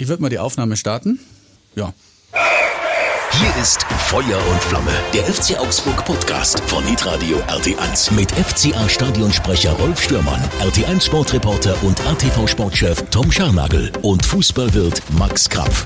Ich 0.00 0.08
würde 0.08 0.22
mal 0.22 0.30
die 0.30 0.38
Aufnahme 0.38 0.78
starten. 0.78 1.20
Ja. 1.74 1.92
Hier 2.32 3.62
ist 3.62 3.82
Feuer 4.08 4.42
und 4.50 4.62
Flamme, 4.62 4.92
der 5.12 5.24
FC 5.24 5.58
Augsburg 5.58 6.02
Podcast 6.06 6.58
von 6.60 6.82
Hitradio 6.86 7.36
RT1 7.40 8.14
mit 8.14 8.32
FCA 8.32 8.88
Stadionsprecher 8.88 9.72
Rolf 9.72 10.02
Stürmann, 10.02 10.40
RT1 10.60 11.04
Sportreporter 11.04 11.76
und 11.84 12.00
ATV 12.06 12.48
Sportchef 12.48 13.04
Tom 13.10 13.30
Scharnagel 13.30 13.92
und 14.00 14.24
Fußballwirt 14.24 15.02
Max 15.18 15.50
Krapf. 15.50 15.84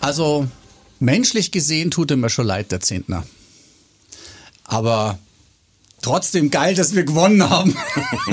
Also 0.00 0.48
menschlich 0.98 1.52
gesehen 1.52 1.92
tut 1.92 2.10
er 2.10 2.16
mir 2.16 2.30
schon 2.30 2.48
leid, 2.48 2.72
der 2.72 2.80
Zehntner. 2.80 3.24
Aber 4.64 5.20
trotzdem 6.04 6.50
geil, 6.50 6.74
dass 6.74 6.94
wir 6.94 7.04
gewonnen 7.04 7.48
haben. 7.48 7.74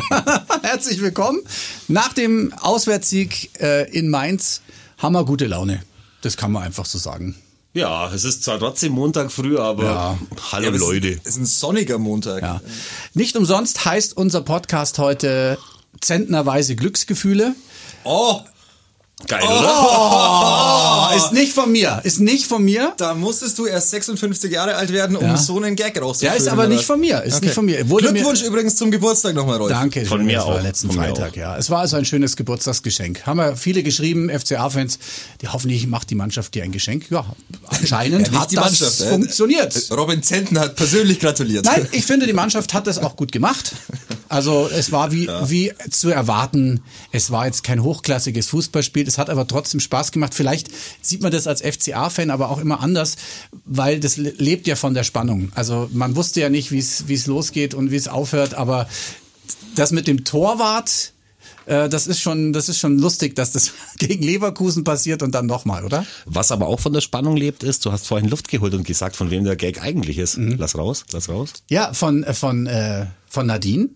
Herzlich 0.62 1.02
willkommen. 1.02 1.40
Nach 1.88 2.12
dem 2.14 2.54
Auswärtssieg 2.60 3.50
äh, 3.62 3.90
in 3.92 4.10
Mainz 4.10 4.62
haben 4.98 5.14
wir 5.14 5.24
gute 5.26 5.46
Laune. 5.48 5.82
Das 6.22 6.36
kann 6.38 6.52
man 6.52 6.64
einfach 6.64 6.86
so 6.86 6.98
sagen. 6.98 7.36
Ja, 7.74 8.12
es 8.14 8.26
ist 8.26 8.44
zwar 8.44 8.60
trotzdem 8.60 8.92
Montag 8.92 9.32
früh, 9.32 9.58
aber 9.58 9.84
Ja. 9.86 10.20
hallo 10.52 10.72
Ja, 10.72 10.78
Leute. 10.78 11.20
Es 11.24 11.32
ist 11.32 11.38
ein 11.38 11.46
sonniger 11.46 11.98
Montag. 11.98 12.42
Ja. 12.42 12.62
Nicht 13.14 13.38
umsonst 13.38 13.86
heißt 13.86 14.18
unser 14.18 14.42
Podcast 14.42 15.00
heute 15.00 15.58
Zentnerweise 16.02 16.76
Glücksgefühle. 16.76 17.56
Oh, 18.04 18.42
Geil, 19.28 19.42
oder? 19.44 21.10
Oh, 21.12 21.16
ist 21.16 21.32
nicht 21.34 21.54
von 21.54 21.72
mir, 21.72 22.02
ist 22.04 22.20
nicht 22.20 22.46
von 22.48 22.64
mir. 22.64 22.94
da 22.98 23.14
musstest 23.14 23.58
du 23.60 23.66
erst 23.66 23.90
56 23.92 24.52
Jahre 24.52 24.76
alt 24.76 24.92
werden, 24.92 25.16
um 25.16 25.24
Ja. 25.26 25.38
so 25.38 25.58
einen 25.58 25.76
Gag 25.76 26.02
rauszuführen. 26.02 26.34
Ja, 26.36 26.40
ist 26.42 26.48
aber 26.48 26.64
oder 26.64 26.70
nicht 26.70 26.86
von 26.86 27.00
mir, 27.00 27.22
ist 27.24 27.42
nicht 27.42 27.54
von 27.54 27.66
mir. 27.66 27.88
Wurde 27.90 28.12
Glückwunsch 28.12 28.42
mir- 28.42 28.48
übrigens 28.48 28.76
zum 28.76 28.92
Geburtstag 28.92 29.36
nochmal, 29.36 29.58
Rolf. 29.58 29.70
Danke, 29.72 30.06
Von 30.06 30.26
mir 30.26 30.38
das 30.40 30.48
war 30.48 30.56
auch, 30.56 30.62
letzten 30.64 30.88
von 30.88 30.98
Freitag, 30.98 31.32
auch. 31.34 31.36
ja. 31.38 31.58
Es 31.58 31.70
war 31.70 31.80
also 31.80 31.96
ein 31.98 32.06
schönes 32.06 32.36
Geburtstagsgeschenk. 32.36 33.26
Haben 33.26 33.38
wir 33.38 33.56
viele 33.56 33.84
geschrieben, 33.84 34.30
FCA-Fans, 34.30 35.00
die 35.42 35.48
hoffentlich 35.48 35.88
macht 35.88 36.10
die 36.10 36.16
Mannschaft 36.16 36.54
dir 36.56 36.64
ein 36.64 36.72
Geschenk. 36.72 37.06
Ja, 37.10 37.26
anscheinend 37.68 38.28
Ja, 38.32 38.40
hat 38.42 38.52
die 38.52 38.56
das 38.56 38.66
Mannschaft, 38.66 39.02
äh. 39.02 39.10
funktioniert. 39.10 39.92
Robin 39.92 40.22
Zentner 40.24 40.62
hat 40.62 40.76
persönlich 40.76 41.20
gratuliert. 41.20 41.66
Nein, 41.66 41.88
ich 41.92 42.06
finde, 42.06 42.26
die 42.26 42.34
Mannschaft 42.34 42.74
hat 42.74 42.88
das 42.88 42.98
auch 43.00 43.16
gut 43.16 43.32
gemacht. 43.32 43.74
Also 44.32 44.70
es 44.74 44.92
war 44.92 45.12
wie, 45.12 45.28
wie 45.46 45.72
zu 45.90 46.10
erwarten. 46.10 46.82
Es 47.12 47.32
war 47.32 47.46
jetzt 47.46 47.64
kein 47.64 47.84
hochklassiges 47.84 48.48
Fußballspiel. 48.48 49.08
Es 49.08 49.18
hat 49.18 49.30
aber 49.30 49.46
trotzdem 49.48 49.80
Spaß 49.80 50.12
gemacht. 50.12 50.34
Vielleicht 50.34 50.70
sieht 51.02 51.22
man 51.22 51.32
das 51.32 51.48
als 51.48 51.62
FCA-Fan 51.62 52.30
aber 52.30 52.50
auch 52.50 52.60
immer 52.60 52.80
anders, 52.80 53.18
weil 53.66 54.00
das 54.00 54.18
le- 54.18 54.34
lebt 54.38 54.68
ja 54.68 54.76
von 54.76 54.94
der 54.94 55.04
Spannung. 55.04 55.52
Also 55.56 55.90
man 55.94 56.16
wusste 56.16 56.40
ja 56.42 56.50
nicht, 56.50 56.72
wie 56.72 56.80
es 56.80 57.08
wie 57.08 57.14
es 57.16 57.28
losgeht 57.28 57.74
und 57.74 57.92
wie 57.92 57.96
es 57.98 58.08
aufhört. 58.08 58.54
Aber 58.54 58.88
das 59.76 59.92
mit 59.92 60.08
dem 60.08 60.24
Torwart, 60.24 61.14
äh, 61.66 61.90
das 61.90 62.08
ist 62.08 62.22
schon, 62.22 62.54
das 62.54 62.70
ist 62.70 62.80
schon 62.80 62.98
lustig, 63.00 63.36
dass 63.36 63.52
das 63.52 63.72
gegen 63.98 64.24
Leverkusen 64.24 64.84
passiert 64.84 65.24
und 65.24 65.34
dann 65.36 65.46
nochmal, 65.46 65.84
oder? 65.86 66.06
Was 66.26 66.52
aber 66.52 66.68
auch 66.68 66.80
von 66.80 66.94
der 66.94 67.02
Spannung 67.02 67.36
lebt, 67.38 67.64
ist, 67.64 67.86
du 67.86 67.92
hast 67.92 68.08
vorhin 68.08 68.30
Luft 68.30 68.48
geholt 68.48 68.74
und 68.74 68.86
gesagt, 68.88 69.16
von 69.16 69.30
wem 69.30 69.44
der 69.44 69.56
Gag 69.56 69.82
eigentlich 69.82 70.18
ist. 70.18 70.38
Mhm. 70.38 70.56
Lass 70.58 70.78
raus, 70.78 71.04
lass 71.12 71.30
raus. 71.30 71.52
Ja, 71.70 71.94
von, 71.94 72.26
von, 72.34 72.66
äh, 72.68 73.08
von 73.28 73.46
Nadine. 73.48 73.90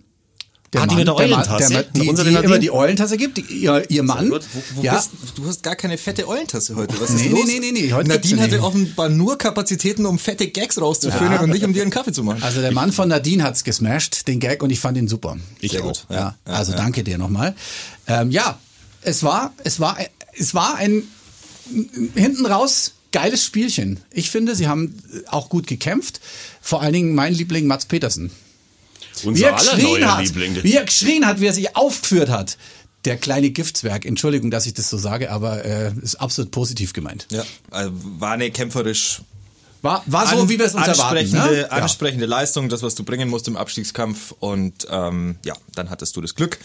Ah, 0.84 0.88
die 0.88 0.95
mit 0.95 1.08
der 1.08 1.14
Mann, 1.14 1.30
Mann, 1.30 1.40
Eulentasse? 1.42 1.73
der, 1.73 1.84
die, 1.84 2.09
Unsere 2.09 2.28
die 2.30 2.34
Nadine? 2.36 2.52
immer 2.54 2.59
die 2.59 2.72
Eulentasse 2.72 3.18
gibt, 3.18 3.38
die, 3.38 3.42
ihr, 3.42 3.90
ihr 3.90 4.04
Mann. 4.04 4.30
gut. 4.30 4.44
Wo 4.76 4.81
ja, 4.81 4.95
bist, 4.95 5.12
du 5.36 5.45
hast 5.48 5.64
gar 5.64 5.76
keine 5.76 5.98
fette 5.98 6.28
Eulentasse 6.28 6.76
heute. 6.76 7.00
Was 7.00 7.09
Nee, 7.12 7.16
ist 7.16 7.23
nee, 7.26 7.30
los? 7.40 7.45
nee, 7.48 7.59
nee, 7.59 7.72
nee, 7.72 7.94
heute 7.94 8.09
Nadine 8.09 8.36
sie 8.38 8.42
hatte 8.42 8.56
nicht. 8.56 8.64
offenbar 8.64 9.09
nur 9.09 9.38
Kapazitäten, 9.38 10.06
um 10.06 10.20
fette 10.20 10.48
Gags 10.48 10.80
rauszuführen 10.80 11.34
Ja. 11.34 11.42
und 11.42 11.50
nicht 11.50 11.64
um 11.64 11.73
dir 11.73 11.81
einen 11.81 11.92
Kaffee 11.92 12.12
zu 12.12 12.23
machen. 12.23 12.42
also 12.44 12.62
der 12.62 12.72
Mann 12.72 12.92
von 12.92 13.09
Nadine 13.09 13.44
hat's 13.44 13.64
gesmashed, 13.64 14.28
den 14.28 14.40
Gag, 14.40 14.62
und 14.64 14.70
ich 14.70 14.80
fand 14.80 14.98
ihn 14.98 15.08
super. 15.08 15.38
Ich 15.59 15.72
Sehr 15.72 15.81
auch. 15.81 15.88
gut. 15.88 16.06
Ja, 16.09 16.36
Ja, 16.48 16.53
also 16.53 16.72
ja. 16.72 16.78
danke 16.78 17.03
dir 17.03 17.18
nochmal. 17.18 17.56
Ähm, 18.08 18.31
ja, 18.31 18.58
es 19.02 19.23
war, 19.23 19.53
es 19.64 19.80
war, 19.80 19.98
es 20.38 20.53
war 20.53 20.76
ein 20.76 21.03
hinten 22.14 22.46
raus 22.46 22.92
geiles 23.12 23.44
Spielchen. 23.44 24.00
Ich 24.12 24.30
finde, 24.30 24.56
sie 24.56 24.68
haben 24.68 24.96
auch 25.28 25.50
gut 25.50 25.68
gekämpft. 25.68 26.20
Vor 26.62 26.81
allen 26.81 26.94
Dingen 26.94 27.16
mein 27.16 27.34
Liebling 27.34 27.66
Mats 27.66 27.86
Petersen. 27.86 28.30
Wie 29.24 29.28
Unser 29.28 29.48
er 29.48 29.58
aller 29.58 29.76
geschrien 29.76 30.12
hat, 30.12 30.24
Liebling. 30.26 30.64
wie 30.64 30.74
er 30.76 30.84
geschrien 30.86 31.26
hat, 31.26 31.40
wie 31.42 31.48
er 31.48 31.53
sich 31.53 31.76
aufgeführt 31.76 32.30
hat. 32.30 32.58
Der 33.06 33.18
kleine 33.18 33.52
Giftswerk. 33.52 34.03
Entschuldigung, 34.06 34.50
dass 34.50 34.66
ich 34.66 34.74
das 34.74 34.90
so 34.90 34.98
sage, 34.98 35.31
aber 35.31 35.64
äh, 35.64 35.92
ist 36.02 36.16
absolut 36.16 36.50
positiv 36.52 36.94
gemeint. 36.94 37.28
Ja, 37.30 37.44
also 37.70 37.92
war 37.94 38.31
eine 38.31 38.50
kämpferisch 38.50 39.22
War, 39.85 40.03
war 40.07 40.28
so, 40.28 40.40
an- 40.41 40.50
wie 40.50 40.57
wir 40.59 40.66
es 40.66 40.73
uns 40.75 40.88
erwarten. 40.88 41.18
ansprechende, 41.18 41.51
Ne? 41.56 41.62
Ja. 41.62 41.68
ansprechende 41.69 42.25
Leistung, 42.25 42.69
das, 42.69 42.81
was 42.81 42.96
du 42.96 43.03
bringen 43.03 43.29
musst 43.29 43.47
im 43.47 43.56
Abstiegskampf. 43.56 44.34
Und 44.40 44.88
ähm, 44.90 45.38
ja, 45.46 45.53
dann 45.75 45.90
hattest 45.90 46.16
du 46.18 46.22
das 46.22 46.35
Glück, 46.35 46.57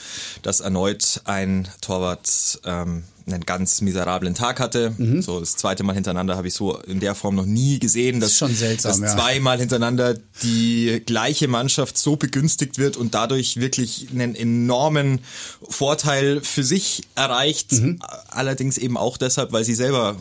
dass 0.42 0.60
erneut 0.60 1.20
ein 1.26 1.68
Torwart 1.80 2.60
ähm, 2.64 3.04
einen 3.26 3.44
ganz 3.46 3.80
miserablen 3.82 4.34
Tag 4.34 4.58
hatte. 4.58 4.92
Mhm. 4.96 5.22
So 5.22 5.38
das 5.38 5.54
zweite 5.54 5.84
Mal 5.84 5.92
hintereinander 5.94 6.36
habe 6.36 6.48
ich 6.48 6.54
so 6.54 6.78
in 6.78 6.98
der 6.98 7.14
Form 7.14 7.36
noch 7.36 7.44
nie 7.46 7.78
gesehen, 7.78 8.18
dass, 8.18 8.30
ist 8.30 8.38
schon 8.38 8.54
seltsam, 8.54 9.00
dass 9.00 9.12
ja. 9.12 9.16
zweimal 9.16 9.58
hintereinander 9.60 10.14
die 10.42 11.00
gleiche 11.06 11.46
Mannschaft 11.46 11.96
so 11.98 12.16
begünstigt 12.16 12.78
wird 12.78 12.96
und 12.96 13.14
dadurch 13.14 13.58
wirklich 13.58 14.08
einen 14.12 14.34
enormen 14.34 15.20
Vorteil 15.68 16.40
für 16.40 16.64
sich 16.64 17.02
erreicht. 17.14 17.72
Mhm. 17.72 18.00
Allerdings 18.30 18.78
eben 18.78 18.96
auch 18.96 19.16
deshalb, 19.16 19.52
weil 19.52 19.64
sie 19.64 19.74
selber 19.74 20.16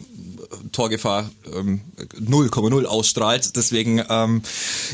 Torgefahr 0.71 1.29
ähm, 1.53 1.81
0,0 2.19 2.85
ausstrahlt. 2.85 3.55
Deswegen, 3.55 4.03
ähm, 4.09 4.41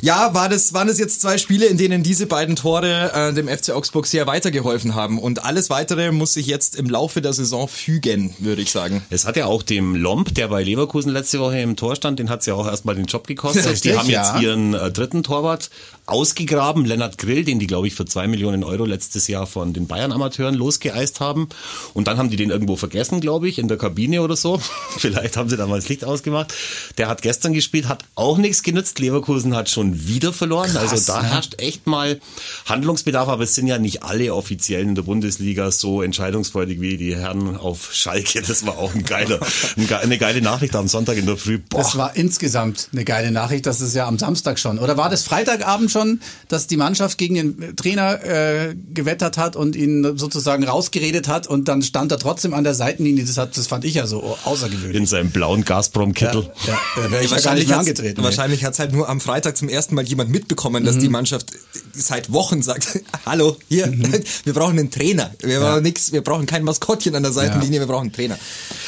ja, 0.02 0.34
war 0.34 0.50
das, 0.50 0.74
waren 0.74 0.90
es 0.90 1.00
jetzt 1.00 1.22
zwei 1.22 1.38
Spiele, 1.38 1.66
in 1.66 1.78
denen 1.78 2.04
diese 2.04 2.26
beiden 2.26 2.56
Tore 2.56 3.12
äh, 3.14 3.34
dem 3.34 3.48
FC 3.48 3.72
Augsburg 3.72 4.06
sehr 4.08 4.28
weitergeholfen 4.28 4.96
haben. 4.96 5.20
Und 5.20 5.46
alles 5.46 5.70
weitere 5.70 6.12
muss 6.12 6.34
sich 6.34 6.48
jetzt 6.48 6.76
im 6.76 6.90
Laufe 6.90 7.22
der 7.22 7.34
Saison 7.34 7.68
fügen, 7.68 8.36
würde 8.40 8.62
ich 8.62 8.72
sagen. 8.72 9.04
Es 9.10 9.26
hat 9.26 9.38
ja 9.38 9.46
auch 9.46 9.64
dem 9.64 9.96
Lomp, 9.96 10.34
der 10.36 10.50
bei 10.50 10.64
Leverkusen 10.64 11.12
letzte 11.12 11.40
Woche 11.40 11.60
im 11.60 11.76
Tor 11.76 11.96
stand, 11.96 12.20
den 12.20 12.30
hat 12.30 12.42
es 12.42 12.46
ja 12.46 12.54
auch 12.56 12.68
erstmal 12.68 12.96
den 12.96 13.06
Job 13.06 13.28
gekostet. 13.28 13.66
Richtig, 13.66 13.82
die 13.82 13.98
haben 13.98 14.10
ja. 14.10 14.34
jetzt 14.34 14.44
ihren 14.44 14.74
äh, 14.74 14.92
dritten 14.92 15.24
Torwart 15.24 15.70
ausgegraben, 16.08 16.86
Lennart 16.86 17.18
Grill, 17.18 17.44
den 17.44 17.60
die, 17.60 17.68
glaube 17.68 17.88
ich, 17.88 17.96
für 17.96 18.06
zwei 18.06 18.28
Millionen 18.28 18.64
Euro 18.64 18.86
letztes 18.86 19.28
Jahr 19.28 19.48
von 19.48 19.74
den 19.74 19.88
Bayern-Amateuren 19.88 20.54
losgeeist 20.56 21.20
haben. 21.20 21.50
Und 21.94 22.08
dann 22.08 22.18
haben 22.18 22.30
die 22.30 22.36
den 22.36 22.52
irgendwo 22.52 22.76
vergessen, 22.76 23.22
glaube 23.22 23.48
ich, 23.50 23.58
in 23.60 23.68
der 23.68 23.78
Kabine 23.78 24.22
oder 24.22 24.36
so. 24.36 24.60
Vielleicht 24.98 25.36
haben 25.38 25.50
sie 25.50 25.58
da 25.58 25.66
mal 25.68 25.78
das 25.78 25.90
Licht 25.90 26.06
ausgemacht. 26.06 26.54
Der 26.98 27.08
hat 27.08 27.22
gestern 27.22 27.54
gespielt, 27.54 27.88
hat 27.88 28.06
auch 28.16 28.38
nichts 28.38 28.62
genützt. 28.64 29.00
Leverkusen 29.00 29.56
hat 29.56 29.70
schon 29.70 30.08
wieder 30.08 30.32
verloren. 30.32 30.72
Krass, 30.72 30.92
also 30.92 31.12
da 31.14 31.22
ne? 31.22 31.30
herrscht 31.30 31.56
echt 31.60 31.88
mal 31.88 32.20
Handlungsbedarf, 32.66 33.28
aber 33.28 33.44
es 33.44 33.56
sind 33.56 33.68
ja 33.68 33.78
nicht 33.80 34.04
alle 34.04 34.34
Offiziellen 34.34 34.90
in 34.90 34.96
der 34.96 35.02
Bundesliga 35.04 35.72
so 35.72 36.02
entscheidungsfreudig 36.02 36.82
wie 36.82 36.98
die 36.98 37.16
Herren 37.16 37.58
auf 37.58 37.94
Schalke. 37.94 38.42
Das 38.42 38.66
war 38.66 38.78
auch 38.78 38.94
ein 38.94 39.04
geiler, 39.04 39.40
ein 39.78 39.88
ge- 39.88 39.98
eine 39.98 40.18
geile 40.18 40.42
Nachricht 40.42 40.76
am 40.76 40.88
Sonntag 40.88 41.18
in 41.18 41.26
der 41.26 41.38
Früh. 41.38 41.58
Boah. 41.58 41.80
Das 41.80 41.98
war 41.98 42.16
insgesamt 42.16 42.90
eine 42.92 43.04
geile 43.06 43.32
Nachricht. 43.32 43.66
Das 43.66 43.82
ist 43.82 43.96
ja 43.96 44.08
am 44.08 44.20
Samstag 44.20 44.60
schon. 44.60 44.78
Oder 44.80 44.98
war 44.98 45.10
das 45.10 45.24
Freitagabend 45.24 45.92
schon, 45.96 46.20
dass 46.50 46.68
die 46.68 46.78
Mannschaft 46.78 47.18
gegen 47.18 47.36
den 47.36 47.76
Trainer 47.78 48.22
äh, 48.24 48.76
gewettert 48.94 49.38
hat 49.38 49.56
und 49.56 49.76
ihn 49.76 50.18
sozusagen 50.18 50.64
rausgeredet 50.66 51.28
hat 51.30 51.48
und 51.48 51.68
dann 51.70 51.82
stand 51.82 52.12
er 52.12 52.20
trotzdem 52.20 52.54
an 52.54 52.64
der 52.66 52.74
Seitenlinie. 52.74 53.24
Das, 53.24 53.38
hat, 53.38 53.56
das 53.58 53.68
fand 53.68 53.86
ich 53.86 53.94
ja 53.94 54.06
so 54.08 54.38
außergewöhnlich. 54.44 54.98
in 54.98 55.06
seinem 55.06 55.30
blauen 55.32 55.64
Gazprom-Kittel. 55.64 56.52
Ja, 56.68 56.78
da 56.98 57.12
wäre 57.12 57.24
ich 57.24 57.32
ja 57.32 57.40
gar 57.40 57.54
nicht 57.56 57.72
angetreten. 57.72 58.22
Wahrscheinlich 58.24 58.66
hat 58.66 58.74
es 58.74 58.80
halt 58.80 58.92
nur 58.92 59.08
am 59.08 59.22
Freitag 59.22 59.56
zum 59.56 59.70
ersten 59.70 59.96
Mal 59.96 60.04
jemand 60.06 60.30
mitbekommen, 60.32 60.84
Mhm. 60.84 60.88
dass 60.88 60.98
die 60.98 61.08
Mannschaft 61.10 61.52
seit 61.94 62.32
Wochen 62.34 62.62
sagt, 62.62 63.00
hallo, 63.26 63.56
hier, 63.70 63.92
wir 64.44 64.54
brauchen 64.54 64.78
einen 64.78 64.92
Trainer. 64.92 65.32
Wir 65.42 65.60
brauchen 65.62 65.84
nix, 65.84 66.12
wir 66.12 66.22
brauchen 66.22 66.46
kein 66.46 66.64
Maskottchen 66.64 67.16
an 67.16 67.24
der 67.24 67.32
Seitenlinie, 67.32 67.80
wir 67.80 67.88
brauchen 67.88 68.04
einen 68.08 68.14
Trainer. 68.14 68.38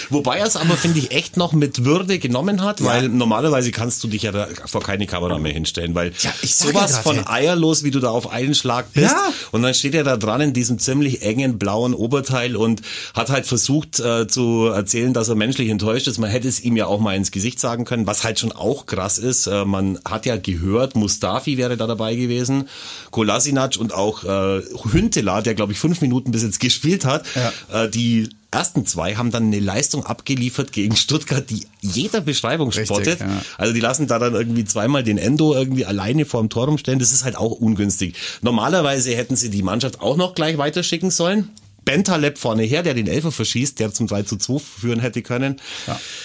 Wobei 0.09 0.37
er 0.39 0.47
es 0.47 0.55
aber, 0.57 0.75
finde 0.75 0.99
ich, 0.99 1.11
echt 1.11 1.37
noch 1.37 1.53
mit 1.53 1.85
Würde 1.85 2.19
genommen 2.19 2.61
hat, 2.63 2.83
weil 2.83 3.07
normalerweise 3.09 3.71
kannst 3.71 4.03
du 4.03 4.07
dich 4.07 4.23
ja 4.23 4.31
da 4.31 4.47
vor 4.65 4.81
keine 4.81 5.05
Kamera 5.07 5.37
mehr 5.37 5.53
hinstellen, 5.53 5.95
weil 5.95 6.11
Ja, 6.19 6.33
sowas 6.45 6.96
ja 6.97 7.03
grad, 7.03 7.15
von 7.15 7.15
ja. 7.17 7.29
eierlos, 7.29 7.83
wie 7.83 7.91
du 7.91 7.99
da 7.99 8.09
auf 8.09 8.31
einen 8.31 8.55
Schlag 8.55 8.91
bist. 8.93 9.11
Ja. 9.11 9.33
Und 9.51 9.61
dann 9.61 9.73
steht 9.73 9.95
er 9.95 10.03
da 10.03 10.17
dran 10.17 10.41
in 10.41 10.53
diesem 10.53 10.79
ziemlich 10.79 11.21
engen 11.21 11.57
blauen 11.57 11.93
Oberteil 11.93 12.55
und 12.55 12.81
hat 13.13 13.29
halt 13.29 13.45
versucht 13.45 13.99
äh, 13.99 14.27
zu 14.27 14.67
erzählen, 14.67 15.13
dass 15.13 15.29
er 15.29 15.35
menschlich 15.35 15.69
enttäuscht 15.69 16.07
ist. 16.07 16.17
Man 16.17 16.29
hätte 16.29 16.47
es 16.47 16.63
ihm 16.63 16.75
ja 16.75 16.87
auch 16.87 16.99
mal 16.99 17.15
ins 17.15 17.31
Gesicht 17.31 17.59
sagen 17.59 17.85
können, 17.85 18.07
was 18.07 18.23
halt 18.23 18.39
schon 18.39 18.51
auch 18.51 18.85
krass 18.85 19.17
ist. 19.17 19.47
Äh, 19.47 19.65
man 19.65 19.99
hat 20.07 20.25
ja 20.25 20.37
gehört, 20.37 20.95
Mustafi 20.95 21.57
wäre 21.57 21.77
da 21.77 21.87
dabei 21.87 22.15
gewesen, 22.15 22.67
Kolasinac 23.11 23.77
und 23.77 23.93
auch 23.93 24.23
äh, 24.23 24.61
Hünteler, 24.91 25.41
der 25.41 25.55
glaube 25.55 25.73
ich 25.73 25.79
fünf 25.79 26.01
Minuten 26.01 26.31
bis 26.31 26.43
jetzt 26.43 26.59
gespielt 26.59 27.05
hat, 27.05 27.25
äh, 27.71 27.89
die 27.89 28.29
ersten 28.51 28.85
zwei 28.85 29.15
haben 29.15 29.31
dann 29.31 29.47
eine 29.47 29.59
Leistung 29.59 30.05
abgeliefert 30.05 30.71
gegen 30.71 30.95
Stuttgart, 30.95 31.49
die 31.49 31.67
jeder 31.81 32.21
Beschreibung 32.21 32.69
Richtig, 32.69 32.87
spottet. 32.87 33.19
ja. 33.19 33.41
Also 33.57 33.73
die 33.73 33.79
lassen 33.79 34.07
da 34.07 34.19
dann 34.19 34.33
irgendwie 34.33 34.65
zweimal 34.65 35.03
den 35.03 35.17
Endo 35.17 35.53
irgendwie 35.53 35.85
alleine 35.85 36.25
vorm 36.25 36.49
Tor 36.49 36.65
rumstellen. 36.65 36.99
Das 36.99 37.11
ist 37.11 37.23
halt 37.23 37.35
auch 37.35 37.51
ungünstig. 37.51 38.15
Normalerweise 38.41 39.15
hätten 39.15 39.35
sie 39.35 39.49
die 39.49 39.63
Mannschaft 39.63 40.01
auch 40.01 40.17
noch 40.17 40.33
gleich 40.35 40.57
weiterschicken 40.57 41.11
sollen. 41.11 41.49
Bentaleb 41.87 42.37
vorne 42.37 42.63
her, 42.63 42.83
der 42.83 42.93
den 42.93 43.07
Elfer 43.07 43.31
verschießt, 43.31 43.79
der 43.79 43.93
zum 43.93 44.07
3 44.07 44.23
zu 44.23 44.35
2 44.35 44.59
führen 44.59 44.99
hätte 44.99 45.21
können. 45.21 45.55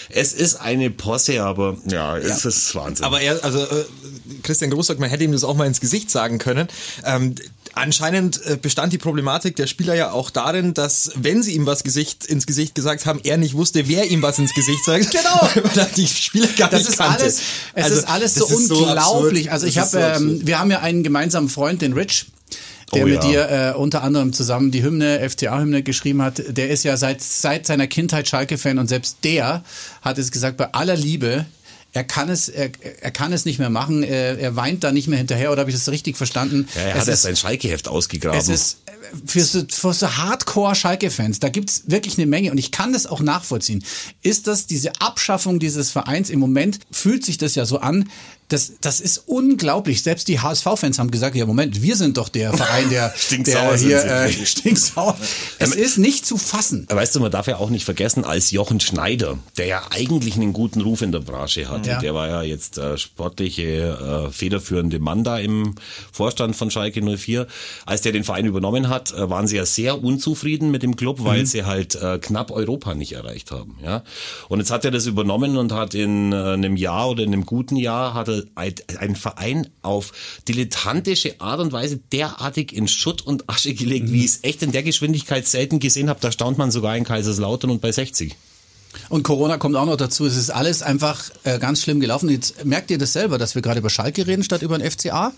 Es 0.09 0.33
ist 0.33 0.57
eine 0.57 0.91
Posse, 0.91 1.41
aber 1.45 1.77
ja, 1.87 2.19
es 2.19 2.45
ist 2.45 2.75
Wahnsinn. 2.75 3.05
Aber 3.05 3.21
er, 3.21 3.45
also 3.45 3.61
äh, 3.61 3.85
Christian 4.43 4.73
Groß 4.73 4.89
sagt, 4.89 4.99
man 4.99 5.09
hätte 5.09 5.23
ihm 5.23 5.31
das 5.31 5.45
auch 5.45 5.55
mal 5.55 5.67
ins 5.67 5.81
Gesicht 5.81 6.11
sagen 6.11 6.39
können. 6.39 6.67
Ähm, 7.05 7.37
anscheinend 7.75 8.45
äh, 8.47 8.57
bestand 8.61 8.93
die 8.93 8.99
Problematik 8.99 9.57
der 9.57 9.67
Spieler 9.67 9.95
ja 9.95 10.11
auch 10.13 10.31
darin, 10.31 10.75
dass 10.75 11.13
wenn 11.17 11.43
sie 11.43 11.55
ihm 11.55 11.67
was 11.67 11.83
Gesicht, 11.85 12.25
ins 12.27 12.47
Gesicht 12.47 12.75
gesagt 12.75 13.07
haben, 13.07 13.21
er 13.25 13.37
nicht 13.37 13.55
wusste, 13.55 13.89
wer 13.89 14.11
ihm 14.11 14.23
was 14.23 14.39
ins 14.39 14.55
Gesicht 14.55 14.85
sagt. 14.85 15.11
Genau. 15.11 15.49
Weil 15.55 15.79
er 15.79 15.87
die 15.87 16.07
Spieler 16.07 16.49
gar 16.57 16.69
Das 16.71 16.81
nicht 16.81 16.91
ist 16.91 16.99
kannte. 16.99 17.23
alles, 17.23 17.41
es 17.75 17.85
Also, 17.85 17.97
ist 17.97 18.09
alles 18.09 18.35
so 18.35 18.47
ist 18.47 18.71
unglaublich. 18.73 19.51
absurd. 19.51 19.53
also 19.53 19.67
ich 19.67 19.79
habe, 19.79 19.89
so 19.91 19.99
ähm, 19.99 20.41
wir 20.47 20.59
haben 20.59 20.71
ja 20.71 20.81
einen 20.81 21.03
gemeinsamen 21.03 21.49
Freund, 21.49 21.83
den 21.83 21.93
Rich. 21.93 22.27
Der 22.95 23.05
Oh 23.05 23.07
mit 23.07 23.25
ja. 23.25 23.31
dir 23.47 23.51
äh, 23.75 23.79
unter 23.79 24.03
anderem 24.03 24.35
zusammen 24.35 24.71
die 24.71 24.83
Hymne, 24.83 25.27
FCA-Hymne 25.31 25.83
geschrieben 25.83 26.21
hat, 26.21 26.43
der 26.47 26.69
ist 26.69 26.85
ja 26.85 26.99
seit, 26.99 27.23
seit 27.23 27.67
seiner 27.67 27.87
Kindheit 27.87 28.29
Schalke-Fan 28.29 28.79
und 28.79 28.89
selbst 28.89 29.17
der 29.25 29.65
hat 30.03 30.19
es 30.19 30.31
gesagt, 30.31 30.59
bei 30.59 30.75
aller 30.75 30.95
Liebe, 30.97 31.47
er 31.95 32.05
kann 32.05 32.29
es, 32.31 32.49
er, 32.49 32.71
er 33.01 33.11
kann 33.11 33.33
es 33.33 33.45
nicht 33.45 33.59
mehr 33.59 33.69
machen, 33.71 34.03
er, 34.03 34.39
er 34.39 34.57
weint 34.57 34.83
da 34.83 34.93
nicht 34.93 35.09
mehr 35.09 35.19
hinterher, 35.19 35.53
oder 35.53 35.61
habe 35.61 35.71
ich 35.71 35.77
das 35.77 35.89
richtig 35.91 36.17
verstanden? 36.17 36.67
Ja, 36.75 36.81
er 36.81 36.87
Es 36.89 36.93
hat 36.93 36.97
erst 36.97 37.09
ist- 37.11 37.23
sein 37.23 37.37
Schalke-Heft 37.37 37.89
ausgegraben. 37.89 38.39
es 38.39 38.49
ist 38.49 38.79
äh, 38.87 38.93
für 39.27 39.45
so, 39.45 39.63
für 39.69 39.93
so 39.93 40.07
Hardcore-Schalke-Fans, 40.17 41.41
da 41.41 41.49
gibt's 41.49 41.83
wirklich 41.87 42.17
eine 42.19 42.27
Menge 42.27 42.51
und 42.51 42.59
ich 42.59 42.71
kann 42.71 42.93
das 42.93 43.07
auch 43.07 43.21
nachvollziehen. 43.21 43.85
Ist 44.23 44.47
das 44.47 44.67
diese 44.67 44.93
Abschaffung 45.01 45.59
dieses 45.59 45.91
Vereins 45.91 46.31
im 46.31 46.39
Moment, 46.41 46.79
fühlt 46.91 47.25
sich 47.25 47.39
das 47.39 47.55
ja 47.55 47.67
so 47.67 47.79
an, 47.79 48.09
das, 48.53 48.73
das 48.81 49.01
ist 49.01 49.25
unglaublich. 49.27 50.03
Selbst 50.03 50.29
die 50.29 50.39
HSV-Fans 50.41 50.99
haben 50.99 51.11
gesagt, 51.11 51.35
ja 51.37 51.47
Moment, 51.47 51.83
wir 51.83 51.97
sind 51.97 52.17
doch 52.17 52.29
der 52.29 52.53
Verein, 52.53 52.91
der, 52.91 53.13
Stinksauer 53.17 53.71
der 53.71 53.79
hier 53.79 54.05
äh, 54.05 54.33
stinksauer. 54.47 55.17
Es 55.59 55.75
ist 55.75 55.99
nicht 55.99 56.27
zu 56.27 56.37
fassen. 56.37 56.87
Weißt 56.91 57.15
du, 57.15 57.21
man 57.21 57.31
darf 57.31 57.47
ja 57.47 57.57
auch 57.57 57.71
nicht 57.71 57.85
vergessen, 57.85 58.25
als 58.25 58.51
Jochen 58.51 58.81
Schneider, 58.81 59.39
der 59.57 59.67
ja 59.67 59.83
eigentlich 59.91 60.37
einen 60.37 60.53
guten 60.53 60.81
Ruf 60.81 61.03
in 61.03 61.13
der 61.13 61.21
Branche 61.21 61.69
hatte, 61.69 61.91
Ja. 61.91 62.01
der 62.01 62.15
war 62.15 62.29
ja 62.29 62.43
jetzt 62.43 62.79
äh, 62.79 62.99
sportliche, 62.99 64.27
äh, 64.29 64.31
federführende 64.33 64.99
Mann 64.99 65.25
da 65.25 65.39
im 65.39 65.75
Vorstand 66.13 66.55
von 66.57 66.71
Schalke 66.71 67.01
04. 67.03 67.47
Als 67.87 68.03
der 68.03 68.13
den 68.13 68.25
Verein 68.25 68.47
übernommen 68.47 68.89
hat, 68.89 69.13
äh, 69.13 69.31
waren 69.31 69.47
sie 69.47 69.57
ja 69.57 69.67
sehr 69.67 70.03
unzufrieden 70.03 70.71
mit 70.71 70.83
dem 70.83 70.97
Club, 70.97 71.25
weil 71.25 71.47
sie 71.47 71.65
halt 71.65 71.95
äh, 71.95 72.19
knapp 72.19 72.51
Europa 72.51 72.95
nicht 72.95 73.13
erreicht 73.13 73.51
haben. 73.51 73.79
Ja? 73.83 74.03
Und 74.49 74.59
jetzt 74.59 74.71
hat 74.71 74.85
er 74.85 74.91
das 74.91 75.07
übernommen 75.07 75.57
und 75.57 75.73
hat 75.73 75.95
in 75.95 76.33
äh, 76.33 76.37
einem 76.37 76.77
Jahr 76.77 77.11
oder 77.11 77.23
in 77.23 77.33
einem 77.33 77.47
guten 77.47 77.77
Jahr 77.77 78.15
hat 78.15 78.29
er 78.29 78.42
einen 78.55 79.17
Verein 79.17 79.69
auf 79.83 80.13
dilettantische 80.49 81.41
Art 81.41 81.61
und 81.61 81.73
Weise 81.73 81.99
derartig 82.13 82.73
in 82.73 82.89
Schutt 82.89 83.23
und 83.23 83.49
Asche 83.49 83.75
gelegt, 83.75 84.13
wie 84.13 84.21
ich 84.21 84.27
es 84.27 84.45
echt 84.45 84.63
in 84.63 84.73
der 84.73 84.83
Geschwindigkeit 84.83 85.47
selten 85.47 85.79
gesehen 85.79 86.09
habe. 86.09 86.21
Da 86.21 86.33
staunt 86.33 86.59
man 86.59 86.71
sogar 86.71 86.97
in 86.97 87.05
Kaiserslautern 87.05 87.71
und 87.71 87.81
bei 87.81 87.93
60. 87.93 88.35
Und 89.09 89.23
Corona 89.23 89.59
kommt 89.59 89.77
auch 89.77 89.87
noch 89.87 89.97
dazu. 89.97 90.27
Es 90.27 90.37
ist 90.37 90.51
alles 90.51 90.83
einfach 90.83 91.31
äh, 91.45 91.59
ganz 91.59 91.83
schlimm 91.83 92.01
gelaufen. 92.01 92.29
Jetzt 92.29 92.65
merkt 92.65 92.91
ihr 92.91 92.99
das 92.99 93.13
selber, 93.13 93.39
dass 93.39 93.55
wir 93.55 93.63
gerade 93.63 93.81
über 93.81 93.91
Schalke 93.91 94.27
reden 94.27 94.43
statt 94.43 94.63
über 94.63 94.79
den 94.79 94.91
FCA? 94.91 95.33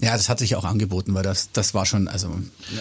Ja, 0.00 0.16
das 0.16 0.28
hat 0.28 0.38
sich 0.38 0.56
auch 0.56 0.64
angeboten, 0.64 1.14
weil 1.14 1.22
das, 1.22 1.50
das 1.52 1.74
war 1.74 1.86
schon, 1.86 2.08
also 2.08 2.28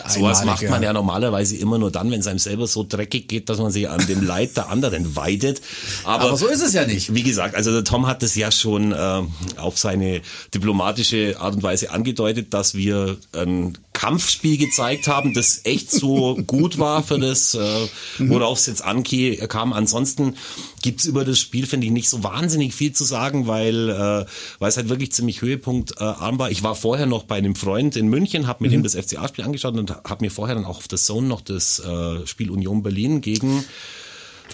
Sowas 0.07 0.39
einmalig, 0.41 0.45
macht 0.45 0.69
man 0.69 0.83
ja 0.83 0.93
normalerweise 0.93 1.55
immer 1.57 1.77
nur 1.77 1.91
dann, 1.91 2.11
wenn 2.11 2.19
es 2.19 2.27
einem 2.27 2.39
selber 2.39 2.67
so 2.67 2.85
dreckig 2.87 3.27
geht, 3.27 3.49
dass 3.49 3.57
man 3.59 3.71
sich 3.71 3.89
an 3.89 4.05
dem 4.07 4.23
Leid 4.23 4.57
der 4.57 4.69
anderen 4.69 5.15
weidet. 5.15 5.61
Aber, 6.03 6.25
Aber 6.25 6.37
so 6.37 6.47
ist 6.47 6.61
es 6.61 6.73
ja 6.73 6.85
nicht. 6.85 7.13
Wie 7.13 7.23
gesagt, 7.23 7.55
also 7.55 7.71
der 7.71 7.83
Tom 7.83 8.07
hat 8.07 8.23
das 8.23 8.35
ja 8.35 8.51
schon 8.51 8.91
äh, 8.91 9.21
auf 9.57 9.77
seine 9.77 10.21
diplomatische 10.53 11.37
Art 11.39 11.55
und 11.55 11.63
Weise 11.63 11.91
angedeutet, 11.91 12.53
dass 12.53 12.75
wir 12.75 13.17
ein 13.33 13.77
Kampfspiel 14.03 14.57
gezeigt 14.57 15.07
haben, 15.07 15.33
das 15.33 15.61
echt 15.63 15.89
so 15.89 16.35
gut 16.47 16.77
war 16.77 17.03
für 17.03 17.19
das, 17.19 17.53
äh, 17.53 17.87
worauf 18.19 18.59
es 18.59 18.65
jetzt 18.65 18.83
ankam. 18.83 19.71
Ansonsten 19.71 20.35
gibt's 20.81 21.05
über 21.05 21.23
das 21.23 21.39
Spiel, 21.39 21.65
finde 21.65 21.87
ich, 21.87 21.93
nicht 21.93 22.09
so 22.09 22.21
wahnsinnig 22.21 22.75
viel 22.75 22.91
zu 22.91 23.05
sagen, 23.05 23.47
weil, 23.47 23.89
äh, 23.89 24.25
weil 24.59 24.69
es 24.69 24.75
halt 24.75 24.89
wirklich 24.89 25.13
ziemlich 25.13 25.41
Höhepunkt 25.41 26.01
äh, 26.01 26.03
arm 26.03 26.37
war. 26.37 26.51
Ich 26.51 26.63
war 26.63 26.75
vorher 26.75 27.05
noch 27.05 27.23
bei 27.23 27.35
einem 27.35 27.55
Freund 27.55 27.95
in 27.95 28.09
München, 28.09 28.45
habe 28.45 28.65
mir 28.65 28.69
dem 28.69 28.83
das 28.83 28.93
FCA-Spiel 28.93 29.45
angeschaut 29.45 29.77
und 29.77 29.89
habe 29.91 30.25
mir 30.25 30.31
vorher 30.31 30.55
dann 30.55 30.65
auch 30.65 30.77
auf 30.77 30.89
der 30.89 30.99
Zone 30.99 31.27
noch 31.27 31.39
das 31.39 31.79
äh, 31.79 32.27
Spiel 32.27 32.51
Union 32.51 32.83
Berlin 32.83 33.21
gegen 33.21 33.63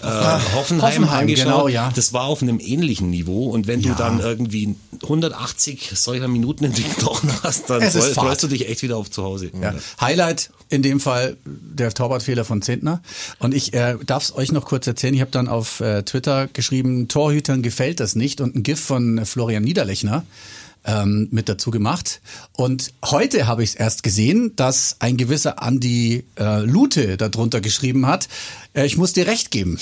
äh, 0.02 0.06
Hoffenheim, 0.06 0.82
Hoffenheim, 0.82 1.20
angeschaut. 1.20 1.44
genau, 1.44 1.68
ja. 1.68 1.92
Das 1.94 2.12
war 2.12 2.24
auf 2.24 2.42
einem 2.42 2.58
ähnlichen 2.60 3.10
Niveau 3.10 3.46
und 3.50 3.66
wenn 3.66 3.80
Ja. 3.80 3.92
du 3.92 3.98
dann 3.98 4.20
irgendwie 4.20 4.74
180 5.02 5.92
solcher 5.94 6.28
Minuten 6.28 6.64
in 6.64 6.72
den 6.72 6.84
Knochen 6.84 7.30
hast, 7.42 7.68
dann 7.70 7.82
Fahrt. 7.82 8.04
freust 8.14 8.42
du 8.42 8.48
dich 8.48 8.68
echt 8.68 8.82
wieder 8.82 8.96
auf 8.96 9.10
zu 9.10 9.22
Hause. 9.22 9.50
Ja. 9.60 9.74
Highlight 10.00 10.50
in 10.68 10.82
dem 10.82 11.00
Fall 11.00 11.36
der 11.44 11.92
Torwartfehler 11.92 12.44
von 12.44 12.62
Zentner. 12.62 13.02
Und 13.40 13.54
ich 13.54 13.74
äh, 13.74 13.96
darf 14.06 14.22
es 14.24 14.34
euch 14.34 14.52
noch 14.52 14.64
kurz 14.64 14.86
erzählen. 14.86 15.14
Ich 15.14 15.20
habe 15.20 15.30
dann 15.32 15.48
auf 15.48 15.80
äh, 15.80 16.02
Twitter 16.04 16.46
geschrieben, 16.46 17.08
Torhütern 17.08 17.62
gefällt 17.62 18.00
das 18.00 18.14
nicht 18.14 18.40
und 18.40 18.54
ein 18.56 18.62
GIF 18.62 18.80
von 18.80 19.18
äh, 19.18 19.24
Florian 19.24 19.62
Niederlechner 19.64 20.24
ähm, 20.84 21.28
mit 21.30 21.48
dazu 21.48 21.70
gemacht. 21.70 22.20
Und 22.52 22.92
heute 23.04 23.46
habe 23.46 23.62
ich 23.62 23.70
es 23.70 23.74
erst 23.74 24.02
gesehen, 24.02 24.54
dass 24.56 24.96
ein 24.98 25.16
gewisser 25.16 25.62
Andi 25.62 26.24
äh, 26.38 26.60
Lute 26.60 27.16
darunter 27.16 27.60
geschrieben 27.60 28.06
hat, 28.06 28.28
äh, 28.72 28.86
ich 28.86 28.96
muss 28.96 29.12
dir 29.12 29.26
recht 29.26 29.50
geben. 29.50 29.78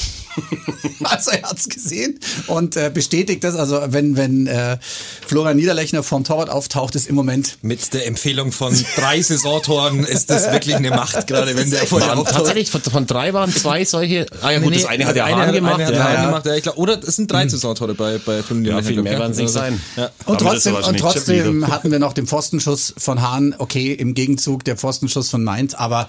also 1.05 1.31
er 1.31 1.43
hat's 1.43 1.69
gesehen 1.69 2.19
und 2.47 2.77
äh, 2.77 2.91
bestätigt 2.93 3.45
das. 3.45 3.55
Also 3.55 3.81
wenn, 3.89 4.17
wenn 4.17 4.47
äh, 4.47 4.79
Florian 5.27 5.57
Niederlechner 5.57 6.03
vom 6.03 6.25
Torwart 6.25 6.49
auftaucht, 6.49 6.95
ist 6.95 7.09
im 7.09 7.15
Moment 7.15 7.59
Mit 7.63 7.93
der 7.93 8.07
Empfehlung 8.07 8.53
von 8.53 8.75
drei 8.97 9.21
Saisontoren 9.21 10.05
ist 10.05 10.31
das 10.31 10.51
wirklich 10.51 10.75
eine 10.75 10.91
Macht, 10.91 11.27
gerade 11.27 11.57
wenn 11.57 11.71
der 11.71 11.87
vor 11.87 12.01
der 12.01 12.15
tatsächlich 12.25 12.71
von, 12.71 12.81
von 12.81 13.07
drei 13.07 13.35
waren 13.35 13.53
zwei 13.53 13.85
solche. 13.85 14.27
Ah 14.41 14.53
ja 14.53 14.59
gut, 14.61 14.75
das 14.75 14.87
eine 14.87 15.07
hat 15.07 15.17
ja 15.17 15.25
eine 15.25 15.37
Hahn 15.37 15.53
gemacht. 15.53 15.75
Eine 15.75 15.87
hat 15.87 15.95
ja, 15.95 16.15
ja. 16.15 16.25
gemacht, 16.27 16.47
ja, 16.47 16.55
ich 16.55 16.63
glaub, 16.63 16.79
oder 16.79 16.99
es 17.03 17.17
sind 17.17 17.31
drei 17.31 17.47
Saisontore 17.47 17.95
bei, 17.95 18.19
bei 18.19 18.41
Tunnel. 18.43 18.73
Ja, 18.73 18.83
viel 18.83 19.03
mehr 19.03 19.19
werden 19.19 19.33
es 19.33 19.39
nicht 19.39 19.51
sein. 19.51 19.81
Ja. 19.97 20.11
Und 20.25 20.41
trotzdem, 20.41 20.77
und 20.89 20.99
trotzdem 20.99 21.69
hatten 21.69 21.91
wir 21.91 21.99
noch 21.99 22.13
den 22.13 22.27
Pfostenschuss 22.27 22.95
von 22.97 23.23
Hahn. 23.23 23.55
Okay, 23.59 23.93
im 23.93 24.15
Gegenzug 24.15 24.65
der 24.65 24.77
Pfostenschuss 24.77 25.31
von 25.31 25.45
Mainz, 25.45 25.75
aber 25.75 26.09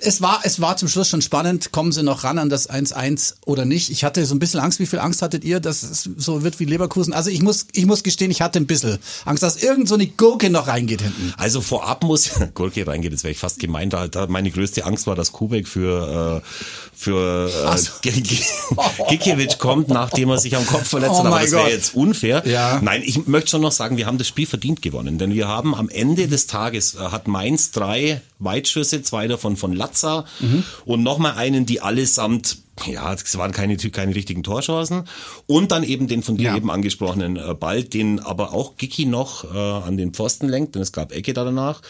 es 0.00 0.20
war, 0.20 0.40
es 0.44 0.60
war 0.60 0.76
zum 0.76 0.88
Schluss 0.88 1.08
schon 1.08 1.22
spannend. 1.22 1.72
Kommen 1.72 1.92
sie 1.92 2.02
noch 2.02 2.24
ran 2.24 2.38
an 2.38 2.48
das 2.48 2.68
1-1 2.70 3.34
oder 3.44 3.64
nicht? 3.64 3.90
Ich 3.90 4.04
hatte 4.04 4.24
so 4.24 4.34
ein 4.34 4.38
bisschen 4.38 4.60
Angst. 4.60 4.78
Wie 4.80 4.86
viel 4.86 4.98
Angst 4.98 5.22
hattet 5.22 5.44
ihr, 5.44 5.60
dass 5.60 5.82
es 5.82 6.08
so 6.16 6.42
wird 6.42 6.60
wie 6.60 6.64
Leverkusen? 6.64 7.12
Also 7.12 7.30
ich 7.30 7.42
muss, 7.42 7.66
ich 7.72 7.86
muss 7.86 8.02
gestehen, 8.02 8.30
ich 8.30 8.42
hatte 8.42 8.58
ein 8.58 8.66
bisschen 8.66 8.98
Angst, 9.24 9.42
dass 9.42 9.62
irgend 9.62 9.88
so 9.88 9.94
eine 9.94 10.06
Gurke 10.06 10.50
noch 10.50 10.66
reingeht 10.66 11.02
hinten. 11.02 11.34
Also 11.36 11.60
vorab 11.60 12.02
muss 12.04 12.30
Gurke 12.54 12.86
reingeht, 12.86 13.12
das 13.12 13.24
wäre 13.24 13.32
ich 13.32 13.38
fast 13.38 13.58
gemeint. 13.58 13.92
Da, 13.92 14.26
meine 14.28 14.50
größte 14.50 14.84
Angst 14.84 15.06
war, 15.06 15.14
dass 15.14 15.32
Kubek 15.32 15.68
für 15.68 16.42
äh, 16.42 16.48
für 16.96 17.50
äh, 17.50 17.76
so. 17.76 17.92
Gikiewicz 19.08 19.58
kommt, 19.58 19.88
nachdem 19.88 20.30
er 20.30 20.38
sich 20.38 20.56
am 20.56 20.66
Kopf 20.66 20.88
verletzt 20.88 21.12
Oh 21.12 21.18
hat. 21.18 21.26
Aber 21.26 21.36
mein 21.36 21.44
das 21.44 21.52
wäre 21.52 21.70
jetzt 21.70 21.94
unfair. 21.94 22.42
Ja. 22.46 22.80
Nein, 22.82 23.02
ich 23.04 23.26
möchte 23.26 23.50
schon 23.50 23.60
noch 23.60 23.72
sagen, 23.72 23.98
wir 23.98 24.06
haben 24.06 24.16
das 24.16 24.28
Spiel 24.28 24.46
verdient 24.46 24.80
gewonnen, 24.80 25.18
denn 25.18 25.34
wir 25.34 25.46
haben 25.46 25.74
am 25.74 25.90
Ende 25.90 26.26
des 26.26 26.46
Tages 26.46 26.94
äh, 26.94 26.98
hat 26.98 27.28
Mainz 27.28 27.70
drei 27.70 28.22
Weitschüsse, 28.38 29.02
zwei 29.02 29.28
davon 29.28 29.56
von 29.56 29.72
Latza 29.86 30.24
Mhm. 30.40 30.64
und 30.84 31.02
nochmal 31.02 31.34
einen, 31.36 31.66
die 31.66 31.80
allesamt 31.80 32.58
ja, 32.84 33.12
es 33.14 33.38
waren 33.38 33.52
keine, 33.52 33.76
keine 33.76 34.14
richtigen 34.14 34.42
Torchancen. 34.42 35.04
Und 35.46 35.72
dann 35.72 35.82
eben 35.82 36.08
den 36.08 36.22
von 36.22 36.36
dir 36.36 36.50
Ja. 36.50 36.56
eben 36.56 36.70
angesprochenen 36.70 37.36
äh, 37.36 37.54
Ball, 37.54 37.82
den 37.82 38.20
aber 38.20 38.52
auch 38.52 38.76
Giki 38.76 39.06
noch 39.06 39.44
äh, 39.44 39.56
an 39.56 39.96
den 39.96 40.12
Pfosten 40.12 40.48
lenkt, 40.48 40.74
denn 40.74 40.82
es 40.82 40.92
gab 40.92 41.12
Ecke 41.12 41.32
da 41.32 41.44
danach. 41.44 41.80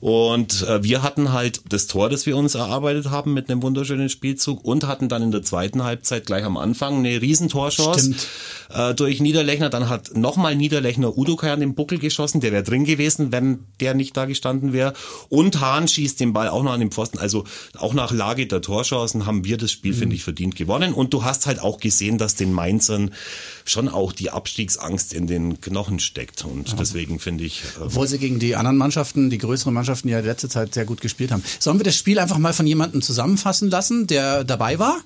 Und 0.00 0.62
äh, 0.62 0.82
wir 0.84 1.02
hatten 1.02 1.32
halt 1.32 1.62
das 1.68 1.88
Tor, 1.88 2.08
das 2.08 2.26
wir 2.26 2.36
uns 2.36 2.54
erarbeitet 2.54 3.10
haben 3.10 3.34
mit 3.34 3.50
einem 3.50 3.62
wunderschönen 3.62 4.08
Spielzug 4.08 4.64
und 4.64 4.86
hatten 4.86 5.08
dann 5.08 5.22
in 5.22 5.30
der 5.32 5.42
zweiten 5.42 5.82
Halbzeit 5.82 6.26
gleich 6.26 6.44
am 6.44 6.56
Anfang 6.56 6.98
eine 6.98 7.20
Riesentorchance 7.20 8.14
äh, 8.72 8.94
durch 8.94 9.20
Niederlechner. 9.20 9.68
Dann 9.68 9.88
hat 9.88 10.16
nochmal 10.16 10.54
Niederlechner 10.54 11.18
Udokai 11.18 11.52
an 11.52 11.60
den 11.60 11.74
Buckel 11.74 11.98
geschossen, 11.98 12.40
der 12.40 12.52
wäre 12.52 12.62
drin 12.62 12.84
gewesen, 12.84 13.32
wenn 13.32 13.64
der 13.80 13.94
nicht 13.94 14.16
da 14.16 14.26
gestanden 14.26 14.72
wäre. 14.72 14.92
Und 15.28 15.60
Hahn 15.60 15.88
schießt 15.88 16.20
den 16.20 16.32
Ball 16.32 16.48
auch 16.48 16.62
noch 16.62 16.72
an 16.72 16.80
den 16.80 16.92
Pfosten. 16.92 17.18
Also 17.18 17.44
auch 17.78 17.94
nach 17.94 18.12
Lage 18.12 18.46
der 18.46 18.62
Torchancen 18.62 19.26
haben 19.26 19.44
wir 19.44 19.56
das 19.56 19.72
Spiel, 19.72 19.92
finde 19.92 20.14
ich, 20.14 20.22
verdient 20.22 20.35
gewonnen. 20.36 20.92
Und 20.92 21.12
du 21.12 21.24
hast 21.24 21.46
halt 21.46 21.60
auch 21.60 21.78
gesehen, 21.78 22.18
dass 22.18 22.34
den 22.34 22.52
Mainzern 22.52 23.12
schon 23.64 23.88
auch 23.88 24.12
die 24.12 24.30
Abstiegsangst 24.30 25.12
in 25.12 25.26
den 25.26 25.60
Knochen 25.60 25.98
steckt. 25.98 26.44
Und 26.44 26.78
deswegen 26.78 27.18
finde 27.18 27.44
ich, 27.44 27.62
äh, 27.78 27.84
Obwohl 27.84 28.06
sie 28.06 28.18
gegen 28.18 28.38
die 28.38 28.56
anderen 28.56 28.76
Mannschaften, 28.76 29.30
die 29.30 29.38
größeren 29.38 29.74
Mannschaften, 29.74 30.08
ja 30.08 30.20
letzte 30.20 30.48
Zeit 30.48 30.74
sehr 30.74 30.84
gut 30.84 31.00
gespielt 31.00 31.32
haben. 31.32 31.42
Sollen 31.58 31.78
wir 31.78 31.84
das 31.84 31.96
Spiel 31.96 32.18
einfach 32.18 32.38
mal 32.38 32.52
von 32.52 32.66
jemandem 32.66 33.02
zusammenfassen 33.02 33.70
lassen, 33.70 34.06
der 34.06 34.44
dabei 34.44 34.78
war? 34.78 34.98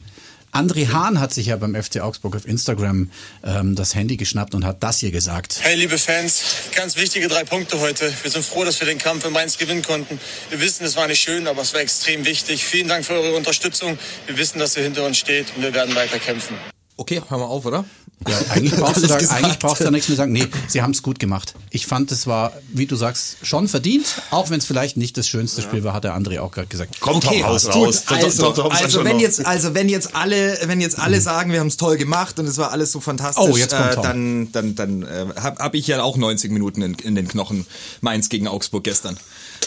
André 0.53 0.89
Hahn 0.89 1.21
hat 1.21 1.33
sich 1.33 1.47
ja 1.47 1.57
beim 1.57 1.81
FC 1.81 2.01
Augsburg 2.01 2.35
auf 2.35 2.47
Instagram 2.47 3.11
ähm, 3.45 3.77
das 3.77 3.95
Handy 3.95 4.17
geschnappt 4.17 4.55
und 4.55 4.65
hat 4.65 4.83
das 4.83 4.99
hier 4.99 5.13
gesagt. 5.13 5.61
Hey, 5.63 5.77
liebe 5.77 5.97
Fans, 5.97 6.43
ganz 6.75 6.97
wichtige 6.97 7.29
drei 7.29 7.45
Punkte 7.45 7.79
heute. 7.79 8.13
Wir 8.23 8.31
sind 8.31 8.45
froh, 8.45 8.65
dass 8.65 8.81
wir 8.81 8.87
den 8.87 8.99
Kampf 8.99 9.25
in 9.25 9.33
Mainz 9.33 9.59
gewinnen 9.59 9.83
konnten. 9.83 10.19
Wir 10.49 10.61
wissen, 10.61 10.85
es 10.85 10.97
war 10.97 11.07
nicht 11.07 11.21
schön, 11.21 11.47
aber 11.47 11.63
es 11.63 11.73
war 11.73 11.81
extrem 11.81 12.25
wichtig. 12.25 12.65
Vielen 12.65 12.89
Dank 12.89 13.05
für 13.05 13.13
eure 13.13 13.37
Unterstützung. 13.37 13.97
Wir 14.27 14.37
wissen, 14.37 14.59
dass 14.59 14.77
ihr 14.77 14.83
hinter 14.83 15.07
uns 15.07 15.19
steht 15.19 15.47
und 15.55 15.63
wir 15.63 15.73
werden 15.73 15.95
weiter 15.95 16.19
kämpfen. 16.19 16.57
Okay, 16.97 17.23
hör 17.29 17.39
mal 17.39 17.45
auf, 17.45 17.65
oder? 17.65 17.85
Ja, 18.29 18.39
eigentlich 18.51 18.79
brauchst, 18.79 19.03
du 19.03 19.07
da, 19.07 19.15
eigentlich 19.17 19.59
brauchst 19.59 19.81
du 19.81 19.85
da 19.85 19.91
nichts 19.91 20.09
mehr 20.09 20.17
sagen. 20.17 20.33
Nee, 20.33 20.47
sie 20.69 20.83
haben 20.83 20.91
es 20.91 21.03
gut 21.03 21.19
gemacht. 21.19 21.55
Ich 21.71 21.87
fand, 21.87 22.13
es 22.13 22.27
war, 22.27 22.53
wie 22.69 22.85
du 22.85 22.95
sagst, 22.95 23.39
schon 23.43 23.67
verdient. 23.67 24.21
Auch 24.31 24.51
wenn 24.51 24.59
es 24.59 24.67
vielleicht 24.67 24.99
nicht 24.99 25.17
das 25.17 25.27
schönste 25.27 25.63
Spiel 25.63 25.85
war, 25.85 25.95
hat 25.95 26.05
der 26.05 26.15
André 26.15 26.39
auch 26.41 26.51
gerade 26.51 26.67
gesagt. 26.67 27.01
kommt 27.01 27.25
Okay, 27.25 27.43
raus, 27.43 27.65
gut, 27.71 27.77
raus. 27.77 28.05
Also, 28.09 28.53
also 28.63 29.05
wenn 29.05 29.17
noch. 29.17 29.23
jetzt, 29.23 29.47
also 29.47 29.73
wenn 29.75 29.89
jetzt 29.89 30.15
alle, 30.15 30.59
wenn 30.67 30.83
jetzt 30.83 30.99
alle 30.99 31.19
sagen, 31.21 31.51
wir 31.51 31.61
haben 31.61 31.69
es 31.69 31.79
toll 31.79 31.97
gemacht 31.97 32.39
und 32.39 32.47
es 32.47 32.59
war 32.59 32.73
alles 32.73 32.93
so 32.93 33.01
fantastisch, 33.01 33.43
Oh, 33.43 33.57
jetzt 33.57 33.75
kommt 33.75 33.93
äh, 33.93 34.03
dann, 34.03 34.53
dann, 34.53 34.75
dann 34.75 35.03
äh, 35.03 35.27
habe 35.41 35.63
hab 35.63 35.75
ich 35.75 35.87
ja 35.87 36.03
auch 36.03 36.19
90 36.19 36.51
Minuten 36.51 36.83
in, 36.83 36.95
in 36.95 37.15
den 37.15 37.27
Knochen 37.27 37.67
Mainz 38.03 38.29
gegen 38.29 38.49
Augsburg 38.49 38.85
gestern. 38.85 39.17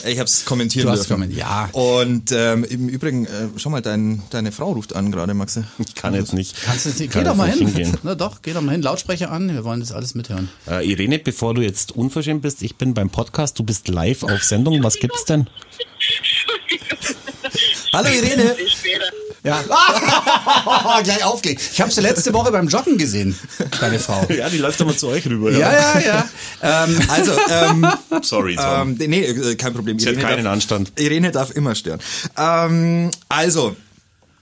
Ich 0.05 0.19
habe 0.19 0.27
es 0.27 0.43
kommentieren 0.45 0.85
Du 0.87 0.91
hast 0.91 0.99
dürfen. 1.01 1.13
kommentiert, 1.13 1.39
ja. 1.41 1.69
Und 1.71 2.31
ähm, 2.33 2.63
im 2.65 2.89
Übrigen, 2.89 3.25
äh, 3.25 3.47
schau 3.57 3.69
mal, 3.69 3.81
dein, 3.81 4.21
deine 4.31 4.51
Frau 4.51 4.73
ruft 4.73 4.95
an 4.95 5.11
gerade, 5.11 5.33
Maxe. 5.33 5.65
Ich 5.79 5.95
kann 5.95 6.13
jetzt 6.13 6.33
nicht. 6.33 6.61
Kannst 6.61 6.85
du 6.85 6.89
nicht, 6.89 6.97
geh 6.99 7.07
kann 7.07 7.23
doch 7.23 7.31
jetzt 7.31 7.37
mal 7.37 7.47
nicht 7.47 7.57
hin. 7.59 7.67
hingehen. 7.67 7.97
Na 8.03 8.15
doch, 8.15 8.41
geh 8.41 8.53
doch 8.53 8.61
mal 8.61 8.73
hin. 8.73 8.81
Lautsprecher 8.81 9.31
an. 9.31 9.53
Wir 9.53 9.63
wollen 9.63 9.79
das 9.79 9.91
alles 9.91 10.15
mithören. 10.15 10.49
Äh, 10.67 10.89
Irene, 10.89 11.19
bevor 11.19 11.53
du 11.53 11.61
jetzt 11.61 11.93
unverschämt 11.93 12.41
bist, 12.41 12.63
ich 12.63 12.75
bin 12.75 12.93
beim 12.93 13.09
Podcast, 13.09 13.57
du 13.59 13.63
bist 13.63 13.87
live 13.87 14.23
auf 14.23 14.43
Sendung. 14.43 14.83
Was 14.83 14.95
gibt's 14.95 15.25
denn? 15.25 15.47
Hallo 17.93 18.09
Irene. 18.09 18.55
Ja. 19.43 19.61
Gleich 21.03 21.23
aufgelegt. 21.25 21.61
Ich 21.73 21.81
habe 21.81 21.91
sie 21.91 21.99
letzte 22.01 22.33
Woche 22.33 22.51
beim 22.51 22.67
Joggen 22.69 22.97
gesehen, 22.97 23.37
deine 23.81 23.99
Frau. 23.99 24.25
Ja, 24.33 24.49
die 24.49 24.57
läuft 24.57 24.81
aber 24.81 24.95
zu 24.95 25.07
euch 25.09 25.25
rüber. 25.27 25.51
Ja, 25.51 25.71
ja, 25.73 25.99
ja. 25.99 26.29
Ähm, 26.85 26.99
Also, 27.09 27.33
ähm, 27.49 27.87
Sorry, 28.21 28.55
Tom. 28.55 28.97
ähm, 28.99 29.09
nee, 29.09 29.25
äh, 29.25 29.55
kein 29.55 29.73
Problem. 29.73 29.99
Sie 29.99 30.07
hat 30.09 30.19
keinen 30.19 30.45
darf, 30.45 30.53
Anstand. 30.53 30.93
Irene 30.97 31.31
darf 31.31 31.51
immer 31.51 31.75
stören. 31.75 31.99
Ähm, 32.37 33.11
also, 33.27 33.75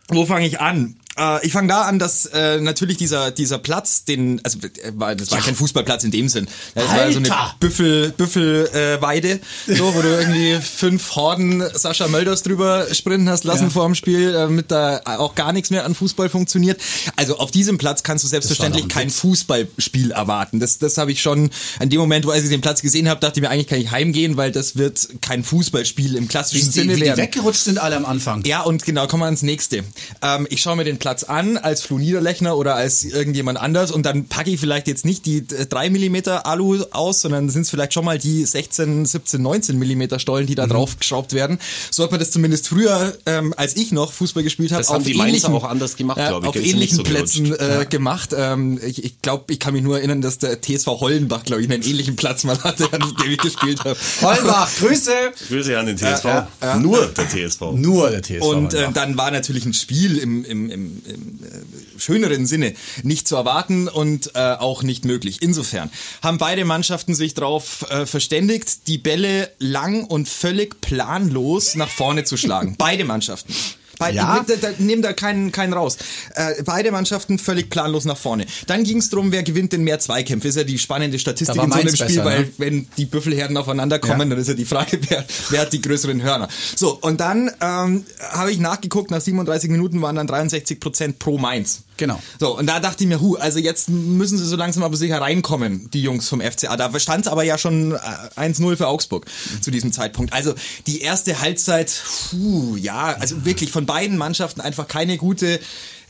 wo 0.09 0.25
fange 0.25 0.45
ich 0.45 0.59
an? 0.59 0.95
Äh, 1.17 1.45
ich 1.45 1.51
fange 1.53 1.67
da 1.67 1.83
an, 1.83 1.99
dass 1.99 2.25
äh, 2.27 2.59
natürlich 2.59 2.97
dieser 2.97 3.31
dieser 3.31 3.57
Platz, 3.57 4.05
den 4.05 4.41
also 4.43 4.59
äh, 4.59 4.91
war, 4.95 5.15
das 5.15 5.31
war 5.31 5.39
kein 5.39 5.55
Fußballplatz 5.55 6.03
in 6.03 6.11
dem 6.11 6.29
Sinn. 6.29 6.47
Das 6.75 6.85
war 6.85 7.11
so 7.11 7.19
eine 7.19 7.31
Alter! 7.31 7.55
Büffel 7.59 8.11
Büffel 8.11 8.69
äh, 8.73 9.01
so 9.67 9.93
wo 9.93 10.01
du 10.01 10.07
irgendwie 10.07 10.57
fünf 10.61 11.15
Horden 11.15 11.63
Sascha 11.73 12.07
Mölders 12.07 12.43
drüber 12.43 12.87
sprinten 12.93 13.29
hast 13.29 13.43
lassen 13.43 13.65
Ja. 13.65 13.69
vor 13.69 13.85
dem 13.85 13.95
Spiel, 13.95 14.33
damit 14.33 14.71
da 14.71 15.01
auch 15.05 15.35
gar 15.35 15.51
nichts 15.51 15.69
mehr 15.69 15.85
an 15.85 15.95
Fußball 15.95 16.29
funktioniert. 16.29 16.79
Also 17.15 17.37
auf 17.37 17.51
diesem 17.51 17.77
Platz 17.77 18.03
kannst 18.03 18.23
du 18.23 18.27
selbstverständlich 18.27 18.87
kein. 18.87 19.09
Fußballspiel 19.11 20.11
erwarten. 20.11 20.59
Das, 20.59 20.77
das 20.79 20.97
habe 20.97 21.11
ich 21.11 21.21
schon 21.21 21.49
an 21.79 21.89
dem 21.89 21.99
Moment, 21.99 22.25
wo 22.25 22.33
ich 22.33 22.47
den 22.47 22.61
Platz 22.61 22.81
gesehen 22.81 23.09
habe, 23.09 23.19
dachte 23.19 23.39
ich 23.39 23.41
mir, 23.41 23.49
eigentlich 23.49 23.67
kann 23.67 23.79
ich 23.79 23.91
heimgehen, 23.91 24.37
weil 24.37 24.51
das 24.51 24.77
wird 24.77 25.07
kein 25.21 25.43
Fußballspiel 25.43 26.15
im 26.15 26.23
wie, 26.23 26.27
klassischen 26.27 26.71
die, 26.71 26.71
Sinne 26.71 26.95
wie 26.95 26.99
die 26.99 27.05
werden. 27.07 27.19
weggerutscht 27.19 27.63
sind 27.63 27.77
alle 27.77 27.97
am 27.97 28.05
Anfang. 28.05 28.43
Ja, 28.45 28.61
und 28.61 28.83
genau, 28.85 29.07
kommen 29.07 29.21
wir 29.21 29.25
ans 29.25 29.41
nächste. 29.43 29.83
Ähm, 30.21 30.47
ich 30.49 30.61
schaue 30.61 30.75
mir 30.77 30.83
den 30.85 30.97
Platz 30.97 31.10
an 31.27 31.57
als 31.57 31.83
Flo 31.83 31.97
Niederlechner 31.97 32.57
oder 32.57 32.75
als 32.75 33.03
irgendjemand 33.03 33.59
anders 33.59 33.91
und 33.91 34.05
dann 34.05 34.25
packe 34.25 34.49
ich 34.49 34.59
vielleicht 34.59 34.87
jetzt 34.87 35.05
nicht 35.05 35.25
die 35.25 35.37
äh, 35.37 35.65
3 35.65 35.89
mm 35.89 36.15
Alu 36.43 36.83
aus, 36.91 37.21
sondern 37.21 37.49
sind 37.49 37.63
es 37.63 37.69
vielleicht 37.69 37.93
schon 37.93 38.05
mal 38.05 38.17
die 38.17 38.45
16, 38.45 39.05
17, 39.05 39.41
19 39.41 39.77
mm 39.77 40.17
Stollen, 40.17 40.47
die 40.47 40.55
da 40.55 40.67
drauf 40.67 40.97
geschraubt 40.97 41.33
werden. 41.33 41.59
So 41.91 42.03
hat 42.03 42.11
man 42.11 42.19
das 42.19 42.31
zumindest 42.31 42.67
früher, 42.67 43.13
ähm, 43.25 43.53
als 43.57 43.75
ich 43.75 43.91
noch 43.91 44.11
Fußball 44.13 44.43
gespielt 44.43 44.71
habe, 44.71 44.87
auf 44.87 45.07
ähnlichen, 45.07 45.53
auch 45.53 45.63
anders 45.63 45.95
gemacht, 45.95 46.17
äh, 46.17 46.29
ich. 46.29 46.33
Auf 46.33 46.55
ähnlichen 46.55 46.97
so 46.97 47.03
Plätzen 47.03 47.53
äh, 47.53 47.85
gemacht. 47.89 48.31
Ähm, 48.35 48.79
ich 48.83 49.03
ich 49.03 49.21
glaube, 49.21 49.51
ich 49.51 49.59
kann 49.59 49.73
mich 49.73 49.83
nur 49.83 49.97
erinnern, 49.97 50.21
dass 50.21 50.37
der 50.37 50.61
TSV 50.61 50.87
Hollenbach, 50.87 51.43
glaube 51.43 51.61
ich, 51.61 51.69
einen 51.69 51.83
ähnlichen 51.83 52.15
Platz 52.15 52.43
mal 52.43 52.57
hatte, 52.63 52.91
an 52.91 53.01
dem 53.01 53.31
ich 53.31 53.37
gespielt 53.37 53.79
habe. 53.79 53.97
Holbach, 54.21 54.69
Grüße. 54.79 55.11
Grüße 55.47 55.77
an 55.77 55.85
den 55.87 55.97
TSV. 55.97 56.25
Ja, 56.25 56.47
ja. 56.61 56.77
Nur 56.77 57.07
der 57.07 57.27
TSV. 57.27 57.61
Nur 57.73 58.09
der 58.09 58.21
TSV. 58.21 58.41
Und 58.41 58.73
äh, 58.73 58.91
dann 58.93 59.17
war 59.17 59.31
natürlich 59.31 59.65
ein 59.65 59.73
Spiel 59.73 60.17
im, 60.17 60.45
im, 60.45 60.69
im, 60.69 60.90
im 61.05 61.39
äh, 61.43 61.99
schöneren 61.99 62.45
Sinne 62.45 62.73
nicht 63.03 63.27
zu 63.27 63.35
erwarten 63.35 63.87
und 63.87 64.35
äh, 64.35 64.39
auch 64.39 64.83
nicht 64.83 65.05
möglich. 65.05 65.41
Insofern 65.41 65.89
haben 66.21 66.37
beide 66.37 66.65
Mannschaften 66.65 67.15
sich 67.15 67.33
darauf 67.33 67.89
äh, 67.89 68.05
verständigt, 68.05 68.87
die 68.87 68.97
Bälle 68.97 69.51
lang 69.59 70.03
und 70.03 70.27
völlig 70.27 70.81
planlos 70.81 71.75
nach 71.75 71.89
vorne 71.89 72.23
zu 72.23 72.37
schlagen. 72.37 72.75
beide 72.77 73.05
Mannschaften. 73.05 73.53
Beide, 74.01 74.17
Ja. 74.17 74.43
ich, 74.47 74.59
da, 74.59 74.69
da, 74.69 74.73
nehm 74.79 75.01
da 75.01 75.13
keinen, 75.13 75.51
keinen 75.51 75.73
raus. 75.73 75.97
Äh, 76.35 76.63
beide 76.63 76.91
Mannschaften 76.91 77.37
völlig 77.39 77.69
planlos 77.69 78.05
nach 78.05 78.17
vorne. 78.17 78.45
Dann 78.67 78.83
ging 78.83 78.97
es 78.97 79.09
darum, 79.09 79.31
wer 79.31 79.43
gewinnt 79.43 79.73
denn 79.73 79.83
mehr 79.83 79.99
Zweikämpfe. 79.99 80.47
Ist 80.47 80.55
ja 80.57 80.63
die 80.63 80.77
spannende 80.79 81.19
Statistik 81.19 81.61
in 81.61 81.71
so 81.71 81.77
einem 81.79 81.95
Spiel, 81.95 82.07
besser, 82.07 82.25
weil 82.25 82.41
ne? 82.41 82.49
wenn 82.57 82.87
die 82.97 83.05
Büffelherden 83.05 83.55
aufeinander 83.57 83.99
kommen, 83.99 84.19
Ja. 84.21 84.25
dann 84.25 84.39
ist 84.39 84.47
ja 84.47 84.53
die 84.55 84.65
Frage, 84.65 84.99
wer, 85.09 85.23
wer 85.49 85.61
hat 85.61 85.71
die 85.73 85.81
größeren 85.81 86.21
Hörner. 86.23 86.47
So, 86.75 86.97
und 87.01 87.19
dann 87.21 87.51
ähm, 87.61 88.03
habe 88.31 88.51
ich 88.51 88.59
nachgeguckt, 88.59 89.11
nach 89.11 89.21
37 89.21 89.69
Minuten 89.69 90.01
waren 90.01 90.15
dann 90.15 90.27
63 90.27 90.79
Prozent 90.79 91.19
pro 91.19 91.37
Mainz. 91.37 91.83
Genau. 92.01 92.19
So, 92.39 92.57
und 92.57 92.65
da 92.65 92.79
dachte 92.79 93.03
ich 93.03 93.07
mir, 93.07 93.21
hu, 93.21 93.35
also 93.35 93.59
jetzt 93.59 93.87
müssen 93.87 94.35
sie 94.35 94.43
so 94.43 94.55
langsam 94.55 94.81
aber 94.81 94.97
sicher 94.97 95.21
reinkommen, 95.21 95.87
die 95.91 96.01
Jungs 96.01 96.27
vom 96.27 96.41
FCA. 96.41 96.75
Da 96.75 96.99
stand 96.99 97.27
es 97.27 97.31
aber 97.31 97.43
ja 97.43 97.59
schon 97.59 97.91
äh, 97.91 98.39
1-0 98.39 98.75
für 98.75 98.87
Augsburg 98.87 99.27
zu 99.61 99.69
diesem 99.69 99.91
Zeitpunkt. 99.91 100.33
Also 100.33 100.55
die 100.87 101.01
erste 101.01 101.41
Halbzeit, 101.41 102.01
puh, 102.31 102.75
ja, 102.75 103.15
also 103.19 103.45
wirklich 103.45 103.71
von 103.71 103.85
beiden 103.85 104.17
Mannschaften 104.17 104.61
einfach 104.61 104.87
keine 104.87 105.17
gute 105.17 105.59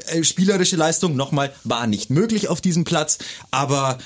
äh, 0.08 0.24
spielerische 0.24 0.78
Leistung. 0.78 1.18
Nochmal, 1.18 1.52
war 1.66 1.88
nicht 1.88 2.10
möglich 2.10 2.48
auf 2.48 2.62
diesem 2.62 2.86
Platz, 2.86 3.18
aber 3.52 3.98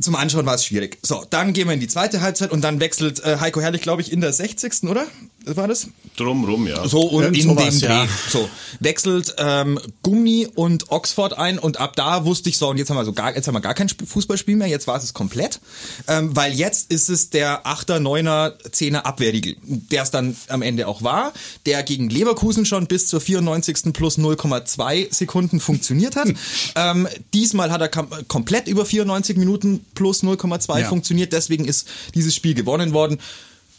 zum 0.00 0.14
Anschauen 0.14 0.46
war 0.46 0.54
es 0.54 0.64
schwierig. 0.64 0.98
So, 1.02 1.26
dann 1.28 1.52
gehen 1.52 1.66
wir 1.66 1.74
in 1.74 1.80
die 1.80 1.88
zweite 1.88 2.22
Halbzeit 2.22 2.50
und 2.50 2.62
dann 2.62 2.80
wechselt 2.80 3.20
äh, 3.20 3.40
Heiko 3.40 3.60
Herrlich, 3.60 3.82
glaube 3.82 4.00
ich, 4.00 4.10
in 4.10 4.22
der 4.22 4.32
60. 4.32 4.84
oder? 4.84 5.06
War 5.46 5.68
das? 5.68 5.88
Drumrum, 6.16 6.66
ja. 6.66 6.86
So 6.86 7.00
und 7.00 7.22
Irgend 7.22 7.38
in 7.38 7.42
sowas, 7.48 7.78
dem 7.78 7.88
Dreh. 7.88 7.94
ja. 7.94 8.08
So 8.28 8.48
wechselt 8.80 9.34
ähm, 9.38 9.80
Gummi 10.02 10.46
und 10.54 10.90
Oxford 10.90 11.36
ein 11.38 11.58
und 11.58 11.78
ab 11.80 11.96
da 11.96 12.24
wusste 12.26 12.50
ich 12.50 12.58
so 12.58 12.68
und 12.68 12.76
jetzt 12.76 12.90
haben 12.90 12.96
wir 12.98 13.04
so 13.06 13.12
gar 13.14 13.34
jetzt 13.34 13.46
haben 13.48 13.54
wir 13.54 13.60
gar 13.60 13.74
kein 13.74 13.88
Sp- 13.88 14.04
Fußballspiel 14.06 14.56
mehr. 14.56 14.68
Jetzt 14.68 14.86
war 14.86 14.96
es 14.96 15.04
es 15.04 15.14
komplett, 15.14 15.60
ähm, 16.08 16.36
weil 16.36 16.52
jetzt 16.52 16.90
ist 16.92 17.08
es 17.08 17.30
der 17.30 17.64
8er, 17.64 17.98
9er, 18.00 18.52
10er 18.70 18.98
Abwehrriegel, 19.02 19.56
der 19.62 20.02
es 20.02 20.10
dann 20.10 20.36
am 20.48 20.60
Ende 20.62 20.86
auch 20.86 21.02
war, 21.02 21.32
der 21.64 21.82
gegen 21.84 22.10
Leverkusen 22.10 22.66
schon 22.66 22.86
bis 22.86 23.06
zur 23.06 23.20
94. 23.20 23.92
plus 23.94 24.18
0,2 24.18 25.12
Sekunden 25.14 25.58
funktioniert 25.60 26.16
hat. 26.16 26.28
ähm, 26.76 27.08
diesmal 27.32 27.70
hat 27.70 27.80
er 27.80 27.88
kam 27.88 28.08
komplett 28.28 28.68
über 28.68 28.84
94 28.84 29.36
Minuten 29.38 29.84
plus 29.94 30.22
0,2 30.22 30.80
Ja. 30.80 30.88
funktioniert. 30.88 31.32
Deswegen 31.32 31.64
ist 31.64 31.88
dieses 32.14 32.34
Spiel 32.34 32.54
gewonnen 32.54 32.92
worden. 32.92 33.18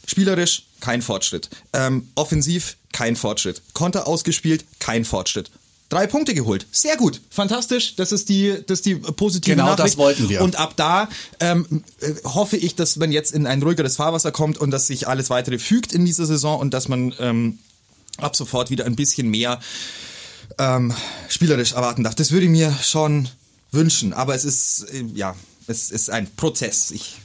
Spielerisch 0.08 0.64
kein 0.80 1.02
Fortschritt. 1.02 1.50
Ähm, 1.74 2.10
offensiv 2.16 2.78
kein 2.92 3.16
Fortschritt. 3.16 3.62
Konter 3.74 4.08
ausgespielt, 4.08 4.66
kein 4.80 5.06
Fortschritt. 5.06 5.52
Drei 5.90 6.08
Punkte 6.08 6.34
geholt. 6.34 6.66
Sehr 6.72 6.96
gut. 6.96 7.20
Fantastisch. 7.30 7.98
Das 7.98 8.14
ist 8.14 8.30
die, 8.30 8.56
das 8.66 8.80
ist 8.80 8.86
die 8.86 8.96
positive 8.96 9.56
Genau 9.58 9.66
Nachricht. 9.72 9.90
das 9.90 9.98
wollten 9.98 10.30
wir. 10.30 10.42
Und 10.42 10.56
ab 10.56 10.74
da 10.78 11.10
ähm, 11.42 11.84
äh, 12.00 12.14
hoffe 12.24 12.56
ich, 12.56 12.76
dass 12.76 12.96
man 12.96 13.12
jetzt 13.12 13.34
in 13.34 13.46
ein 13.46 13.62
ruhigeres 13.62 13.98
Fahrwasser 13.98 14.32
kommt 14.32 14.58
und 14.58 14.72
dass 14.72 14.88
sich 14.88 15.10
alles 15.10 15.30
weitere 15.30 15.60
fügt 15.60 15.92
in 15.92 16.06
dieser 16.06 16.26
Saison 16.26 16.60
und 16.62 16.74
dass 16.74 16.88
man 16.88 17.14
ähm, 17.20 17.60
ab 18.18 18.38
sofort 18.38 18.70
wieder 18.70 18.86
ein 18.86 18.96
bisschen 18.96 19.30
mehr 19.30 19.60
ähm, 20.58 20.94
spielerisch 21.28 21.74
erwarten 21.74 22.04
darf. 22.06 22.16
Das 22.16 22.32
würde 22.32 22.46
ich 22.46 22.52
mir 22.52 22.74
schon 22.82 23.28
wünschen. 23.72 24.14
Aber 24.14 24.34
es 24.34 24.46
ist, 24.46 24.86
äh, 24.94 25.04
ja, 25.14 25.36
es 25.68 25.92
ist 25.92 26.10
ein 26.10 26.30
Prozess. 26.38 26.92
Ich, 26.92 27.16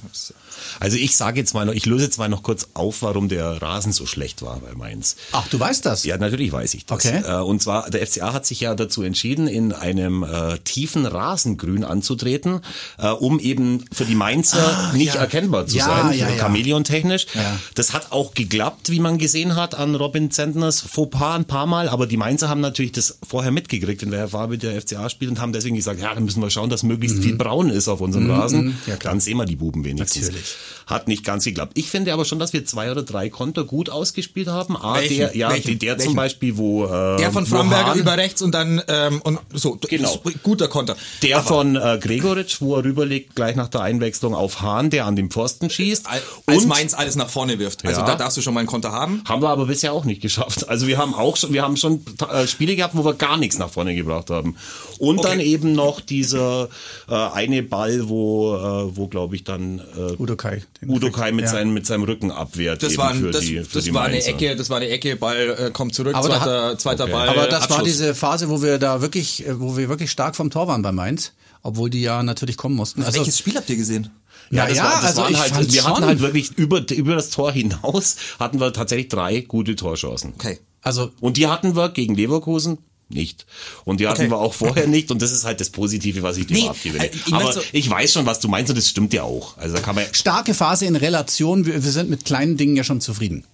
Also 0.80 0.96
ich 0.96 1.16
sage 1.16 1.40
jetzt 1.40 1.54
mal 1.54 1.66
noch, 1.66 1.72
ich 1.74 1.86
löse 1.86 2.04
jetzt 2.04 2.18
mal 2.18 2.28
noch 2.28 2.42
kurz 2.42 2.68
auf, 2.74 3.02
warum 3.02 3.28
der 3.28 3.60
Rasen 3.62 3.92
so 3.92 4.06
schlecht 4.06 4.42
war 4.42 4.60
bei 4.60 4.74
Mainz. 4.74 5.16
Ach, 5.32 5.46
du 5.48 5.58
weißt 5.58 5.84
das? 5.86 6.04
Ja, 6.04 6.16
natürlich 6.18 6.52
weiß 6.52 6.74
ich 6.74 6.86
das. 6.86 7.04
Okay. 7.04 7.22
Äh, 7.26 7.40
Und 7.42 7.62
zwar, 7.62 7.90
der 7.90 8.06
FCA 8.06 8.32
hat 8.32 8.46
sich 8.46 8.60
ja 8.60 8.74
dazu 8.74 9.02
entschieden, 9.02 9.46
in 9.48 9.72
einem 9.72 10.22
äh, 10.22 10.58
tiefen 10.64 11.06
Rasengrün 11.06 11.84
anzutreten, 11.84 12.60
äh, 12.98 13.08
um 13.08 13.38
eben 13.40 13.84
für 13.92 14.04
die 14.04 14.14
Mainzer 14.14 14.92
nicht 14.94 15.14
ja. 15.14 15.20
erkennbar 15.20 15.66
zu 15.66 15.76
Ja, 15.76 15.86
sein, 15.86 16.18
ja, 16.18 16.26
äh, 16.28 16.36
ja. 16.36 16.42
Chamäleon-technisch. 16.44 17.26
Das 17.74 17.92
hat 17.92 18.12
auch 18.12 18.34
geklappt, 18.34 18.90
wie 18.90 19.00
man 19.00 19.18
gesehen 19.18 19.56
hat 19.56 19.74
an 19.74 19.94
Robin 19.94 20.30
Zentners 20.30 20.80
Fauxpas 20.80 21.36
ein 21.36 21.44
paar 21.44 21.66
Mal, 21.66 21.88
aber 21.88 22.06
die 22.06 22.16
Mainzer 22.16 22.48
haben 22.48 22.60
natürlich 22.60 22.92
das 22.92 23.18
vorher 23.28 23.50
mitgekriegt, 23.50 24.02
in 24.02 24.10
welcher 24.10 24.28
Farbe 24.28 24.58
der 24.58 24.80
FCA 24.80 25.08
spielt 25.10 25.30
und 25.30 25.40
haben 25.40 25.52
deswegen 25.52 25.76
gesagt, 25.76 26.00
ja, 26.00 26.14
dann 26.14 26.24
müssen 26.24 26.40
wir 26.42 26.50
schauen, 26.50 26.70
dass 26.70 26.82
möglichst 26.82 27.18
viel 27.22 27.36
braun 27.36 27.70
ist 27.70 27.88
auf 27.88 28.00
unserem 28.00 28.30
Rasen. 28.30 28.66
Mhm. 28.66 28.74
Ja, 28.86 28.96
klar. 28.96 29.12
dann 29.12 29.20
sehen 29.20 29.36
wir 29.36 29.44
die 29.44 29.56
Buben 29.56 29.84
wenigstens. 29.84 30.26
Natürlich. 30.26 30.45
Hat 30.86 31.08
nicht 31.08 31.24
ganz 31.24 31.44
geklappt. 31.44 31.72
Ich 31.74 31.90
finde 31.90 32.12
aber 32.12 32.24
schon, 32.24 32.38
dass 32.38 32.52
wir 32.52 32.64
zwei 32.64 32.90
oder 32.90 33.02
drei 33.02 33.28
Konter 33.28 33.64
gut 33.64 33.90
ausgespielt 33.90 34.46
haben. 34.48 34.76
A, 34.76 34.94
Welchen? 34.96 35.16
der, 35.18 35.36
ja, 35.36 35.50
Welchen? 35.50 35.78
der 35.78 35.90
Welchen? 35.96 36.04
zum 36.10 36.14
Beispiel, 36.16 36.56
wo 36.56 36.84
äh, 36.84 37.16
Der 37.18 37.32
von 37.32 37.44
Framberger 37.46 37.94
über 37.94 38.16
rechts 38.16 38.40
und 38.42 38.52
dann 38.54 38.80
ähm, 38.88 39.20
und 39.22 39.38
so 39.52 39.76
Genau. 39.88 40.20
guter 40.42 40.68
Konter. 40.68 40.96
Der 41.22 41.38
Aber 41.38 41.46
von 41.46 41.76
äh, 41.76 41.98
Gregoritsch, 42.00 42.60
wo 42.60 42.76
er 42.76 42.84
rüberlegt, 42.84 43.34
gleich 43.34 43.56
nach 43.56 43.68
der 43.68 43.80
Einwechslung 43.80 44.34
auf 44.34 44.60
Hahn, 44.62 44.90
der 44.90 45.06
an 45.06 45.16
den 45.16 45.30
Pfosten 45.30 45.70
schießt. 45.70 46.06
al- 46.08 46.22
als 46.46 46.62
Und 46.62 46.68
Mainz 46.68 46.94
alles 46.94 47.16
nach 47.16 47.28
vorne 47.28 47.58
wirft. 47.58 47.84
Also 47.84 48.00
Ja. 48.02 48.06
da 48.06 48.14
darfst 48.14 48.36
du 48.36 48.42
schon 48.42 48.54
mal 48.54 48.60
einen 48.60 48.68
Konter 48.68 48.92
haben. 48.92 49.22
haben 49.28 49.42
wir 49.42 49.48
aber 49.48 49.66
bisher 49.66 49.92
auch 49.92 50.04
nicht 50.04 50.22
geschafft. 50.22 50.68
Also 50.68 50.86
wir 50.86 50.98
haben 50.98 51.14
auch 51.14 51.36
schon, 51.36 51.52
wir 51.52 51.62
haben 51.62 51.76
schon 51.76 52.04
äh, 52.32 52.46
Spiele 52.46 52.76
gehabt, 52.76 52.96
wo 52.96 53.04
wir 53.04 53.14
gar 53.14 53.36
nichts 53.36 53.58
nach 53.58 53.70
vorne 53.70 53.94
gebracht 53.94 54.30
haben. 54.30 54.56
Und 54.98 55.18
Okay. 55.18 55.28
dann 55.28 55.40
eben 55.40 55.72
noch 55.72 56.00
dieser 56.00 56.68
äh, 57.08 57.14
eine 57.14 57.62
Ball, 57.62 58.08
wo, 58.08 58.54
äh, 58.54 58.96
wo 58.96 59.08
glaube 59.08 59.34
ich 59.36 59.44
dann 59.44 59.78
äh, 59.78 60.12
Udo 60.36 61.10
Kai. 61.10 61.30
Udo 61.30 61.34
mit, 61.34 61.44
ja. 61.44 61.50
seinem, 61.50 61.74
mit 61.74 61.86
seinem 61.86 62.04
Rücken 62.04 62.30
abwehrt. 62.30 62.82
Das 62.82 62.92
eben 62.92 63.02
war, 63.02 63.10
ein, 63.10 63.20
für 63.20 63.30
das, 63.30 63.44
die, 63.44 63.58
für 63.62 63.74
das 63.74 63.84
die 63.84 63.94
war 63.94 64.04
eine. 64.04 64.22
Ecke, 64.22 64.56
das 64.56 64.70
war 64.70 64.76
eine 64.78 64.88
Ecke, 64.88 65.16
Ball 65.16 65.56
äh, 65.58 65.70
kommt 65.70 65.94
zurück, 65.94 66.14
Aber 66.14 66.28
zweiter, 66.28 66.78
zweiter 66.78 67.04
okay. 67.04 67.12
Ball. 67.12 67.28
Aber 67.28 67.46
das 67.46 67.68
war 67.68 67.78
Abschluss. 67.78 67.84
diese 67.84 68.14
Phase, 68.14 68.48
wo 68.48 68.62
wir 68.62 68.78
da 68.78 69.02
wirklich, 69.02 69.46
äh, 69.46 69.58
wo 69.60 69.76
wir 69.76 69.88
wirklich 69.88 70.10
stark 70.10 70.36
vom 70.36 70.50
Tor 70.50 70.68
waren 70.68 70.82
bei 70.82 70.92
Mainz, 70.92 71.32
obwohl 71.62 71.90
die 71.90 72.02
ja 72.02 72.22
natürlich 72.22 72.56
kommen 72.56 72.76
mussten. 72.76 73.02
Also, 73.02 73.18
Welches 73.18 73.38
Spiel 73.38 73.56
habt 73.56 73.68
ihr 73.70 73.76
gesehen? 73.76 74.10
Ja, 74.50 74.66
das 74.66 74.76
ja, 74.76 74.84
war, 74.84 74.90
das 74.92 75.04
also 75.04 75.22
waren 75.22 75.32
ich 75.32 75.38
halt, 75.40 75.72
wir 75.72 75.84
hatten 75.84 75.96
schon. 75.96 76.06
halt 76.06 76.20
wirklich 76.20 76.56
über, 76.56 76.90
über 76.90 77.14
das 77.16 77.30
Tor 77.30 77.52
hinaus 77.52 78.16
hatten 78.38 78.60
wir 78.60 78.72
tatsächlich 78.72 79.08
drei 79.08 79.40
gute 79.40 79.74
Torchancen. 79.74 80.34
Okay. 80.34 80.60
also 80.82 81.10
Und 81.20 81.36
die 81.36 81.48
hatten 81.48 81.74
wir 81.74 81.88
gegen 81.88 82.14
Leverkusen 82.14 82.78
nicht. 83.08 83.46
Und 83.84 84.00
die 84.00 84.08
hatten 84.08 84.22
Okay. 84.22 84.30
wir 84.30 84.38
auch 84.38 84.52
vorher 84.54 84.86
nicht. 84.86 85.10
Und 85.10 85.22
das 85.22 85.30
ist 85.32 85.44
halt 85.44 85.60
das 85.60 85.70
Positive, 85.70 86.22
was 86.22 86.36
ich 86.36 86.46
dir 86.46 86.54
Nee, 86.54 86.68
abgebe. 86.68 86.98
äh, 86.98 87.10
ich 87.14 87.32
Aber 87.32 87.44
mein 87.44 87.52
so- 87.54 87.60
ich 87.72 87.88
weiß 87.88 88.12
schon, 88.12 88.26
was 88.26 88.40
du 88.40 88.48
meinst 88.48 88.70
und 88.70 88.76
das 88.76 88.88
stimmt 88.88 89.12
ja 89.12 89.22
auch. 89.22 89.56
Also 89.58 89.76
da 89.76 89.80
kann 89.82 89.94
man 89.94 90.04
starke 90.12 90.54
Phase 90.54 90.86
in 90.86 90.96
Relation. 90.96 91.66
Wir, 91.66 91.74
wir 91.84 91.92
sind 91.92 92.10
mit 92.10 92.24
kleinen 92.24 92.56
Dingen 92.56 92.74
ja 92.76 92.82
schon 92.84 93.00
zufrieden. 93.00 93.44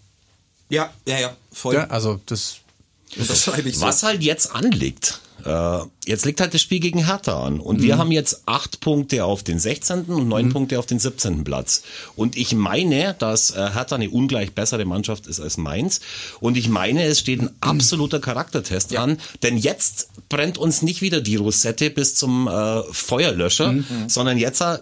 Ja, 0.69 0.91
ja, 1.07 1.19
ja, 1.21 1.37
voll. 1.53 1.75
Ja, 1.75 1.87
also 1.89 2.21
das 2.27 2.57
das 3.17 3.43
schreibe 3.43 3.69
ich 3.69 3.77
so. 3.77 3.83
Was 3.85 4.03
halt 4.03 4.23
jetzt 4.23 4.53
anliegt, 4.55 5.21
jetzt 6.07 6.25
liegt 6.25 6.41
halt 6.41 6.55
das 6.55 6.61
Spiel 6.61 6.81
gegen 6.81 7.07
Hertha 7.07 7.45
an. 7.45 7.61
Und 7.61 7.83
wir 7.83 7.99
haben 7.99 8.13
jetzt 8.13 8.43
acht 8.47 8.81
Punkte 8.81 9.25
auf 9.25 9.43
den 9.43 9.59
16. 9.59 10.05
und 10.05 10.29
neun 10.29 10.51
Punkte 10.51 10.79
auf 10.79 10.87
den 10.87 10.99
17. 10.99 11.45
Platz. 11.45 11.83
Und 12.17 12.37
ich 12.37 12.55
meine, 12.55 13.15
dass 13.19 13.51
äh, 13.51 13.71
Hertha 13.73 13.97
eine 13.97 14.11
ungleich 14.11 14.53
bessere 14.53 14.85
Mannschaft 14.85 15.27
ist 15.27 15.41
als 15.41 15.57
Mainz. 15.57 16.01
Und 16.41 16.57
ich 16.57 16.69
meine, 16.69 17.05
es 17.05 17.21
steht 17.21 17.41
ein 17.41 17.51
absoluter 17.61 18.21
Charaktertest 18.21 18.97
an. 18.97 19.19
Denn 19.43 19.57
jetzt 19.57 20.09
brennt 20.29 20.59
uns 20.59 20.83
nicht 20.83 21.03
wieder 21.03 21.21
die 21.21 21.37
Rosette 21.37 21.91
bis 21.91 22.15
zum 22.15 22.49
äh, 22.49 22.83
Feuerlöscher, 22.91 23.75
sondern 24.09 24.39
jetzt 24.39 24.61
äh, 24.61 24.79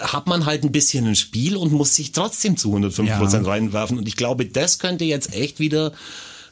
hat 0.00 0.26
man 0.26 0.46
halt 0.46 0.64
ein 0.64 0.72
bisschen 0.72 1.06
ein 1.06 1.16
Spiel 1.16 1.56
und 1.56 1.72
muss 1.72 1.94
sich 1.94 2.12
trotzdem 2.12 2.56
zu 2.56 2.68
105 2.68 3.18
Prozent 3.18 3.46
reinwerfen. 3.46 3.98
Und 3.98 4.08
ich 4.08 4.16
glaube, 4.16 4.46
das 4.46 4.78
könnte 4.78 5.04
jetzt 5.04 5.34
echt 5.34 5.58
wieder 5.58 5.92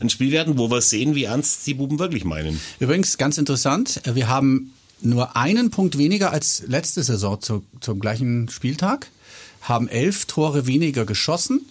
ein 0.01 0.11
Spiel 0.11 0.31
werden, 0.31 0.59
wo 0.59 0.71
wir 0.71 0.81
sehen, 0.81 1.15
wie 1.15 1.25
ernst 1.25 1.67
die 1.67 1.75
Buben 1.75 1.99
wirklich 1.99 2.25
meinen. 2.25 2.61
Übrigens, 2.79 3.19
ganz 3.19 3.39
interessant, 3.39 4.01
äh, 4.07 4.15
wir 4.15 4.29
haben 4.29 4.73
nur 5.01 5.37
einen 5.37 5.71
Punkt 5.71 5.99
weniger 5.99 6.33
als 6.33 6.65
letzte 6.67 7.03
Saison 7.03 7.41
zu, 7.41 7.65
zum 7.81 8.01
gleichen 8.01 8.49
Spieltag, 8.49 9.11
haben 9.61 9.89
elf 9.89 10.27
Tore 10.27 10.67
weniger 10.67 11.05
geschossen. 11.05 11.67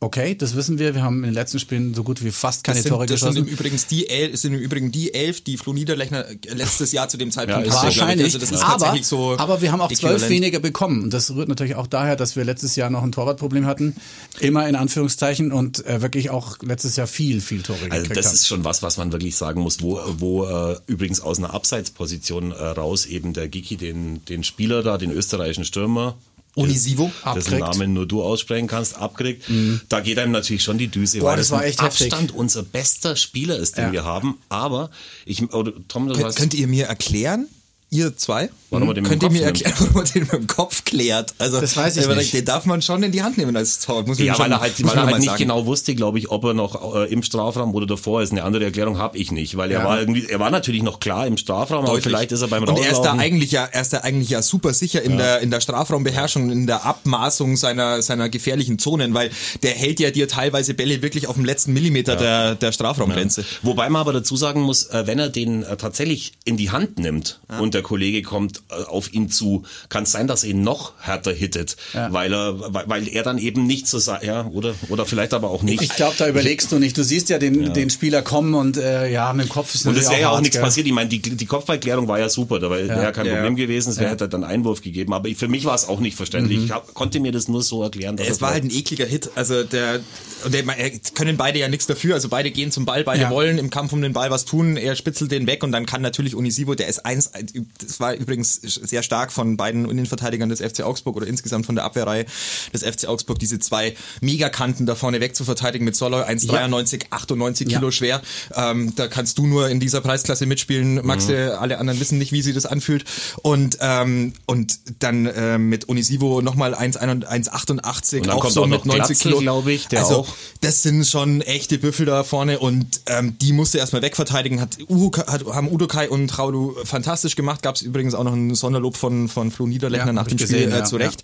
Okay, 0.00 0.34
das 0.34 0.54
wissen 0.54 0.78
wir. 0.78 0.94
Wir 0.94 1.02
haben 1.02 1.18
in 1.18 1.30
den 1.30 1.34
letzten 1.34 1.58
Spielen 1.58 1.94
so 1.94 2.04
gut 2.04 2.22
wie 2.22 2.30
fast 2.30 2.62
keine 2.62 2.80
sind, 2.82 2.90
Tore 2.90 3.06
das 3.06 3.20
sind 3.20 3.30
geschossen. 3.30 3.48
im, 3.48 3.54
Übrigens 3.54 3.86
die 3.86 4.08
elf, 4.08 4.38
sind 4.38 4.52
im 4.52 4.60
Übrigen 4.60 4.92
die 4.92 5.14
elf, 5.14 5.40
die 5.40 5.56
Flo 5.56 5.72
Niederlechner 5.72 6.26
letztes 6.46 6.92
Jahr 6.92 7.08
zu 7.08 7.16
dem 7.16 7.30
Zeitpunkt 7.30 7.66
ist 7.66 7.74
hatte, 7.74 7.86
Wahrscheinlich, 7.86 8.26
Also 8.26 8.38
das 8.38 8.50
ist 8.50 8.62
aber, 8.62 8.98
so 9.02 9.36
aber 9.38 9.62
wir 9.62 9.72
haben 9.72 9.80
auch 9.80 9.90
zwölf 9.90 10.28
weniger 10.28 10.58
bekommen. 10.60 11.04
Und 11.04 11.14
das 11.14 11.30
rührt 11.34 11.48
natürlich 11.48 11.76
auch 11.76 11.86
daher, 11.86 12.16
dass 12.16 12.36
wir 12.36 12.44
letztes 12.44 12.76
Jahr 12.76 12.90
noch 12.90 13.02
ein 13.02 13.12
Torwartproblem 13.12 13.64
hatten. 13.64 13.96
Immer 14.40 14.68
in 14.68 14.76
Anführungszeichen 14.76 15.52
und 15.52 15.86
äh, 15.86 16.02
wirklich 16.02 16.28
auch 16.28 16.58
letztes 16.60 16.96
Jahr 16.96 17.06
viel, 17.06 17.40
viel 17.40 17.62
Tore 17.62 17.78
Also 17.84 18.02
gekriegt 18.02 18.16
das 18.16 18.26
haben. 18.26 18.34
ist 18.34 18.46
schon 18.46 18.64
was, 18.64 18.82
was 18.82 18.98
man 18.98 19.10
wirklich 19.10 19.36
sagen 19.36 19.62
muss, 19.62 19.80
wo, 19.80 20.00
wo 20.18 20.44
äh, 20.44 20.76
übrigens 20.86 21.20
aus 21.20 21.38
einer 21.38 21.54
Abseitsposition 21.54 22.52
äh, 22.52 22.62
raus 22.62 23.06
eben 23.06 23.32
der 23.32 23.48
Giki 23.48 23.76
den, 23.76 24.22
den 24.26 24.44
Spieler 24.44 24.82
da, 24.82 24.98
den 24.98 25.10
österreichischen 25.10 25.64
Stürmer, 25.64 26.16
Unisivo. 26.54 27.10
dessen 27.34 27.54
Abkriegt. 27.54 27.60
Namen 27.60 27.92
nur 27.94 28.06
du 28.06 28.22
aussprechen 28.22 28.66
kannst, 28.68 28.96
abkriegt. 28.96 29.44
Da 29.88 30.00
geht 30.00 30.18
einem 30.18 30.32
natürlich 30.32 30.62
schon 30.62 30.78
die 30.78 30.88
Düse, 30.88 31.18
Boah, 31.18 31.30
weil 31.30 31.36
das 31.36 31.48
das 31.48 31.58
war 31.58 31.64
echt 31.64 31.82
heftig. 31.82 32.12
Abstand 32.12 32.32
unser 32.34 32.62
bester 32.62 33.16
Spieler 33.16 33.56
ist, 33.56 33.76
den 33.76 33.86
Ja. 33.86 33.92
wir 33.92 34.04
haben. 34.04 34.38
Aber 34.48 34.90
ich, 35.26 35.42
oder 35.52 35.72
Tom, 35.88 36.06
du 36.08 36.14
Könnt, 36.14 36.26
hast, 36.26 36.36
könnt 36.36 36.54
ihr 36.54 36.66
mir 36.68 36.86
erklären, 36.86 37.46
ihr 37.94 38.16
zwei, 38.16 38.50
Warum 38.70 38.88
man 38.88 38.94
den 38.96 39.02
mit 39.04 39.10
könnt 39.12 39.22
ihr 39.22 39.30
mir 39.30 39.42
erklären, 39.44 39.72
warum 39.78 39.94
man 39.94 40.04
den 40.04 40.22
mit 40.22 40.32
dem 40.32 40.46
Kopf 40.48 40.84
klärt? 40.84 41.32
Also, 41.38 41.60
Das 41.60 41.76
weiß 41.76 41.96
ich 41.96 42.04
aber 42.04 42.16
nicht. 42.16 42.32
Den 42.32 42.44
darf 42.44 42.64
man 42.66 42.82
schon 42.82 43.02
in 43.04 43.12
die 43.12 43.22
Hand 43.22 43.38
nehmen 43.38 43.56
als 43.56 43.78
Tor. 43.78 44.04
Muss 44.04 44.18
ja, 44.18 44.34
schon, 44.34 44.44
weil 44.46 44.52
er 44.52 44.60
halt, 44.60 44.78
weil 44.84 44.86
man 44.86 44.96
er 44.98 45.06
halt 45.12 45.18
nicht 45.20 45.26
sagen. 45.26 45.38
genau 45.38 45.64
wusste, 45.66 45.94
glaube 45.94 46.18
ich, 46.18 46.30
ob 46.30 46.42
er 46.44 46.54
noch 46.54 46.96
äh, 46.96 47.12
im 47.12 47.22
Strafraum 47.22 47.72
oder 47.74 47.86
davor 47.86 48.20
ist. 48.22 48.32
Eine 48.32 48.42
andere 48.42 48.64
Erklärung 48.64 48.98
habe 48.98 49.16
ich 49.16 49.30
nicht, 49.30 49.56
weil 49.56 49.70
er 49.70 49.80
Ja. 49.80 49.84
war 49.86 50.00
irgendwie, 50.00 50.26
er 50.26 50.40
war 50.40 50.50
natürlich 50.50 50.82
noch 50.82 50.98
klar 50.98 51.26
im 51.28 51.36
Strafraum, 51.36 51.84
aber 51.84 51.88
Deutlich. 51.94 52.04
vielleicht 52.04 52.32
ist 52.32 52.42
er 52.42 52.48
beim 52.48 52.64
Und 52.64 52.76
er 52.78 52.90
ist 52.90 53.00
da 53.02 53.12
Rauslaufen- 53.12 53.20
eigentlich 53.20 53.52
ja, 53.52 53.64
er 53.70 53.80
ist 53.82 53.92
da 53.92 53.98
eigentlich 53.98 54.30
ja 54.30 54.42
super 54.42 54.74
sicher 54.74 55.02
in 55.02 55.16
der 55.18 55.38
in 55.40 55.50
der 55.52 55.60
Strafraumbeherrschung, 55.60 56.50
in 56.50 56.66
der 56.66 56.84
Abmaßung 56.84 57.56
seiner 57.56 58.02
seiner 58.02 58.28
gefährlichen 58.28 58.80
Zonen, 58.80 59.14
weil 59.14 59.30
der 59.62 59.70
hält 59.72 60.00
ja 60.00 60.10
dir 60.10 60.26
teilweise 60.26 60.74
Bälle 60.74 61.00
wirklich 61.02 61.28
auf 61.28 61.36
dem 61.36 61.44
letzten 61.44 61.72
Millimeter 61.74 62.16
der 62.16 62.56
der 62.56 62.72
Strafraumgrenze. 62.72 63.44
Wobei 63.62 63.88
man 63.88 64.00
aber 64.00 64.12
dazu 64.12 64.34
sagen 64.36 64.62
muss, 64.62 64.86
äh, 64.86 65.06
wenn 65.06 65.20
er 65.20 65.28
den 65.28 65.62
äh, 65.62 65.76
tatsächlich 65.76 66.32
in 66.44 66.56
die 66.56 66.70
Hand 66.70 66.98
nimmt 66.98 67.38
und 67.60 67.74
der 67.74 67.82
Kollege 67.84 68.22
kommt 68.22 68.62
äh, 68.70 68.82
auf 68.82 69.14
ihn 69.14 69.30
zu, 69.30 69.62
kann 69.88 70.02
es 70.02 70.10
sein, 70.10 70.26
dass 70.26 70.42
er 70.42 70.50
ihn 70.50 70.62
noch 70.62 70.94
härter 71.00 71.32
hittet, 71.32 71.76
weil 72.10 72.32
er, 72.34 72.74
weil, 72.74 72.84
weil 72.88 73.08
er 73.08 73.22
dann 73.22 73.38
eben 73.38 73.64
nicht 73.68 73.86
so 73.86 74.00
sa- 74.00 74.20
ja 74.24 74.46
oder 74.46 74.74
oder 74.88 75.06
vielleicht 75.06 75.32
aber 75.32 75.50
auch 75.50 75.62
nicht. 75.62 75.80
Ich 75.82 75.94
glaube, 75.94 76.16
da 76.18 76.26
überlegst 76.28 76.72
du 76.72 76.80
nicht. 76.80 76.98
Du 76.98 77.04
siehst 77.04 77.28
ja 77.28 77.38
den, 77.38 77.72
den 77.72 77.90
Spieler 77.90 78.22
kommen 78.22 78.54
und 78.54 78.76
äh, 78.76 79.08
ja, 79.12 79.32
mit 79.32 79.46
dem 79.46 79.50
Kopf 79.50 79.72
ist 79.76 79.86
und 79.86 79.96
es 79.96 80.10
wäre 80.10 80.20
ja 80.22 80.30
auch 80.30 80.40
nichts 80.40 80.58
passiert. 80.58 80.86
Ich 80.88 80.92
meine, 80.92 81.08
die, 81.08 81.20
die 81.20 81.46
Kopfballklärung 81.46 82.08
war 82.08 82.18
ja 82.18 82.28
super, 82.28 82.58
da 82.58 82.68
wäre 82.70 82.86
ja, 82.88 83.12
kein 83.12 83.26
Ja. 83.26 83.34
Problem 83.34 83.54
gewesen. 83.54 83.90
Es 83.90 83.98
wäre 83.98 84.10
hätte 84.10 84.28
dann 84.28 84.42
Einwurf 84.42 84.80
gegeben. 84.82 85.12
Aber 85.12 85.28
ich, 85.28 85.36
für 85.36 85.46
mich 85.48 85.64
war 85.64 85.74
es 85.74 85.86
auch 85.88 86.00
nicht 86.00 86.16
verständlich. 86.16 86.64
Ich 86.64 86.70
hab, 86.72 86.94
konnte 86.94 87.20
mir 87.20 87.30
das 87.32 87.46
nur 87.48 87.62
so 87.62 87.82
erklären. 87.82 88.16
Dass 88.16 88.28
Es 88.28 88.40
war 88.40 88.50
halt 88.52 88.64
ein 88.64 88.70
ekliger 88.70 89.06
Hit. 89.06 89.30
Also 89.34 89.62
der 89.62 90.00
und 90.44 90.52
der, 90.54 90.64
er- 90.76 90.90
können 91.14 91.36
beide 91.36 91.58
ja 91.58 91.68
nichts 91.68 91.86
dafür. 91.86 92.14
Also 92.14 92.28
beide 92.28 92.50
gehen 92.50 92.70
zum 92.70 92.84
Ball, 92.86 93.04
beide 93.04 93.22
Ja. 93.22 93.30
wollen 93.30 93.58
im 93.58 93.70
Kampf 93.70 93.92
um 93.92 94.00
den 94.02 94.12
Ball 94.14 94.30
was 94.30 94.44
tun. 94.46 94.76
Er 94.76 94.96
spitzelt 94.96 95.30
den 95.30 95.46
weg 95.46 95.62
und 95.62 95.72
dann 95.72 95.84
kann 95.86 96.00
natürlich 96.02 96.34
Unisivo, 96.34 96.74
der 96.74 96.88
ist 96.88 97.04
eins. 97.04 97.30
Das 97.78 98.00
war 98.00 98.14
übrigens 98.14 98.54
sehr 98.54 99.02
stark 99.02 99.32
von 99.32 99.56
beiden 99.56 99.88
Innenverteidigern 99.88 100.48
des 100.48 100.60
FC 100.60 100.82
Augsburg 100.82 101.16
oder 101.16 101.26
insgesamt 101.26 101.66
von 101.66 101.74
der 101.74 101.84
Abwehrreihe 101.84 102.26
des 102.72 102.82
FC 102.82 103.06
Augsburg 103.06 103.38
diese 103.38 103.58
zwei 103.58 103.94
Megakanten 104.20 104.86
da 104.86 104.94
vorne 104.94 105.20
weg 105.20 105.34
zu 105.34 105.44
verteidigen 105.44 105.84
mit 105.84 105.96
Soloy 105.96 106.22
1,93, 106.22 107.06
98 107.10 107.68
Kilo 107.68 107.86
Ja. 107.88 107.92
schwer. 107.92 108.22
Ähm, 108.54 108.94
da 108.96 109.08
kannst 109.08 109.38
du 109.38 109.46
nur 109.46 109.68
in 109.68 109.80
dieser 109.80 110.00
Preisklasse 110.00 110.46
mitspielen. 110.46 111.04
Max, 111.04 111.28
äh, 111.28 111.50
alle 111.58 111.78
anderen 111.78 112.00
wissen 112.00 112.18
nicht, 112.18 112.32
wie 112.32 112.42
sie 112.42 112.52
das 112.52 112.66
anfühlt. 112.66 113.04
Und 113.42 113.78
ähm, 113.80 114.32
und 114.46 114.78
dann 115.00 115.26
äh, 115.26 115.58
mit 115.58 115.84
Unisivo 115.86 116.40
nochmal 116.42 116.74
1,88 116.74 118.16
Und 118.16 118.26
dann 118.26 118.36
auch 118.36 118.50
so 118.50 118.62
auch 118.62 118.66
mit 118.66 118.84
noch 118.84 118.96
90 118.96 119.06
Glatzel, 119.06 119.30
Kilo. 119.30 119.40
glaub 119.40 119.66
ich, 119.66 119.88
also, 119.96 120.20
auch. 120.20 120.34
Das 120.60 120.82
sind 120.82 121.06
schon 121.06 121.40
echte 121.40 121.78
Büffel 121.78 122.06
da 122.06 122.24
vorne 122.24 122.58
und 122.58 123.00
ähm, 123.06 123.36
die 123.38 123.52
musste 123.52 123.78
erstmal 123.78 124.02
wegverteidigen. 124.02 124.60
Hat, 124.60 124.78
Uhu, 124.88 125.10
hat 125.26 125.44
haben 125.46 125.70
Udokai 125.70 126.08
und 126.08 126.36
Raulu 126.38 126.74
fantastisch 126.84 127.36
gemacht. 127.36 127.53
Gab 127.62 127.76
es 127.76 127.82
übrigens 127.82 128.14
auch 128.14 128.24
noch 128.24 128.32
ein 128.34 128.54
Sonderlob 128.54 128.96
von 128.96 129.28
von 129.28 129.50
Flo 129.50 129.66
Niederlechner 129.66 130.06
Ja, 130.08 130.12
nach 130.12 130.26
dem 130.26 130.36
ich 130.36 130.44
Spiel 130.44 130.56
gesehen, 130.58 130.72
äh, 130.72 130.78
ja, 130.78 130.84
zu 130.84 130.98
ja. 130.98 131.06
Recht. 131.06 131.22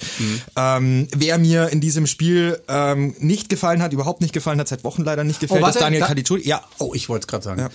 Ähm, 0.56 1.08
wer 1.16 1.38
mir 1.38 1.68
in 1.68 1.80
diesem 1.80 2.06
Spiel 2.06 2.60
ähm, 2.68 3.14
nicht 3.18 3.48
gefallen 3.48 3.82
hat, 3.82 3.92
überhaupt 3.92 4.20
nicht 4.20 4.32
gefallen 4.32 4.58
hat, 4.60 4.68
seit 4.68 4.84
Wochen 4.84 5.02
leider 5.02 5.24
nicht 5.24 5.40
gefällt, 5.40 5.60
Oh, 5.60 5.64
warte, 5.64 5.78
ist 5.78 5.82
Daniel 5.82 6.00
da- 6.00 6.06
Caligiuri. 6.08 6.42
Ja, 6.46 6.62
Oh, 6.78 6.92
ich 6.94 7.08
wollte 7.08 7.24
es 7.24 7.28
gerade 7.28 7.44
sagen. 7.44 7.68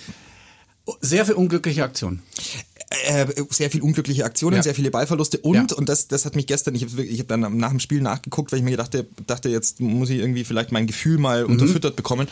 Oh, 0.86 0.94
Sehr 1.02 1.26
viel 1.26 1.34
unglückliche 1.36 1.84
Aktion. 1.84 2.22
äh, 3.08 3.26
sehr 3.50 3.72
viel 3.72 3.82
unglückliche 3.82 4.24
Aktionen, 4.26 4.58
Ja. 4.58 4.64
sehr 4.64 4.76
viele 4.76 4.92
Ballverluste 4.92 5.40
und, 5.40 5.72
Ja. 5.72 5.78
und 5.78 5.90
das, 5.90 6.08
das 6.08 6.24
hat 6.26 6.36
mich 6.36 6.46
gestern, 6.46 6.76
ich 6.76 6.84
habe 6.86 7.04
ich 7.04 7.20
hab 7.20 7.28
dann 7.28 7.58
nach 7.58 7.72
dem 7.72 7.80
Spiel 7.80 8.00
nachgeguckt, 8.02 8.52
weil 8.52 8.60
ich 8.60 8.66
mir 8.66 8.78
dachte, 8.78 9.08
dachte, 9.26 9.50
jetzt 9.50 9.80
muss 9.82 10.10
ich 10.12 10.20
irgendwie 10.20 10.44
vielleicht 10.44 10.72
mein 10.72 10.86
Gefühl 10.86 11.18
mal 11.18 11.44
Mhm. 11.46 11.54
unterfüttert 11.54 11.96
bekommen. 11.96 12.28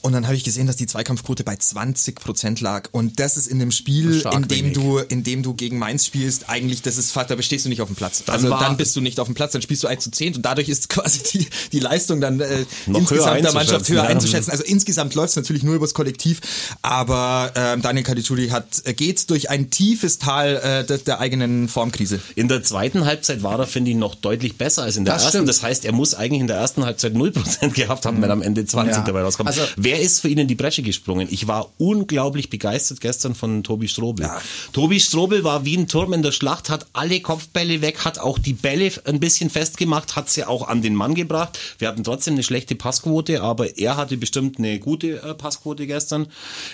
Und 0.00 0.12
dann 0.12 0.26
habe 0.26 0.36
ich 0.36 0.44
gesehen, 0.44 0.66
dass 0.66 0.76
die 0.76 0.86
Zweikampfquote 0.86 1.42
bei 1.44 1.56
20 1.56 2.14
Prozent 2.20 2.60
lag. 2.60 2.88
Und 2.92 3.18
das 3.18 3.36
ist 3.36 3.46
in 3.48 3.58
dem 3.58 3.70
Spiel, 3.72 4.20
Stark 4.20 4.34
in 4.34 4.42
dem 4.48 4.58
wenig. 4.66 4.72
du, 4.74 4.98
in 4.98 5.24
dem 5.24 5.42
du 5.42 5.54
gegen 5.54 5.78
Mainz 5.78 6.06
spielst, 6.06 6.48
eigentlich, 6.48 6.82
das 6.82 6.96
ist, 6.98 7.16
da 7.16 7.34
bestehst 7.34 7.64
du 7.64 7.68
nicht 7.68 7.80
auf 7.82 7.88
dem 7.88 7.96
Platz. 7.96 8.22
also 8.26 8.48
war- 8.50 8.60
dann 8.60 8.76
bist 8.76 8.94
du 8.96 9.00
nicht 9.00 9.18
auf 9.20 9.26
dem 9.26 9.34
Platz, 9.34 9.52
dann 9.52 9.62
spielst 9.62 9.82
du 9.82 9.88
1 9.88 10.04
zu 10.04 10.10
10 10.10 10.36
und 10.36 10.42
dadurch 10.42 10.68
ist 10.68 10.88
quasi 10.88 11.20
die, 11.32 11.46
die 11.72 11.80
Leistung 11.80 12.20
dann 12.20 12.40
äh, 12.40 12.64
Noch 12.86 13.00
insgesamt 13.00 13.44
der 13.44 13.52
Mannschaft 13.52 13.88
höher 13.88 14.04
ja. 14.04 14.08
einzuschätzen. 14.08 14.50
Also 14.50 14.62
insgesamt 14.64 15.14
läuft 15.14 15.30
es 15.30 15.36
natürlich 15.36 15.62
nur 15.64 15.74
übers 15.74 15.94
Kollektiv, 15.94 16.40
aber 16.82 17.52
ähm, 17.56 17.82
Daniel 17.82 18.04
Caligiuri 18.04 18.48
hat 18.48 18.82
äh, 18.84 18.94
geht 18.94 19.28
durch 19.30 19.50
ein 19.50 19.70
tiefes 19.70 20.18
Tal 20.18 20.56
äh, 20.56 20.86
der, 20.86 20.98
der 20.98 21.20
eigenen 21.20 21.68
Formkrise. 21.68 22.20
In 22.36 22.48
der 22.48 22.62
zweiten 22.62 23.04
Halbzeit 23.04 23.42
war 23.42 23.58
er, 23.58 23.66
finde 23.66 23.90
ich, 23.90 23.96
noch 23.96 24.14
deutlich 24.14 24.56
besser 24.56 24.84
als 24.84 24.96
in 24.96 25.04
der 25.04 25.14
Das 25.14 25.24
ersten. 25.24 25.36
stimmt. 25.38 25.48
Das 25.48 25.62
heißt, 25.62 25.84
er 25.84 25.92
muss 25.92 26.14
eigentlich 26.14 26.40
in 26.40 26.46
der 26.46 26.56
ersten 26.56 26.84
Halbzeit 26.84 27.14
0% 27.14 27.70
gehabt 27.70 28.06
haben, 28.06 28.22
wenn 28.22 28.30
am 28.30 28.42
Ende 28.42 28.64
20 28.64 28.96
Ja. 28.96 29.02
dabei 29.02 29.22
rauskommt. 29.22 29.48
Also- 29.48 29.62
Wer 29.88 30.00
ist 30.00 30.20
für 30.20 30.28
ihn 30.28 30.36
in 30.36 30.48
die 30.48 30.54
Bresche 30.54 30.82
gesprungen? 30.82 31.28
Ich 31.30 31.48
war 31.48 31.70
unglaublich 31.78 32.50
begeistert 32.50 33.00
gestern 33.00 33.34
von 33.34 33.64
Tobi 33.64 33.88
Strobel. 33.88 34.28
Tobi 34.74 35.00
Strobel 35.00 35.44
war 35.44 35.64
wie 35.64 35.78
ein 35.78 35.88
Turm 35.88 36.12
in 36.12 36.20
der 36.20 36.32
Schlacht, 36.32 36.68
hat 36.68 36.88
alle 36.92 37.20
Kopfbälle 37.20 37.80
weg, 37.80 38.04
hat 38.04 38.18
auch 38.18 38.38
die 38.38 38.52
Bälle 38.52 38.92
ein 39.06 39.18
bisschen 39.18 39.48
festgemacht, 39.48 40.14
hat 40.14 40.28
sie 40.28 40.44
auch 40.44 40.68
an 40.68 40.82
den 40.82 40.94
Mann 40.94 41.14
gebracht. 41.14 41.58
Wir 41.78 41.88
hatten 41.88 42.04
trotzdem 42.04 42.34
eine 42.34 42.42
schlechte 42.42 42.74
Passquote, 42.74 43.40
aber 43.40 43.78
er 43.78 43.96
hatte 43.96 44.18
bestimmt 44.18 44.58
eine 44.58 44.78
gute 44.78 45.22
äh, 45.22 45.32
Passquote 45.32 45.86
gestern. 45.86 46.26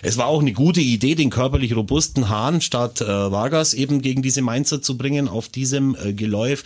Es 0.03 0.16
war 0.16 0.27
auch 0.27 0.40
eine 0.40 0.53
gute 0.53 0.81
Idee, 0.81 1.14
den 1.14 1.31
körperlich 1.31 1.77
robusten 1.77 2.31
Hahn 2.31 2.62
statt 2.62 3.00
äh, 3.00 3.07
Vargas 3.07 3.74
eben 3.74 4.03
gegen 4.03 4.22
diese 4.22 4.42
Mainzer 4.42 4.83
zu 4.83 4.98
bringen 4.98 5.29
auf 5.29 5.48
diesem 5.48 5.96
äh, 6.03 6.14
Geläuf. 6.14 6.64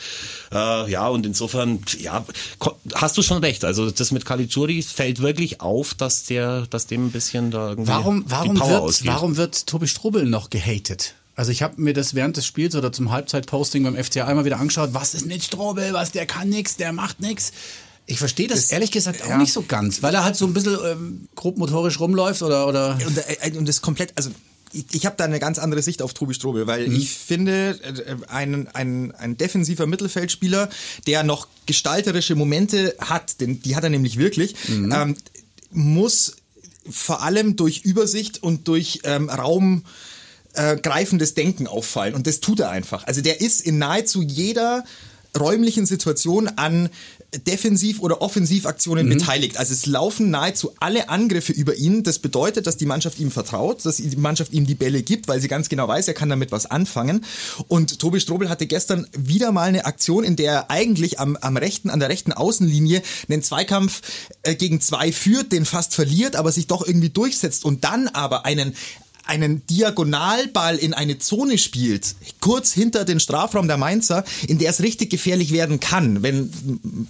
Äh, 0.50 0.90
ja, 0.90 1.08
und 1.08 1.26
insofern, 1.26 1.80
ja, 1.98 2.24
hast 2.94 3.18
du 3.18 3.22
schon 3.22 3.44
recht. 3.44 3.66
Also 3.66 3.90
das 3.90 4.12
mit 4.12 4.24
Caligiuri 4.24 4.80
fällt 4.80 5.20
wirklich 5.20 5.60
auf, 5.60 5.92
dass 5.92 6.24
der, 6.24 6.37
dass 6.70 6.86
dem 6.86 7.06
ein 7.06 7.10
bisschen 7.10 7.50
da 7.50 7.70
irgendwie 7.70 7.88
Warum, 7.88 8.24
die 8.24 8.30
warum, 8.30 8.56
Power 8.56 8.70
wird, 8.70 8.80
ausgeht. 8.80 9.06
warum 9.08 9.36
wird 9.36 9.66
Tobi 9.66 9.86
Strobel 9.86 10.24
noch 10.26 10.50
gehatet? 10.50 11.14
Also 11.34 11.52
ich 11.52 11.62
habe 11.62 11.80
mir 11.80 11.92
das 11.94 12.14
während 12.14 12.36
des 12.36 12.46
Spiels 12.46 12.74
oder 12.74 12.92
zum 12.92 13.12
Halbzeitposting 13.12 13.84
beim 13.84 13.96
FCA 13.96 14.26
einmal 14.26 14.44
wieder 14.44 14.58
angeschaut. 14.58 14.90
Was 14.92 15.14
ist 15.14 15.26
mit 15.26 15.44
Strobel? 15.44 15.92
Was, 15.92 16.10
der 16.10 16.26
kann 16.26 16.48
nix, 16.48 16.76
der 16.76 16.92
macht 16.92 17.20
nix. 17.20 17.52
Ich 18.06 18.18
verstehe 18.18 18.48
das, 18.48 18.72
ehrlich 18.72 18.90
gesagt 18.90 19.22
auch 19.22 19.28
ja. 19.28 19.38
nicht 19.38 19.52
so 19.52 19.62
ganz, 19.62 20.02
weil 20.02 20.14
er 20.14 20.24
halt 20.24 20.34
so 20.34 20.46
ein 20.46 20.54
bisschen 20.54 20.78
ähm, 20.84 21.28
grob 21.36 21.58
motorisch 21.58 22.00
rumläuft 22.00 22.42
oder, 22.42 22.66
oder 22.66 22.98
Und, 23.06 23.18
äh, 23.18 23.56
und 23.56 23.68
das 23.68 23.82
komplett, 23.82 24.14
also 24.16 24.30
ich, 24.72 24.86
ich 24.92 25.06
habe 25.06 25.16
da 25.16 25.24
eine 25.24 25.38
ganz 25.38 25.58
andere 25.58 25.82
Sicht 25.82 26.02
auf 26.02 26.14
Tobi 26.14 26.34
Strobel, 26.34 26.66
weil 26.66 26.92
ich 26.92 27.10
finde, 27.10 27.78
äh, 27.82 28.16
ein, 28.28 28.68
ein, 28.74 29.12
ein 29.12 29.36
defensiver 29.36 29.86
Mittelfeldspieler, 29.86 30.68
der 31.06 31.22
noch 31.22 31.48
gestalterische 31.66 32.34
Momente 32.34 32.94
hat, 32.98 33.40
denn 33.40 33.60
die 33.62 33.76
hat 33.76 33.84
er 33.84 33.90
nämlich 33.90 34.18
wirklich, 34.18 34.54
ähm, 34.68 35.14
muss 35.70 36.36
vor 36.90 37.22
allem 37.22 37.56
durch 37.56 37.80
Übersicht 37.84 38.42
und 38.42 38.68
durch 38.68 39.00
ähm, 39.04 39.28
Raum 39.28 39.84
äh, 40.54 40.76
greifendes 40.76 41.34
Denken 41.34 41.66
auffallen. 41.66 42.14
Und 42.14 42.26
das 42.26 42.40
tut 42.40 42.60
er 42.60 42.70
einfach. 42.70 43.06
Also 43.06 43.20
der 43.20 43.40
ist 43.40 43.60
in 43.60 43.78
nahezu 43.78 44.22
jeder 44.22 44.84
räumlichen 45.38 45.86
Situation 45.86 46.48
an 46.48 46.88
Defensiv- 47.36 48.00
oder 48.00 48.22
Offensivaktionen 48.22 49.06
mhm. 49.06 49.18
beteiligt. 49.18 49.58
Also 49.58 49.74
es 49.74 49.84
laufen 49.84 50.30
nahezu 50.30 50.72
alle 50.80 51.10
Angriffe 51.10 51.52
über 51.52 51.74
ihn. 51.74 52.02
Das 52.02 52.18
bedeutet, 52.18 52.66
dass 52.66 52.78
die 52.78 52.86
Mannschaft 52.86 53.18
ihm 53.18 53.30
vertraut, 53.30 53.84
dass 53.84 53.96
die 53.96 54.16
Mannschaft 54.16 54.54
ihm 54.54 54.66
die 54.66 54.74
Bälle 54.74 55.02
gibt, 55.02 55.28
weil 55.28 55.38
sie 55.40 55.48
ganz 55.48 55.68
genau 55.68 55.86
weiß, 55.86 56.08
er 56.08 56.14
kann 56.14 56.30
damit 56.30 56.52
was 56.52 56.64
anfangen. 56.64 57.24
Und 57.68 57.98
Tobi 57.98 58.20
Strobel 58.20 58.48
hatte 58.48 58.66
gestern 58.66 59.06
wieder 59.12 59.52
mal 59.52 59.68
eine 59.68 59.84
Aktion, 59.84 60.24
in 60.24 60.36
der 60.36 60.52
er 60.52 60.70
eigentlich 60.70 61.20
am, 61.20 61.36
am 61.36 61.58
rechten, 61.58 61.90
an 61.90 62.00
der 62.00 62.08
rechten 62.08 62.32
Außenlinie 62.32 63.02
einen 63.28 63.42
Zweikampf 63.42 64.00
äh, 64.42 64.54
gegen 64.54 64.80
zwei 64.80 65.12
führt, 65.12 65.52
den 65.52 65.66
fast 65.66 65.94
verliert, 65.94 66.34
aber 66.34 66.50
sich 66.50 66.66
doch 66.66 66.86
irgendwie 66.86 67.10
durchsetzt 67.10 67.66
und 67.66 67.84
dann 67.84 68.08
aber 68.08 68.46
einen 68.46 68.74
einen 69.28 69.66
Diagonalball 69.66 70.76
in 70.76 70.94
eine 70.94 71.18
Zone 71.18 71.58
spielt, 71.58 72.14
kurz 72.40 72.72
hinter 72.72 73.04
den 73.04 73.20
Strafraum 73.20 73.68
der 73.68 73.76
Mainzer, 73.76 74.24
in 74.46 74.58
der 74.58 74.70
es 74.70 74.82
richtig 74.82 75.10
gefährlich 75.10 75.52
werden 75.52 75.80
kann, 75.80 76.22
wenn, 76.22 76.50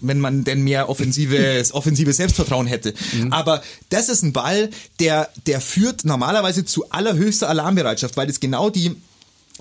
wenn 0.00 0.18
man 0.18 0.44
denn 0.44 0.62
mehr 0.62 0.88
offensives, 0.88 1.72
offensives 1.72 2.16
Selbstvertrauen 2.16 2.66
hätte. 2.66 2.92
Mhm. 3.12 3.32
Aber 3.32 3.62
das 3.88 4.08
ist 4.08 4.22
ein 4.22 4.32
Ball, 4.32 4.70
der, 4.98 5.30
der 5.46 5.60
führt 5.60 6.04
normalerweise 6.04 6.64
zu 6.64 6.90
allerhöchster 6.90 7.48
Alarmbereitschaft, 7.48 8.16
weil 8.16 8.28
es 8.28 8.40
genau 8.40 8.68
die 8.68 8.96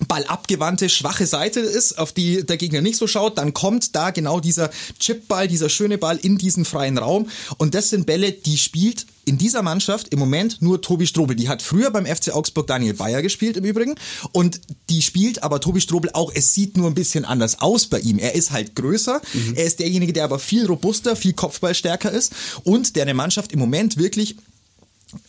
ballabgewandte, 0.08 0.90
schwache 0.90 1.26
Seite 1.26 1.60
ist, 1.60 1.98
auf 1.98 2.12
die 2.12 2.46
der 2.46 2.58
Gegner 2.58 2.82
nicht 2.82 2.98
so 2.98 3.08
schaut, 3.08 3.38
dann 3.38 3.54
kommt 3.54 3.96
da 3.96 4.12
genau 4.12 4.40
dieser 4.40 4.70
Chipball, 5.00 5.48
dieser 5.48 5.70
schöne 5.70 5.98
Ball 5.98 6.18
in 6.18 6.38
diesen 6.38 6.66
freien 6.66 6.98
Raum. 6.98 7.30
Und 7.58 7.74
das 7.74 7.90
sind 7.90 8.06
Bälle, 8.06 8.32
die 8.32 8.58
spielt 8.58 9.06
in 9.28 9.38
dieser 9.38 9.62
Mannschaft 9.62 10.08
im 10.10 10.20
Moment 10.20 10.62
nur 10.62 10.82
Tobi 10.82 11.06
Strobel. 11.06 11.36
Die 11.36 11.50
hat 11.50 11.62
früher 11.62 11.92
beim 11.92 12.06
FC 12.06 12.34
Augsburg 12.34 12.68
Daniel 12.68 12.94
Bayer 12.94 13.22
gespielt 13.22 13.58
im 13.58 13.66
Übrigen. 13.66 13.96
Und 14.32 14.62
die 14.90 15.02
spielt 15.02 15.44
aber 15.44 15.60
Tobi 15.60 15.82
Strobel 15.82 16.12
auch. 16.14 16.32
Es 16.34 16.54
sieht 16.54 16.78
nur 16.78 16.88
ein 16.88 16.94
bisschen 16.94 17.26
anders 17.26 17.60
aus 17.60 17.88
bei 17.88 18.00
ihm. 18.00 18.20
Er 18.20 18.36
ist 18.36 18.52
halt 18.52 18.76
größer. 18.76 19.22
Mhm. 19.34 19.56
Er 19.56 19.66
ist 19.66 19.80
derjenige, 19.80 20.14
der 20.14 20.24
aber 20.24 20.40
viel 20.40 20.66
robuster, 20.66 21.16
viel 21.16 21.34
Kopfballstärker 21.34 22.10
ist 22.10 22.34
und 22.64 22.96
der 22.96 23.04
eine 23.04 23.14
Mannschaft 23.14 23.52
im 23.52 23.60
Moment 23.60 23.98
wirklich, 23.98 24.38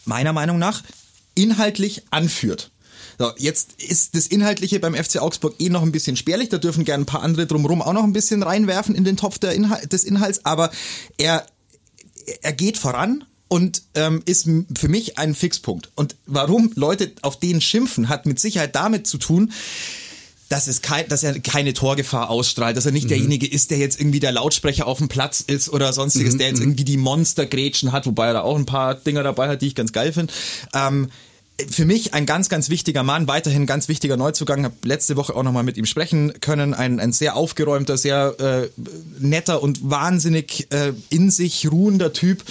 meiner 0.04 0.32
Meinung 0.32 0.58
nach, 0.58 0.82
inhaltlich 1.34 2.02
anführt. 2.10 2.70
So, 3.18 3.32
jetzt 3.36 3.82
ist 3.82 4.14
das 4.14 4.28
Inhaltliche 4.28 4.78
beim 4.78 4.94
FC 4.94 5.20
Augsburg 5.20 5.56
eh 5.58 5.70
noch 5.70 5.82
ein 5.82 5.90
bisschen 5.90 6.16
spärlich. 6.16 6.50
Da 6.50 6.58
dürfen 6.58 6.84
gerne 6.84 7.02
ein 7.02 7.06
paar 7.06 7.22
andere 7.22 7.48
drumherum 7.48 7.82
auch 7.82 7.92
noch 7.92 8.04
ein 8.04 8.12
bisschen 8.12 8.44
reinwerfen 8.44 8.94
in 8.94 9.02
den 9.02 9.16
Topf 9.16 9.42
Inhal 9.42 9.84
des 9.88 10.04
Inhalts. 10.04 10.44
Aber 10.44 10.70
er, 11.16 11.44
er 12.42 12.52
geht 12.52 12.78
voran 12.78 13.24
und 13.48 13.82
ähm, 13.94 14.22
ist 14.26 14.48
für 14.76 14.88
mich 14.88 15.18
ein 15.18 15.34
Fixpunkt. 15.34 15.90
Und 15.94 16.16
warum 16.26 16.70
Leute 16.74 17.12
auf 17.22 17.40
den 17.40 17.60
schimpfen, 17.60 18.08
hat 18.08 18.26
mit 18.26 18.38
Sicherheit 18.38 18.74
damit 18.74 19.06
zu 19.06 19.18
tun, 19.18 19.52
dass, 20.48 20.66
es 20.66 20.80
kein, 20.80 21.08
dass 21.08 21.22
er 21.22 21.40
keine 21.40 21.74
Torgefahr 21.74 22.30
ausstrahlt, 22.30 22.76
dass 22.76 22.86
er 22.86 22.92
nicht 22.92 23.04
mhm. 23.04 23.08
derjenige 23.08 23.46
ist, 23.46 23.70
der 23.70 23.78
jetzt 23.78 24.00
irgendwie 24.00 24.20
der 24.20 24.32
Lautsprecher 24.32 24.86
auf 24.86 24.98
dem 24.98 25.08
Platz 25.08 25.40
ist 25.40 25.68
oder 25.70 25.92
sonstiges, 25.92 26.34
mhm. 26.34 26.38
der 26.38 26.48
jetzt 26.48 26.58
mhm. 26.58 26.64
irgendwie 26.64 26.84
die 26.84 26.96
Monstergrätschen 26.96 27.92
hat, 27.92 28.06
wobei 28.06 28.28
er 28.28 28.34
da 28.34 28.40
auch 28.42 28.56
ein 28.56 28.66
paar 28.66 28.94
Dinger 28.94 29.22
dabei 29.22 29.48
hat, 29.48 29.62
die 29.62 29.66
ich 29.66 29.74
ganz 29.74 29.92
geil 29.92 30.12
finde. 30.12 30.32
Ähm, 30.74 31.10
für 31.70 31.84
mich 31.84 32.14
ein 32.14 32.24
ganz, 32.24 32.48
ganz 32.48 32.70
wichtiger 32.70 33.02
Mann, 33.02 33.26
weiterhin 33.26 33.66
ganz 33.66 33.88
wichtiger 33.88 34.16
Neuzugang. 34.16 34.64
Habe 34.64 34.76
letzte 34.84 35.16
Woche 35.16 35.34
auch 35.34 35.42
nochmal 35.42 35.64
mit 35.64 35.76
ihm 35.76 35.86
sprechen 35.86 36.32
können. 36.40 36.72
Ein, 36.72 37.00
ein 37.00 37.12
sehr 37.12 37.34
aufgeräumter, 37.34 37.98
sehr 37.98 38.36
äh, 38.38 38.68
netter 39.18 39.60
und 39.60 39.90
wahnsinnig 39.90 40.68
äh, 40.70 40.92
in 41.10 41.30
sich 41.30 41.68
ruhender 41.70 42.12
Typ 42.12 42.44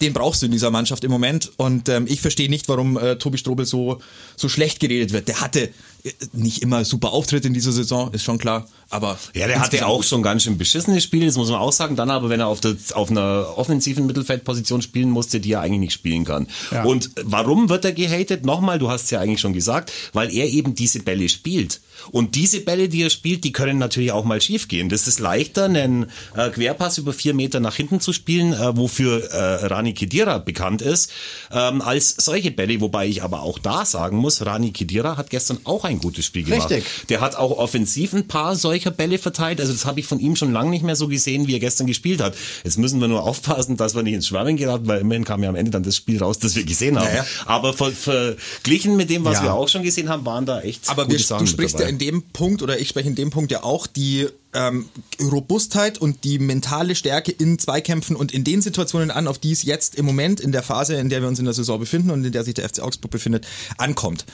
den 0.00 0.12
brauchst 0.12 0.42
du 0.42 0.46
in 0.46 0.52
dieser 0.52 0.70
Mannschaft 0.70 1.04
im 1.04 1.10
Moment. 1.10 1.50
Und 1.56 1.88
ähm, 1.88 2.06
ich 2.08 2.20
verstehe 2.20 2.48
nicht, 2.48 2.68
warum 2.68 2.96
äh, 2.96 3.16
Tobi 3.16 3.38
Strobel 3.38 3.66
so, 3.66 4.00
so 4.36 4.48
schlecht 4.48 4.80
geredet 4.80 5.12
wird. 5.12 5.28
Der 5.28 5.40
hatte 5.40 5.70
äh, 6.04 6.12
nicht 6.32 6.62
immer 6.62 6.84
super 6.84 7.12
Auftritt 7.12 7.44
in 7.44 7.54
dieser 7.54 7.72
Saison, 7.72 8.12
ist 8.12 8.22
schon 8.22 8.38
klar. 8.38 8.68
Aber 8.90 9.18
ja, 9.34 9.46
der 9.46 9.60
hatte 9.60 9.86
auch 9.86 10.02
schon 10.02 10.22
ganz 10.22 10.44
schön 10.44 10.56
beschissene 10.56 11.00
Spiele, 11.00 11.26
das 11.26 11.36
muss 11.36 11.50
man 11.50 11.58
auch 11.58 11.72
sagen. 11.72 11.96
Dann 11.96 12.10
aber, 12.10 12.28
wenn 12.30 12.40
er 12.40 12.46
auf, 12.46 12.60
der, 12.60 12.76
auf 12.94 13.10
einer 13.10 13.54
offensiven 13.56 14.06
Mittelfeldposition 14.06 14.82
spielen 14.82 15.10
musste, 15.10 15.40
die 15.40 15.52
er 15.52 15.60
eigentlich 15.60 15.80
nicht 15.80 15.92
spielen 15.92 16.24
kann. 16.24 16.46
Ja. 16.70 16.84
Und 16.84 17.10
warum 17.22 17.68
wird 17.68 17.84
er 17.84 17.92
gehatet? 17.92 18.46
Nochmal, 18.46 18.78
du 18.78 18.88
hast 18.88 19.04
es 19.04 19.10
ja 19.10 19.20
eigentlich 19.20 19.40
schon 19.40 19.52
gesagt, 19.52 19.92
weil 20.12 20.32
er 20.32 20.46
eben 20.46 20.74
diese 20.74 21.00
Bälle 21.00 21.28
spielt. 21.28 21.80
Und 22.10 22.34
diese 22.34 22.60
Bälle, 22.60 22.88
die 22.88 23.02
er 23.02 23.10
spielt, 23.10 23.44
die 23.44 23.52
können 23.52 23.78
natürlich 23.78 24.12
auch 24.12 24.24
mal 24.24 24.40
schiefgehen. 24.40 24.88
Das 24.88 25.06
ist 25.06 25.20
leichter, 25.20 25.64
einen 25.64 26.10
äh, 26.36 26.50
Querpass 26.50 26.98
über 26.98 27.12
vier 27.12 27.34
Meter 27.34 27.60
nach 27.60 27.74
hinten 27.74 28.00
zu 28.00 28.12
spielen, 28.12 28.52
äh, 28.52 28.76
wofür 28.76 29.30
äh, 29.30 29.66
Rani 29.66 29.94
Kedira 29.94 30.38
bekannt 30.38 30.82
ist, 30.82 31.10
ähm, 31.52 31.80
als 31.82 32.14
solche 32.18 32.50
Bälle. 32.50 32.80
Wobei 32.80 33.06
ich 33.06 33.22
aber 33.22 33.42
auch 33.42 33.58
da 33.58 33.84
sagen 33.84 34.16
muss, 34.16 34.44
Rani 34.44 34.72
Kedira 34.72 35.16
hat 35.16 35.30
gestern 35.30 35.58
auch 35.64 35.84
ein 35.84 35.98
gutes 35.98 36.26
Spiel 36.26 36.44
gemacht. 36.44 36.70
Richtig. 36.70 37.08
Der 37.08 37.20
hat 37.20 37.36
auch 37.36 37.58
offensiv 37.58 38.12
ein 38.12 38.28
paar 38.28 38.56
solcher 38.56 38.90
Bälle 38.90 39.18
verteilt. 39.18 39.60
Also 39.60 39.72
das 39.72 39.84
habe 39.84 40.00
ich 40.00 40.06
von 40.06 40.20
ihm 40.20 40.36
schon 40.36 40.52
lange 40.52 40.70
nicht 40.70 40.84
mehr 40.84 40.96
so 40.96 41.08
gesehen, 41.08 41.46
wie 41.46 41.54
er 41.54 41.60
gestern 41.60 41.86
gespielt 41.86 42.20
hat. 42.20 42.34
Jetzt 42.64 42.78
müssen 42.78 43.00
wir 43.00 43.08
nur 43.08 43.22
aufpassen, 43.22 43.76
dass 43.76 43.94
wir 43.94 44.02
nicht 44.02 44.14
ins 44.14 44.28
Schwammen 44.28 44.56
geraten, 44.56 44.86
weil 44.86 45.00
immerhin 45.00 45.24
kam 45.24 45.42
ja 45.42 45.48
am 45.48 45.56
Ende 45.56 45.70
dann 45.70 45.82
das 45.82 45.96
Spiel 45.96 46.22
raus, 46.22 46.38
das 46.38 46.56
wir 46.56 46.64
gesehen 46.64 46.98
haben. 46.98 47.08
Ja, 47.08 47.16
ja. 47.16 47.26
Aber 47.46 47.72
ver 47.72 47.92
verglichen 47.92 48.96
mit 48.96 49.10
dem, 49.10 49.24
was 49.24 49.38
ja. 49.38 49.44
wir 49.44 49.54
auch 49.54 49.68
schon 49.68 49.82
gesehen 49.82 50.08
haben, 50.08 50.24
waren 50.24 50.46
da 50.46 50.60
echt 50.60 50.88
Aber 50.88 51.04
gute 51.04 51.18
wir, 51.18 51.24
Sachen 51.24 51.46
du 51.46 51.50
sprichst 51.50 51.78
ja 51.78 51.86
in 51.86 51.97
dem 51.98 52.22
Punkt, 52.22 52.62
oder 52.62 52.78
ich 52.78 52.88
spreche 52.88 53.08
in 53.08 53.14
dem 53.14 53.30
Punkt 53.30 53.50
ja 53.50 53.62
auch 53.62 53.86
die 53.86 54.28
ähm, 54.54 54.88
Robustheit 55.20 55.98
und 55.98 56.24
die 56.24 56.38
mentale 56.38 56.94
Stärke 56.94 57.32
in 57.32 57.58
Zweikämpfen 57.58 58.16
und 58.16 58.32
in 58.32 58.44
den 58.44 58.62
Situationen 58.62 59.10
an, 59.10 59.26
auf 59.26 59.38
die 59.38 59.52
es 59.52 59.62
jetzt 59.62 59.94
im 59.94 60.06
Moment 60.06 60.40
in 60.40 60.52
der 60.52 60.62
Phase, 60.62 60.94
in 60.94 61.08
der 61.08 61.20
wir 61.20 61.28
uns 61.28 61.38
in 61.38 61.44
der 61.44 61.54
Saison 61.54 61.78
befinden 61.78 62.10
und 62.10 62.24
in 62.24 62.32
der 62.32 62.44
sich 62.44 62.54
der 62.54 62.68
FC 62.68 62.80
Augsburg 62.80 63.10
befindet, 63.10 63.46
ankommt. 63.76 64.24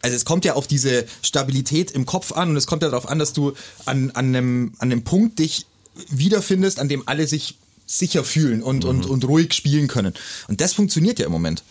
Also 0.00 0.16
es 0.16 0.24
kommt 0.24 0.44
ja 0.44 0.54
auf 0.54 0.66
diese 0.66 1.06
Stabilität 1.22 1.90
im 1.90 2.06
Kopf 2.06 2.32
an 2.32 2.50
und 2.50 2.56
es 2.56 2.66
kommt 2.66 2.82
ja 2.82 2.88
darauf 2.88 3.08
an, 3.08 3.18
dass 3.18 3.32
du 3.32 3.54
an, 3.84 4.10
an, 4.12 4.26
einem, 4.26 4.72
an 4.78 4.92
einem 4.92 5.02
Punkt 5.02 5.38
dich 5.38 5.66
wiederfindest, 6.10 6.78
an 6.78 6.88
dem 6.88 7.02
alle 7.06 7.26
sich 7.26 7.56
sicher 7.86 8.22
fühlen 8.22 8.62
und, 8.62 8.84
mhm. 8.84 8.90
und, 8.90 9.06
und 9.06 9.24
ruhig 9.24 9.54
spielen 9.54 9.88
können. 9.88 10.14
Und 10.46 10.60
das 10.60 10.72
funktioniert 10.72 11.18
ja 11.18 11.26
im 11.26 11.32
Moment. 11.32 11.64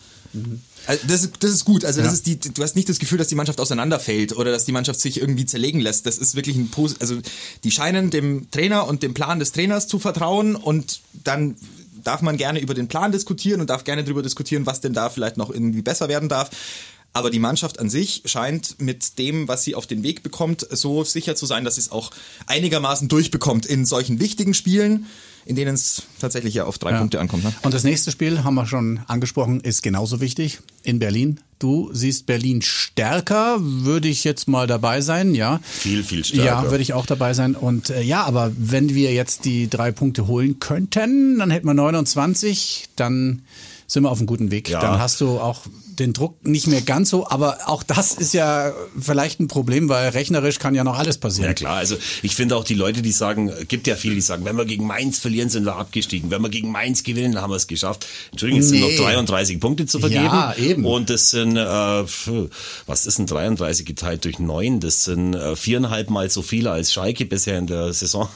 Also 0.85 1.07
das, 1.07 1.23
ist, 1.23 1.33
das 1.41 1.51
ist 1.51 1.65
gut. 1.65 1.83
Also 1.83 2.01
das 2.01 2.07
ja. 2.07 2.13
ist 2.13 2.27
die, 2.27 2.53
du 2.53 2.63
hast 2.63 2.75
nicht 2.75 2.87
das 2.87 2.99
Gefühl, 2.99 3.17
dass 3.17 3.27
die 3.27 3.35
Mannschaft 3.35 3.59
auseinanderfällt 3.59 4.35
oder 4.35 4.51
dass 4.51 4.65
die 4.65 4.71
Mannschaft 4.71 4.99
sich 4.99 5.19
irgendwie 5.19 5.45
zerlegen 5.45 5.81
lässt. 5.81 6.05
Das 6.05 6.17
ist 6.17 6.35
wirklich 6.35 6.55
ein 6.55 6.71
also 6.99 7.17
die 7.63 7.71
scheinen 7.71 8.09
dem 8.09 8.49
Trainer 8.51 8.87
und 8.87 9.03
dem 9.03 9.13
Plan 9.13 9.39
des 9.39 9.51
Trainers 9.51 9.87
zu 9.87 9.99
vertrauen 9.99 10.55
und 10.55 11.01
dann 11.23 11.55
darf 12.03 12.21
man 12.21 12.37
gerne 12.37 12.61
über 12.61 12.73
den 12.73 12.87
Plan 12.87 13.11
diskutieren 13.11 13.59
und 13.59 13.69
darf 13.69 13.83
gerne 13.83 14.03
darüber 14.03 14.23
diskutieren, 14.23 14.65
was 14.65 14.79
denn 14.79 14.93
da 14.93 15.09
vielleicht 15.09 15.35
noch 15.37 15.49
irgendwie 15.49 15.81
besser 15.81 16.07
werden 16.07 16.29
darf. 16.29 16.49
Aber 17.17 17.31
die 17.31 17.39
Mannschaft 17.39 17.79
an 17.79 17.89
sich 17.89 18.21
scheint 18.25 18.79
mit 18.79 19.17
dem, 19.17 19.47
was 19.47 19.63
sie 19.63 19.73
auf 19.73 19.87
den 19.87 20.03
Weg 20.03 20.21
bekommt, 20.21 20.67
so 20.69 21.03
sicher 21.03 21.35
zu 21.35 21.47
sein, 21.47 21.63
dass 21.63 21.73
sie 21.73 21.81
es 21.81 21.91
auch 21.91 22.11
einigermaßen 22.45 23.07
durchbekommt 23.07 23.65
in 23.65 23.85
solchen 23.85 24.19
wichtigen 24.19 24.53
Spielen, 24.53 25.07
in 25.47 25.55
denen 25.55 25.73
es 25.73 26.03
tatsächlich 26.19 26.53
ja 26.53 26.65
auf 26.65 26.77
drei 26.77 26.91
ja. 26.91 26.99
Punkte 26.99 27.19
ankommt. 27.19 27.43
Ne? 27.43 27.51
Und 27.63 27.73
das 27.73 27.83
nächste 27.83 28.11
Spiel, 28.11 28.43
haben 28.43 28.53
wir 28.53 28.67
schon 28.67 28.99
angesprochen, 29.07 29.61
ist 29.61 29.81
genauso 29.81 30.21
wichtig 30.21 30.59
in 30.83 30.99
Berlin. 30.99 31.39
Du 31.57 31.89
siehst 31.91 32.27
Berlin 32.27 32.61
stärker, 32.61 33.57
würde 33.59 34.09
ich 34.09 34.23
jetzt 34.23 34.47
mal 34.47 34.67
dabei 34.67 35.01
sein, 35.01 35.33
ja. 35.33 35.59
Viel, 35.63 36.03
viel 36.03 36.23
stärker. 36.23 36.45
Ja, 36.45 36.69
würde 36.69 36.83
ich 36.83 36.93
auch 36.93 37.07
dabei 37.07 37.33
sein. 37.33 37.55
Und 37.55 37.89
äh, 37.89 38.03
ja, 38.03 38.25
aber 38.25 38.51
wenn 38.55 38.93
wir 38.93 39.11
jetzt 39.11 39.43
die 39.45 39.71
drei 39.71 39.91
Punkte 39.91 40.27
holen 40.27 40.59
könnten, 40.59 41.39
dann 41.39 41.49
hätten 41.49 41.65
wir 41.65 41.73
29, 41.73 42.89
dann 42.95 43.41
sind 43.87 44.03
wir 44.03 44.11
auf 44.11 44.19
einem 44.19 44.27
guten 44.27 44.51
Weg. 44.51 44.69
Ja. 44.69 44.81
Dann 44.81 44.99
hast 44.99 45.19
du 45.19 45.39
auch 45.39 45.61
den 45.99 46.13
Druck 46.13 46.45
nicht 46.45 46.67
mehr 46.67 46.81
ganz 46.81 47.09
so, 47.09 47.27
aber 47.27 47.59
auch 47.65 47.83
das 47.83 48.13
ist 48.13 48.33
ja 48.33 48.73
vielleicht 48.99 49.39
ein 49.39 49.47
Problem, 49.47 49.89
weil 49.89 50.09
rechnerisch 50.09 50.59
kann 50.59 50.75
ja 50.75 50.83
noch 50.83 50.97
alles 50.97 51.17
passieren. 51.17 51.49
Ja 51.49 51.53
klar, 51.53 51.75
also 51.75 51.97
ich 52.21 52.35
finde 52.35 52.55
auch 52.55 52.63
die 52.63 52.73
Leute, 52.73 53.01
die 53.01 53.11
sagen, 53.11 53.51
gibt 53.67 53.87
ja 53.87 53.95
viele, 53.95 54.15
die 54.15 54.21
sagen, 54.21 54.45
wenn 54.45 54.57
wir 54.57 54.65
gegen 54.65 54.85
Mainz 54.85 55.19
verlieren, 55.19 55.49
sind 55.49 55.65
wir 55.65 55.75
abgestiegen. 55.75 56.29
Wenn 56.31 56.41
wir 56.41 56.49
gegen 56.49 56.71
Mainz 56.71 57.03
gewinnen, 57.03 57.41
haben 57.41 57.51
wir 57.51 57.57
es 57.57 57.67
geschafft. 57.67 58.07
Entschuldigung, 58.31 58.61
es 58.61 58.71
nee. 58.71 58.79
sind 58.79 58.97
noch 58.97 59.05
33 59.05 59.59
Punkte 59.59 59.85
zu 59.85 59.99
vergeben. 59.99 60.25
Ja, 60.25 60.55
eben. 60.55 60.85
Und 60.85 61.09
das 61.09 61.31
sind, 61.31 61.57
äh, 61.57 62.03
was 62.85 63.05
ist 63.05 63.17
denn 63.17 63.25
33 63.25 63.85
geteilt 63.85 64.25
durch 64.25 64.39
neun? 64.39 64.79
Das 64.79 65.03
sind 65.03 65.33
äh, 65.33 65.55
viereinhalb 65.55 66.09
Mal 66.09 66.29
so 66.29 66.41
viele 66.41 66.71
als 66.71 66.93
Schalke 66.93 67.25
bisher 67.25 67.57
in 67.57 67.67
der 67.67 67.93
Saison 67.93 68.29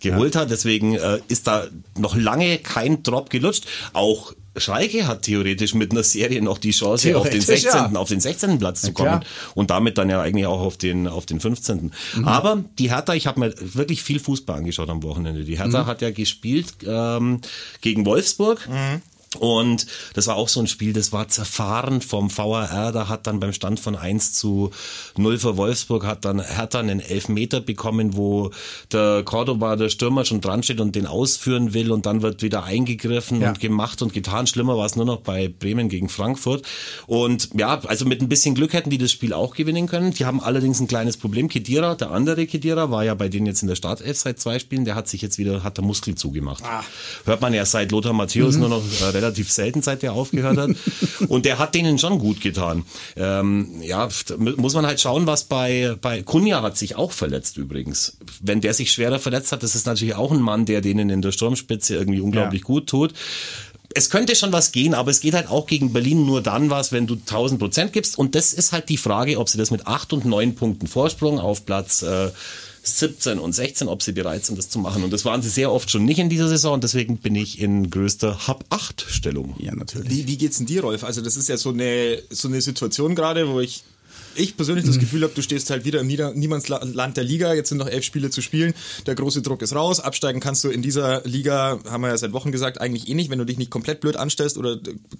geholt 0.00 0.34
ja. 0.34 0.42
hat. 0.42 0.50
Deswegen 0.50 0.94
äh, 0.94 1.20
ist 1.28 1.46
da 1.46 1.66
noch 1.98 2.16
lange 2.16 2.58
kein 2.58 3.02
Drop 3.02 3.30
gelutscht. 3.30 3.66
Auch 3.92 4.34
Schalke 4.58 5.06
hat 5.06 5.22
theoretisch 5.22 5.74
mit 5.74 5.92
einer 5.92 6.02
Serie 6.02 6.42
noch 6.42 6.58
die 6.58 6.70
Chance, 6.70 6.85
auf 6.94 7.28
den 7.30 7.40
16. 7.40 7.70
Ja. 7.72 7.90
auf 7.94 8.08
den 8.08 8.20
16. 8.20 8.58
Platz 8.58 8.82
zu 8.82 8.92
kommen. 8.92 9.08
Ja, 9.08 9.20
und 9.54 9.70
damit 9.70 9.98
dann 9.98 10.10
ja 10.10 10.20
eigentlich 10.20 10.46
auch 10.46 10.60
auf 10.60 10.76
den, 10.76 11.08
auf 11.08 11.26
den 11.26 11.40
15. 11.40 11.92
Mhm. 12.14 12.24
Aber 12.28 12.64
die 12.78 12.90
Hertha, 12.90 13.14
ich 13.14 13.26
habe 13.26 13.40
mir 13.40 13.54
wirklich 13.58 14.02
viel 14.02 14.20
Fußball 14.20 14.58
angeschaut 14.58 14.88
am 14.88 15.02
Wochenende. 15.02 15.44
Die 15.44 15.58
Hertha 15.58 15.82
mhm. 15.82 15.86
hat 15.86 16.02
ja 16.02 16.10
gespielt 16.10 16.74
ähm, 16.86 17.40
gegen 17.80 18.06
Wolfsburg. 18.06 18.68
Mhm 18.68 19.02
Und 19.36 19.86
das 20.14 20.26
war 20.26 20.36
auch 20.36 20.48
so 20.48 20.60
ein 20.60 20.66
Spiel, 20.66 20.92
das 20.92 21.12
war 21.12 21.28
zerfahren 21.28 22.00
vom 22.00 22.36
VAR. 22.36 22.92
Da 22.92 23.08
hat 23.08 23.26
dann 23.26 23.40
beim 23.40 23.52
Stand 23.52 23.80
von 23.80 23.96
1 23.96 24.32
zu 24.32 24.70
0 25.16 25.38
für 25.38 25.56
Wolfsburg, 25.56 26.04
hat 26.04 26.24
dann 26.24 26.40
Hertha 26.40 26.80
einen 26.80 27.00
Elfmeter 27.00 27.60
bekommen, 27.60 28.16
wo 28.16 28.50
der 28.92 29.22
Cordoba, 29.24 29.76
der 29.76 29.88
Stürmer, 29.88 30.24
schon 30.24 30.40
dran 30.40 30.62
steht 30.62 30.80
und 30.80 30.94
den 30.94 31.06
ausführen 31.06 31.74
will. 31.74 31.92
Und 31.92 32.06
dann 32.06 32.22
wird 32.22 32.42
wieder 32.42 32.64
eingegriffen 32.64 33.40
ja. 33.40 33.48
und 33.48 33.60
gemacht 33.60 34.02
und 34.02 34.12
getan. 34.12 34.46
Schlimmer 34.46 34.76
war 34.76 34.86
es 34.86 34.96
nur 34.96 35.06
noch 35.06 35.20
bei 35.20 35.48
Bremen 35.48 35.88
gegen 35.88 36.08
Frankfurt. 36.08 36.66
Und 37.06 37.50
ja, 37.54 37.80
also 37.86 38.04
mit 38.04 38.22
ein 38.22 38.28
bisschen 38.28 38.54
Glück 38.54 38.72
hätten 38.72 38.90
die 38.90 38.98
das 38.98 39.12
Spiel 39.12 39.32
auch 39.32 39.54
gewinnen 39.54 39.86
können. 39.86 40.12
Die 40.12 40.24
haben 40.24 40.40
allerdings 40.40 40.80
ein 40.80 40.88
kleines 40.88 41.16
Problem. 41.16 41.48
Kedira, 41.48 41.94
der 41.94 42.10
andere 42.10 42.46
Kedira, 42.46 42.90
war 42.90 43.04
ja 43.04 43.14
bei 43.14 43.28
denen 43.28 43.46
jetzt 43.46 43.62
in 43.62 43.68
der 43.68 43.76
Startelf 43.76 44.16
seit 44.16 44.38
zwei 44.38 44.58
Spielen. 44.58 44.84
Der 44.84 44.94
hat 44.94 45.08
sich 45.08 45.22
jetzt 45.22 45.38
wieder, 45.38 45.62
hat 45.62 45.76
der 45.76 45.84
Muskel 45.84 46.14
zugemacht. 46.14 46.64
Ah. 46.64 46.84
Hört 47.24 47.40
man 47.40 47.54
ja 47.54 47.64
seit 47.64 47.92
Lothar 47.92 48.12
Matthäus 48.12 48.54
mhm. 48.54 48.60
nur 48.60 48.68
noch 48.70 48.82
äh, 48.82 49.12
relativ 49.26 49.52
selten, 49.52 49.82
seit 49.82 50.02
der 50.02 50.12
aufgehört 50.12 50.56
hat. 50.56 50.70
und 51.28 51.44
der 51.44 51.58
hat 51.58 51.74
denen 51.74 51.98
schon 51.98 52.18
gut 52.18 52.40
getan. 52.40 52.84
Ähm, 53.16 53.82
ja, 53.82 54.08
muss 54.56 54.74
man 54.74 54.86
halt 54.86 55.00
schauen, 55.00 55.26
was 55.26 55.44
bei, 55.44 55.96
bei 56.00 56.22
Kunja 56.22 56.62
hat 56.62 56.76
sich 56.76 56.96
auch 56.96 57.12
verletzt 57.12 57.56
übrigens. 57.56 58.16
Wenn 58.40 58.60
der 58.60 58.74
sich 58.74 58.92
schwerer 58.92 59.18
verletzt 59.18 59.52
hat, 59.52 59.62
das 59.62 59.74
ist 59.74 59.86
natürlich 59.86 60.14
auch 60.14 60.32
ein 60.32 60.40
Mann, 60.40 60.66
der 60.66 60.80
denen 60.80 61.10
in 61.10 61.22
der 61.22 61.32
Sturmspitze 61.32 61.94
irgendwie 61.94 62.20
unglaublich 62.20 62.62
ja. 62.62 62.66
gut 62.66 62.86
tut 62.88 63.14
es 63.96 64.10
könnte 64.10 64.36
schon 64.36 64.52
was 64.52 64.72
gehen, 64.72 64.92
aber 64.92 65.10
es 65.10 65.20
geht 65.20 65.32
halt 65.32 65.48
auch 65.48 65.66
gegen 65.66 65.94
Berlin 65.94 66.26
nur 66.26 66.42
dann 66.42 66.68
was, 66.68 66.92
wenn 66.92 67.06
du 67.06 67.14
1000 67.14 67.58
Prozent 67.58 67.92
gibst. 67.94 68.18
Und 68.18 68.34
das 68.34 68.52
ist 68.52 68.72
halt 68.72 68.90
die 68.90 68.98
Frage, 68.98 69.38
ob 69.38 69.48
sie 69.48 69.56
das 69.56 69.70
mit 69.70 69.86
acht 69.86 70.12
und 70.12 70.26
neun 70.26 70.54
Punkten 70.54 70.86
Vorsprung 70.86 71.40
auf 71.40 71.64
Platz 71.64 72.02
äh, 72.02 72.28
17 72.86 73.38
und 73.38 73.52
16, 73.52 73.88
ob 73.88 74.02
sie 74.02 74.12
bereit 74.12 74.44
sind, 74.44 74.58
das 74.58 74.68
zu 74.68 74.78
machen. 74.78 75.02
Und 75.02 75.12
das 75.12 75.24
waren 75.24 75.42
sie 75.42 75.48
sehr 75.48 75.72
oft 75.72 75.90
schon 75.90 76.04
nicht 76.04 76.18
in 76.18 76.28
dieser 76.28 76.48
Saison. 76.48 76.74
Und 76.74 76.84
deswegen 76.84 77.18
bin 77.18 77.34
ich 77.34 77.60
in 77.60 77.90
größter 77.90 78.46
Hab-8-Stellung. 78.46 79.56
Ja, 79.58 79.74
natürlich. 79.74 80.10
Wie, 80.10 80.26
wie 80.26 80.36
geht's 80.36 80.58
denn 80.58 80.66
dir, 80.66 80.82
Rolf? 80.82 81.04
Also 81.04 81.20
das 81.20 81.36
ist 81.36 81.48
ja 81.48 81.56
so 81.56 81.70
eine, 81.70 82.22
so 82.30 82.48
eine 82.48 82.60
Situation 82.60 83.14
gerade, 83.14 83.48
wo 83.48 83.60
ich 83.60 83.82
ich 84.38 84.56
persönlich 84.56 84.84
das 84.84 84.96
mhm. 84.96 85.00
Gefühl 85.00 85.22
habe, 85.22 85.32
du 85.34 85.42
stehst 85.42 85.70
halt 85.70 85.84
wieder 85.84 86.00
im 86.00 86.06
Nieder 86.06 86.32
Niemandsland 86.34 87.16
der 87.16 87.24
Liga. 87.24 87.54
Jetzt 87.54 87.70
sind 87.70 87.78
noch 87.78 87.88
elf 87.88 88.04
Spiele 88.04 88.30
zu 88.30 88.42
spielen. 88.42 88.74
Der 89.06 89.14
große 89.14 89.42
Druck 89.42 89.62
ist 89.62 89.74
raus. 89.74 90.00
Absteigen 90.00 90.40
kannst 90.40 90.62
du 90.64 90.68
in 90.68 90.82
dieser 90.82 91.22
Liga, 91.24 91.78
haben 91.88 92.02
wir 92.02 92.08
ja 92.08 92.18
seit 92.18 92.32
Wochen 92.32 92.52
gesagt, 92.52 92.80
eigentlich 92.80 93.08
eh 93.08 93.14
nicht, 93.14 93.30
wenn 93.30 93.38
du 93.38 93.46
dich 93.46 93.58
nicht 93.58 93.70
komplett 93.70 94.00
blöd 94.00 94.16
anstellst 94.16 94.58
oder 94.58 94.76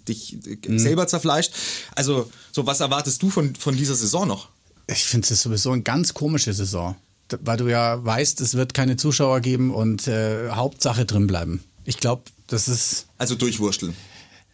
dich 0.09 0.39
mhm. 0.67 0.79
selber 0.79 1.07
zerfleischt. 1.07 1.53
Also, 1.95 2.31
so 2.53 2.67
was 2.67 2.81
erwartest 2.81 3.23
du 3.23 3.31
von, 3.31 3.55
von 3.55 3.77
dieser 3.77 3.95
Saison 3.95 4.29
noch? 4.29 4.49
Ich 4.87 5.05
finde 5.05 5.27
es 5.33 5.43
sowieso 5.43 5.73
eine 5.73 5.83
ganz 5.83 6.15
komische 6.15 6.53
Saison 6.53 6.95
weil 7.43 7.57
du 7.57 7.69
ja 7.69 8.05
weißt, 8.05 8.41
es 8.41 8.55
wird 8.55 8.75
keine 8.75 8.97
Zuschauer 8.97 9.41
geben 9.41 9.73
und 9.75 10.07
äh, 10.09 10.51
Hauptsache 10.51 11.05
drin 11.05 11.27
bleiben. 11.27 11.63
Ich 11.85 11.99
glaube, 11.99 12.23
das 12.47 12.69
ist. 12.69 13.07
Also 13.19 13.35
durchwursteln. 13.35 13.95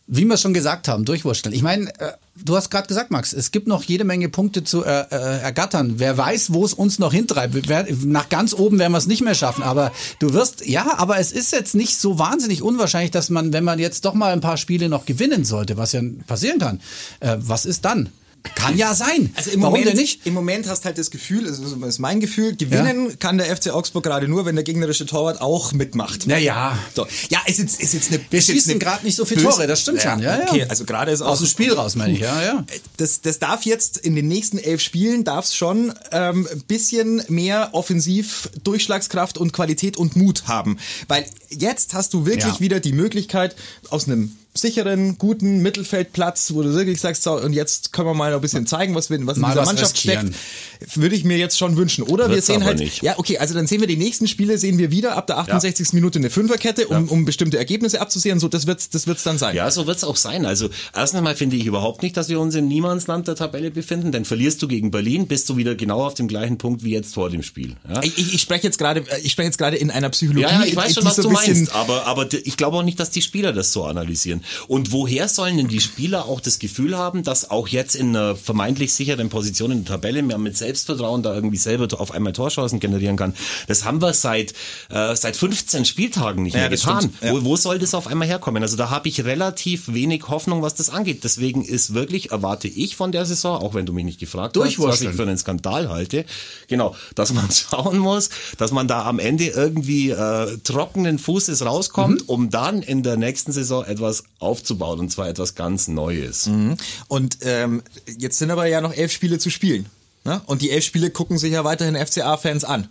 Wie 0.08 0.24
wir 0.24 0.36
schon 0.36 0.52
gesagt 0.52 0.88
haben, 0.88 1.04
durchwursteln. 1.04 1.54
Ich 1.54 1.62
meine, 1.62 1.88
äh, 2.00 2.12
du 2.36 2.56
hast 2.56 2.70
gerade 2.70 2.88
gesagt, 2.88 3.10
Max, 3.10 3.32
es 3.32 3.52
gibt 3.52 3.68
noch 3.68 3.84
jede 3.84 4.04
Menge 4.04 4.28
Punkte 4.28 4.64
zu 4.64 4.84
äh, 4.84 5.06
äh, 5.10 5.40
ergattern. 5.40 5.94
Wer 5.98 6.18
weiß, 6.18 6.52
wo 6.52 6.64
es 6.64 6.74
uns 6.74 6.98
noch 6.98 7.12
hintreibt. 7.12 7.68
Wer, 7.68 7.86
nach 8.04 8.28
ganz 8.28 8.52
oben 8.52 8.78
werden 8.78 8.92
wir 8.92 8.98
es 8.98 9.06
nicht 9.06 9.22
mehr 9.22 9.34
schaffen. 9.34 9.62
Aber 9.62 9.92
du 10.18 10.34
wirst, 10.34 10.66
ja, 10.66 10.98
aber 10.98 11.18
es 11.18 11.32
ist 11.32 11.52
jetzt 11.52 11.74
nicht 11.74 11.96
so 11.96 12.18
wahnsinnig 12.18 12.62
unwahrscheinlich, 12.62 13.12
dass 13.12 13.30
man, 13.30 13.52
wenn 13.52 13.64
man 13.64 13.78
jetzt 13.78 14.04
doch 14.04 14.14
mal 14.14 14.32
ein 14.32 14.40
paar 14.40 14.56
Spiele 14.56 14.88
noch 14.88 15.06
gewinnen 15.06 15.44
sollte, 15.44 15.76
was 15.76 15.92
ja 15.92 16.02
passieren 16.26 16.58
kann, 16.58 16.80
äh, 17.20 17.36
was 17.38 17.64
ist 17.64 17.84
dann? 17.84 18.10
Kann 18.54 18.76
ja 18.76 18.94
sein. 18.94 19.32
Also 19.34 19.50
im 19.50 19.62
Warum 19.62 19.74
Moment, 19.74 19.90
denn 19.90 19.96
nicht? 19.96 20.26
Im 20.26 20.34
Moment 20.34 20.68
hast 20.68 20.84
halt 20.84 20.98
das 20.98 21.10
Gefühl, 21.10 21.44
das 21.44 21.58
ist 21.58 21.98
mein 21.98 22.20
Gefühl, 22.20 22.56
gewinnen 22.56 23.10
ja. 23.10 23.16
kann 23.16 23.38
der 23.38 23.54
FC 23.54 23.70
Augsburg 23.70 24.02
gerade 24.04 24.28
nur, 24.28 24.44
wenn 24.44 24.56
der 24.56 24.64
gegnerische 24.64 25.06
Torwart 25.06 25.40
auch 25.40 25.72
mitmacht. 25.72 26.26
Naja. 26.26 26.78
So. 26.94 27.06
Ja, 27.28 27.40
ist 27.46 27.58
jetzt, 27.58 27.80
ist 27.80 27.94
jetzt 27.94 28.10
eine. 28.10 28.20
Wir 28.30 28.42
schießen 28.42 28.78
gerade 28.78 29.04
nicht 29.04 29.16
so 29.16 29.24
viele 29.24 29.42
Tore, 29.42 29.66
das 29.66 29.80
stimmt 29.80 30.02
ja, 30.02 30.12
schon. 30.12 30.22
Ja, 30.22 30.42
okay, 30.48 30.66
also 30.68 30.84
gerade 30.84 31.12
ist 31.12 31.22
auch. 31.22 31.28
Aus 31.28 31.38
dem 31.38 31.46
Spiel 31.46 31.72
raus, 31.72 31.94
meine 31.94 32.12
ich, 32.12 32.20
ja, 32.20 32.42
ja. 32.42 32.64
Das, 32.96 33.20
das 33.20 33.38
darf 33.38 33.64
jetzt 33.64 33.98
in 33.98 34.16
den 34.16 34.28
nächsten 34.28 34.58
elf 34.58 34.80
Spielen, 34.80 35.24
darf 35.24 35.46
es 35.46 35.54
schon 35.54 35.92
ähm, 36.10 36.48
ein 36.50 36.62
bisschen 36.62 37.22
mehr 37.28 37.70
offensiv 37.72 38.50
Durchschlagskraft 38.64 39.38
und 39.38 39.52
Qualität 39.52 39.96
und 39.96 40.16
Mut 40.16 40.44
haben. 40.46 40.78
Weil 41.08 41.26
jetzt 41.50 41.94
hast 41.94 42.12
du 42.14 42.26
wirklich 42.26 42.60
wieder 42.60 42.80
die 42.80 42.92
Möglichkeit, 42.92 43.56
aus 43.90 44.06
einem 44.06 44.36
sicheren, 44.54 45.16
guten 45.16 45.62
Mittelfeldplatz, 45.62 46.52
wo 46.52 46.62
du 46.62 46.74
wirklich 46.74 47.00
sagst, 47.00 47.22
so, 47.22 47.40
und 47.40 47.54
jetzt 47.54 47.92
können 47.92 48.08
wir 48.08 48.14
mal 48.14 48.34
ein 48.34 48.40
bisschen 48.40 48.66
zeigen, 48.66 48.94
was, 48.94 49.08
wir, 49.08 49.26
was 49.26 49.38
in 49.38 49.44
dieser 49.44 49.64
Mannschaft 49.64 49.94
riskieren. 49.94 50.34
steckt, 50.78 50.96
würde 50.98 51.16
ich 51.16 51.24
mir 51.24 51.38
jetzt 51.38 51.56
schon 51.56 51.78
wünschen. 51.78 52.02
Oder 52.02 52.28
Wird's 52.28 52.48
wir 52.48 52.54
sehen 52.56 52.64
halt, 52.64 52.78
nicht. 52.78 53.02
ja, 53.02 53.18
okay, 53.18 53.38
also 53.38 53.54
dann 53.54 53.66
sehen 53.66 53.80
wir 53.80 53.86
die 53.86 53.96
nächsten 53.96 54.28
Spiele, 54.28 54.58
sehen 54.58 54.76
wir 54.76 54.90
wieder 54.90 55.16
ab 55.16 55.26
der 55.26 55.38
68. 55.38 55.88
Ja. 55.88 55.94
Minute 55.94 56.18
eine 56.18 56.28
Fünferkette, 56.28 56.88
um, 56.88 57.06
ja. 57.06 57.12
um 57.12 57.24
bestimmte 57.24 57.56
Ergebnisse 57.56 58.00
abzusehen. 58.02 58.40
So, 58.40 58.48
das 58.48 58.66
wird's, 58.66 58.90
das 58.90 59.06
wird's 59.06 59.22
dann 59.22 59.38
sein. 59.38 59.56
Ja, 59.56 59.70
so 59.70 59.86
wird's 59.86 60.04
auch 60.04 60.16
sein. 60.16 60.44
Also, 60.44 60.68
erst 60.94 61.14
einmal 61.14 61.34
finde 61.34 61.56
ich 61.56 61.64
überhaupt 61.64 62.02
nicht, 62.02 62.18
dass 62.18 62.28
wir 62.28 62.38
uns 62.38 62.54
im 62.54 62.68
Niemandsland 62.68 63.28
der 63.28 63.36
Tabelle 63.36 63.70
befinden, 63.70 64.12
denn 64.12 64.26
verlierst 64.26 64.60
du 64.60 64.68
gegen 64.68 64.90
Berlin, 64.90 65.28
bist 65.28 65.48
du 65.48 65.56
wieder 65.56 65.74
genau 65.74 66.04
auf 66.04 66.12
dem 66.12 66.28
gleichen 66.28 66.58
Punkt 66.58 66.84
wie 66.84 66.90
jetzt 66.90 67.14
vor 67.14 67.30
dem 67.30 67.42
Spiel. 67.42 67.76
Ja? 67.88 68.02
Ich, 68.02 68.18
ich, 68.18 68.34
ich 68.34 68.42
spreche 68.42 68.64
jetzt 68.64 68.76
gerade, 68.76 69.02
ich 69.22 69.32
spreche 69.32 69.46
jetzt 69.46 69.58
gerade 69.58 69.78
in 69.78 69.90
einer 69.90 70.10
Psychologie. 70.10 70.42
Ja, 70.42 70.64
ich 70.64 70.76
weiß 70.76 70.92
schon, 70.92 71.04
was 71.06 71.16
so 71.16 71.22
du 71.22 71.30
meinst, 71.30 71.74
aber, 71.74 72.06
aber 72.06 72.28
ich 72.30 72.58
glaube 72.58 72.76
auch 72.76 72.82
nicht, 72.82 73.00
dass 73.00 73.10
die 73.10 73.22
Spieler 73.22 73.54
das 73.54 73.72
so 73.72 73.84
analysieren. 73.84 74.41
Und 74.68 74.92
woher 74.92 75.28
sollen 75.28 75.56
denn 75.56 75.68
die 75.68 75.80
Spieler 75.80 76.26
auch 76.26 76.40
das 76.40 76.58
Gefühl 76.58 76.96
haben, 76.96 77.22
dass 77.22 77.50
auch 77.50 77.68
jetzt 77.68 77.94
in 77.94 78.16
einer 78.16 78.36
vermeintlich 78.36 78.92
sicheren 78.92 79.28
Position 79.28 79.70
in 79.70 79.84
der 79.84 79.94
Tabelle 79.94 80.22
man 80.22 80.42
mit 80.42 80.56
Selbstvertrauen 80.56 81.22
da 81.22 81.34
irgendwie 81.34 81.56
selber 81.56 81.88
auf 82.00 82.12
einmal 82.12 82.32
Torchancen 82.32 82.80
generieren 82.80 83.16
kann? 83.16 83.34
Das 83.66 83.84
haben 83.84 84.00
wir 84.00 84.12
seit, 84.12 84.52
äh, 84.90 85.14
seit 85.16 85.36
15 85.36 85.84
Spieltagen 85.84 86.42
nicht 86.42 86.54
ja, 86.54 86.60
mehr 86.60 86.70
getan. 86.70 87.12
Ja. 87.22 87.32
Wo, 87.32 87.44
wo 87.44 87.56
soll 87.56 87.78
das 87.78 87.94
auf 87.94 88.06
einmal 88.06 88.28
herkommen? 88.28 88.62
Also 88.62 88.76
da 88.76 88.90
habe 88.90 89.08
ich 89.08 89.24
relativ 89.24 89.92
wenig 89.92 90.28
Hoffnung, 90.28 90.62
was 90.62 90.74
das 90.74 90.90
angeht. 90.90 91.24
Deswegen 91.24 91.64
ist 91.64 91.94
wirklich, 91.94 92.30
erwarte 92.30 92.68
ich 92.68 92.96
von 92.96 93.12
der 93.12 93.26
Saison, 93.26 93.60
auch 93.62 93.74
wenn 93.74 93.86
du 93.86 93.92
mich 93.92 94.04
nicht 94.04 94.20
gefragt 94.20 94.56
hast, 94.56 94.78
was 94.78 95.00
ich 95.00 95.10
für 95.10 95.22
einen 95.22 95.38
Skandal 95.38 95.88
halte, 95.88 96.24
genau, 96.68 96.94
dass 97.14 97.32
man 97.32 97.48
schauen 97.50 97.98
muss, 97.98 98.30
dass 98.58 98.72
man 98.72 98.88
da 98.88 99.04
am 99.04 99.18
Ende 99.18 99.46
irgendwie 99.46 100.10
äh, 100.10 100.58
trockenen 100.64 101.18
Fußes 101.18 101.64
rauskommt, 101.64 102.22
mhm. 102.22 102.28
um 102.28 102.50
dann 102.50 102.82
in 102.82 103.02
der 103.02 103.16
nächsten 103.16 103.52
Saison 103.52 103.84
etwas 103.84 104.24
aufzubauen 104.42 105.00
und 105.00 105.10
zwar 105.10 105.28
etwas 105.28 105.54
ganz 105.54 105.88
Neues. 105.88 106.46
Mhm. 106.46 106.76
Und 107.08 107.38
ähm, 107.42 107.82
jetzt 108.18 108.38
sind 108.38 108.50
aber 108.50 108.66
ja 108.66 108.80
noch 108.80 108.92
elf 108.94 109.12
Spiele 109.12 109.38
zu 109.38 109.50
spielen. 109.50 109.86
Ne? 110.24 110.40
Und 110.46 110.62
die 110.62 110.70
elf 110.70 110.84
Spiele 110.84 111.10
gucken 111.10 111.38
sich 111.38 111.52
ja 111.52 111.64
weiterhin 111.64 111.96
FCA-Fans 111.96 112.64
an. 112.64 112.88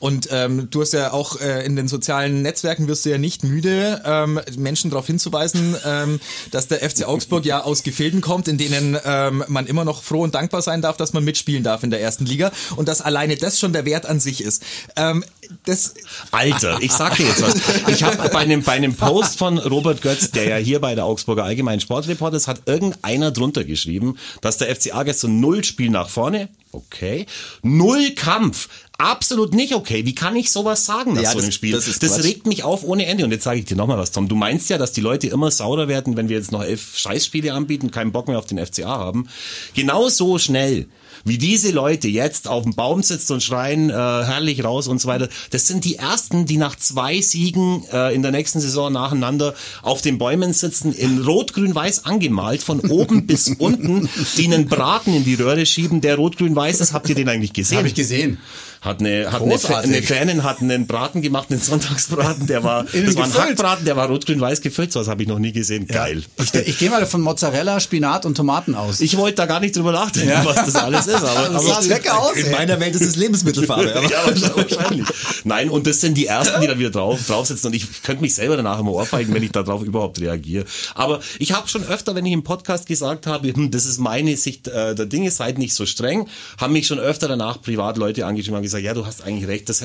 Und 0.00 0.28
ähm, 0.30 0.68
du 0.70 0.80
hast 0.80 0.92
ja 0.92 1.12
auch 1.12 1.40
äh, 1.40 1.64
in 1.64 1.74
den 1.74 1.88
sozialen 1.88 2.42
Netzwerken 2.42 2.86
wirst 2.86 3.04
du 3.04 3.10
ja 3.10 3.18
nicht 3.18 3.42
müde, 3.42 4.00
ähm, 4.04 4.40
Menschen 4.56 4.90
darauf 4.90 5.06
hinzuweisen, 5.06 5.76
ähm, 5.84 6.20
dass 6.50 6.68
der 6.68 6.88
FC 6.88 7.04
Augsburg 7.04 7.44
ja 7.44 7.62
aus 7.62 7.82
Gefilden 7.82 8.20
kommt, 8.20 8.48
in 8.48 8.58
denen 8.58 8.96
ähm, 9.04 9.44
man 9.48 9.66
immer 9.66 9.84
noch 9.84 10.02
froh 10.02 10.22
und 10.22 10.34
dankbar 10.34 10.62
sein 10.62 10.82
darf, 10.82 10.96
dass 10.96 11.12
man 11.12 11.24
mitspielen 11.24 11.64
darf 11.64 11.82
in 11.82 11.90
der 11.90 12.00
ersten 12.00 12.26
Liga 12.26 12.52
und 12.76 12.88
dass 12.88 13.00
alleine 13.00 13.36
das 13.36 13.58
schon 13.58 13.72
der 13.72 13.84
Wert 13.84 14.06
an 14.06 14.20
sich 14.20 14.42
ist. 14.42 14.62
Ähm, 14.96 15.24
das 15.64 15.94
Alter, 16.30 16.78
ich 16.80 16.92
sag 16.92 17.16
dir 17.16 17.26
jetzt 17.26 17.42
was. 17.42 17.54
Ich 17.88 18.02
habe 18.02 18.28
bei 18.28 18.40
einem, 18.40 18.62
bei 18.62 18.72
einem 18.72 18.94
Post 18.94 19.38
von 19.38 19.58
Robert 19.58 20.02
Götz, 20.02 20.30
der 20.30 20.44
ja 20.44 20.56
hier 20.56 20.80
bei 20.80 20.94
der 20.94 21.04
Augsburger 21.06 21.44
Allgemeinen 21.44 21.80
Sportreporter 21.80 22.36
ist, 22.36 22.48
hat 22.48 22.62
irgendeiner 22.66 23.30
drunter 23.30 23.64
geschrieben, 23.64 24.18
dass 24.42 24.58
der 24.58 24.74
FCA 24.74 25.02
gestern 25.02 25.40
null 25.40 25.64
Spiel 25.64 25.90
nach 25.90 26.08
vorne, 26.08 26.48
okay, 26.72 27.26
null 27.62 28.10
Kampf, 28.14 28.68
absolut 28.98 29.54
nicht 29.54 29.74
okay. 29.74 30.04
Wie 30.04 30.14
kann 30.14 30.36
ich 30.36 30.50
sowas 30.50 30.84
sagen 30.84 31.14
nach 31.14 31.22
ja, 31.22 31.30
so 31.30 31.38
einem 31.38 31.52
Spiel? 31.52 31.72
Das, 31.72 31.98
das 31.98 32.24
regt 32.24 32.46
mich 32.46 32.64
auf 32.64 32.82
ohne 32.82 33.06
Ende. 33.06 33.24
Und 33.24 33.30
jetzt 33.30 33.44
sage 33.44 33.60
ich 33.60 33.64
dir 33.64 33.76
nochmal 33.76 33.96
was, 33.96 34.10
Tom. 34.10 34.28
Du 34.28 34.34
meinst 34.34 34.68
ja, 34.68 34.76
dass 34.76 34.92
die 34.92 35.00
Leute 35.00 35.28
immer 35.28 35.50
saurer 35.50 35.88
werden, 35.88 36.16
wenn 36.16 36.28
wir 36.28 36.36
jetzt 36.36 36.52
noch 36.52 36.62
elf 36.62 36.98
Scheißspiele 36.98 37.52
anbieten, 37.52 37.90
keinen 37.90 38.12
Bock 38.12 38.28
mehr 38.28 38.38
auf 38.38 38.46
den 38.46 38.64
FCA 38.64 38.88
haben. 38.88 39.28
Genau 39.74 40.08
so 40.08 40.38
schnell 40.38 40.88
wie 41.24 41.38
diese 41.38 41.70
Leute 41.70 42.08
jetzt 42.08 42.48
auf 42.48 42.64
dem 42.64 42.74
Baum 42.74 43.02
sitzen 43.02 43.34
und 43.34 43.42
schreien, 43.42 43.90
äh, 43.90 43.92
herrlich 43.92 44.64
raus 44.64 44.88
und 44.88 45.00
so 45.00 45.08
weiter, 45.08 45.28
das 45.50 45.66
sind 45.66 45.84
die 45.84 45.96
ersten, 45.96 46.46
die 46.46 46.56
nach 46.56 46.76
zwei 46.76 47.20
Siegen 47.20 47.84
äh, 47.92 48.14
in 48.14 48.22
der 48.22 48.30
nächsten 48.30 48.60
Saison 48.60 48.92
nacheinander 48.92 49.54
auf 49.82 50.00
den 50.00 50.18
Bäumen 50.18 50.52
sitzen, 50.52 50.92
in 50.92 51.22
rot-grün-weiß 51.22 52.04
angemalt, 52.04 52.62
von 52.62 52.80
oben 52.80 53.26
bis 53.26 53.48
unten, 53.58 54.08
die 54.36 54.46
einen 54.46 54.66
Braten 54.66 55.14
in 55.14 55.24
die 55.24 55.34
Röhre 55.34 55.66
schieben, 55.66 56.00
der 56.00 56.16
rot-grün-weiß 56.16 56.80
ist. 56.80 56.92
Habt 56.92 57.08
ihr 57.08 57.14
den 57.14 57.28
eigentlich 57.28 57.52
gesehen? 57.52 57.78
Habe 57.78 57.88
ich 57.88 57.94
gesehen 57.94 58.38
hat 58.80 59.00
eine, 59.00 59.30
hat 59.32 59.42
eine, 59.42 59.54
eine 59.54 60.02
Fanin 60.02 60.44
hat 60.44 60.60
einen 60.60 60.86
Braten 60.86 61.22
gemacht, 61.22 61.50
einen 61.50 61.60
Sonntagsbraten, 61.60 62.46
der 62.46 62.62
war, 62.62 62.84
das 62.92 63.16
war 63.16 63.24
ein 63.24 63.34
Hackbraten, 63.34 63.84
der 63.84 63.96
war 63.96 64.08
rot-grün-weiß 64.08 64.60
gefüllt, 64.60 64.92
so 64.92 65.00
was 65.00 65.08
habe 65.08 65.22
ich 65.22 65.28
noch 65.28 65.38
nie 65.38 65.52
gesehen. 65.52 65.86
Ja. 65.88 66.04
Geil. 66.04 66.22
Ich, 66.40 66.54
ich 66.54 66.78
gehe 66.78 66.90
mal 66.90 67.04
von 67.06 67.20
Mozzarella, 67.20 67.80
Spinat 67.80 68.26
und 68.26 68.36
Tomaten 68.36 68.74
aus. 68.74 69.00
Ich 69.00 69.16
wollte 69.16 69.36
da 69.36 69.46
gar 69.46 69.60
nicht 69.60 69.76
drüber 69.76 69.92
nachdenken, 69.92 70.30
ja. 70.30 70.44
was 70.44 70.56
das 70.56 70.76
alles 70.76 71.06
ist. 71.06 71.24
Aber, 71.24 71.48
Das 71.58 71.66
sah 71.66 71.80
lecker 71.80 72.18
aus, 72.18 72.36
In 72.36 72.46
ey. 72.46 72.52
meiner 72.52 72.78
Welt 72.80 72.94
ist 72.94 73.02
es 73.02 73.16
Lebensmittelfarbe. 73.16 73.94
Aber 73.96 74.08
ja, 74.08 74.56
wahrscheinlich. 74.56 75.06
Nein, 75.44 75.70
und 75.70 75.86
das 75.86 76.00
sind 76.00 76.14
die 76.14 76.26
ersten, 76.26 76.60
die 76.60 76.66
da 76.66 76.78
wieder 76.78 76.90
drauf, 76.90 77.26
draufsitzen. 77.26 77.68
Und 77.68 77.74
ich 77.74 78.02
könnte 78.02 78.22
mich 78.22 78.34
selber 78.34 78.56
danach 78.56 78.78
immer 78.78 78.92
ohrfeigen, 78.92 79.34
wenn 79.34 79.42
ich 79.42 79.52
darauf 79.52 79.82
überhaupt 79.82 80.20
reagiere. 80.20 80.64
Aber 80.94 81.20
ich 81.38 81.52
habe 81.52 81.68
schon 81.68 81.84
öfter, 81.84 82.14
wenn 82.14 82.26
ich 82.26 82.32
im 82.32 82.44
Podcast 82.44 82.86
gesagt 82.86 83.26
habe, 83.26 83.52
hm, 83.52 83.70
das 83.70 83.86
ist 83.86 83.98
meine 83.98 84.36
Sicht 84.36 84.68
äh, 84.68 84.94
der 84.94 85.06
Dinge, 85.06 85.30
seid 85.30 85.58
nicht 85.58 85.74
so 85.74 85.86
streng, 85.86 86.28
haben 86.58 86.72
mich 86.72 86.86
schon 86.86 86.98
öfter 86.98 87.28
danach 87.28 87.60
privat 87.60 87.96
Leute 87.96 88.26
angeschrieben 88.26 88.56
gesagt, 88.68 88.84
ja, 88.84 88.94
du 88.94 89.04
hast 89.06 89.22
eigentlich 89.22 89.48
recht, 89.48 89.68
das, 89.68 89.84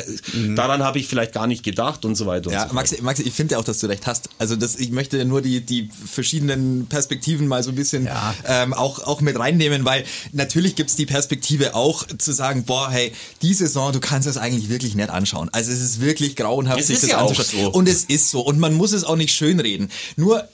daran 0.55 0.83
habe 0.83 0.99
ich 0.99 1.07
vielleicht 1.07 1.33
gar 1.33 1.47
nicht 1.47 1.63
gedacht 1.63 2.05
und 2.05 2.15
so 2.15 2.25
weiter. 2.25 2.47
und 2.47 2.53
Ja, 2.53 2.59
so 2.61 2.65
fort. 2.67 2.75
Maxi, 2.75 3.01
Maxi, 3.01 3.23
ich 3.23 3.33
finde 3.33 3.53
ja 3.53 3.59
auch, 3.59 3.63
dass 3.63 3.79
du 3.79 3.87
recht 3.87 4.05
hast. 4.07 4.29
Also 4.37 4.55
das, 4.55 4.75
ich 4.75 4.91
möchte 4.91 5.23
nur 5.25 5.41
die, 5.41 5.61
die 5.61 5.89
verschiedenen 6.05 6.85
Perspektiven 6.87 7.47
mal 7.47 7.63
so 7.63 7.69
ein 7.71 7.75
bisschen 7.75 8.05
Ja. 8.05 8.33
ähm, 8.45 8.73
auch, 8.73 8.99
auch 8.99 9.21
mit 9.21 9.37
reinnehmen, 9.37 9.85
weil 9.85 10.03
natürlich 10.31 10.75
gibt's 10.75 10.95
die 10.95 11.05
Perspektive 11.05 11.75
auch 11.75 12.05
zu 12.17 12.31
sagen, 12.31 12.63
boah, 12.63 12.89
hey, 12.91 13.11
die 13.41 13.53
Saison, 13.53 13.91
du 13.91 13.99
kannst 13.99 14.27
das 14.27 14.37
eigentlich 14.37 14.69
wirklich 14.69 14.95
nicht 14.95 15.09
anschauen. 15.09 15.49
Also 15.51 15.71
es 15.71 15.81
ist 15.81 16.01
wirklich 16.01 16.35
grauenhaft, 16.35 16.79
Es 16.79 16.87
sich 16.87 16.99
das 17.01 17.09
ja 17.09 17.17
anzuschauen. 17.19 17.63
so. 17.65 17.71
Und 17.71 17.87
es 17.89 18.03
ist 18.05 18.29
so. 18.31 18.41
Und 18.41 18.59
man 18.59 18.73
muss 18.73 18.91
es 18.93 19.03
auch 19.03 19.15
nicht 19.15 19.33
schönreden. 19.33 19.89
Nur 20.15 20.47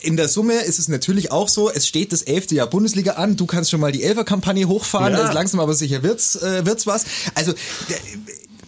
in 0.00 0.16
der 0.16 0.28
Summe 0.28 0.54
ist 0.54 0.78
es 0.78 0.88
natürlich 0.88 1.30
auch 1.32 1.48
so, 1.48 1.70
es 1.70 1.86
steht 1.86 2.12
das 2.12 2.22
elfte 2.22 2.54
Jahr 2.54 2.68
Bundesliga 2.68 3.12
an, 3.12 3.36
du 3.36 3.46
kannst 3.46 3.70
schon 3.70 3.80
mal 3.80 3.92
die 3.92 4.02
Elfer-Kampagne 4.02 4.66
hochfahren, 4.68 5.12
Ja. 5.12 5.32
langsam 5.32 5.60
aber 5.60 5.74
sicher 5.74 6.02
wird's, 6.02 6.36
äh, 6.36 6.64
wird's 6.66 6.86
was. 6.86 7.04
Also 7.34 7.52
der, 7.88 7.96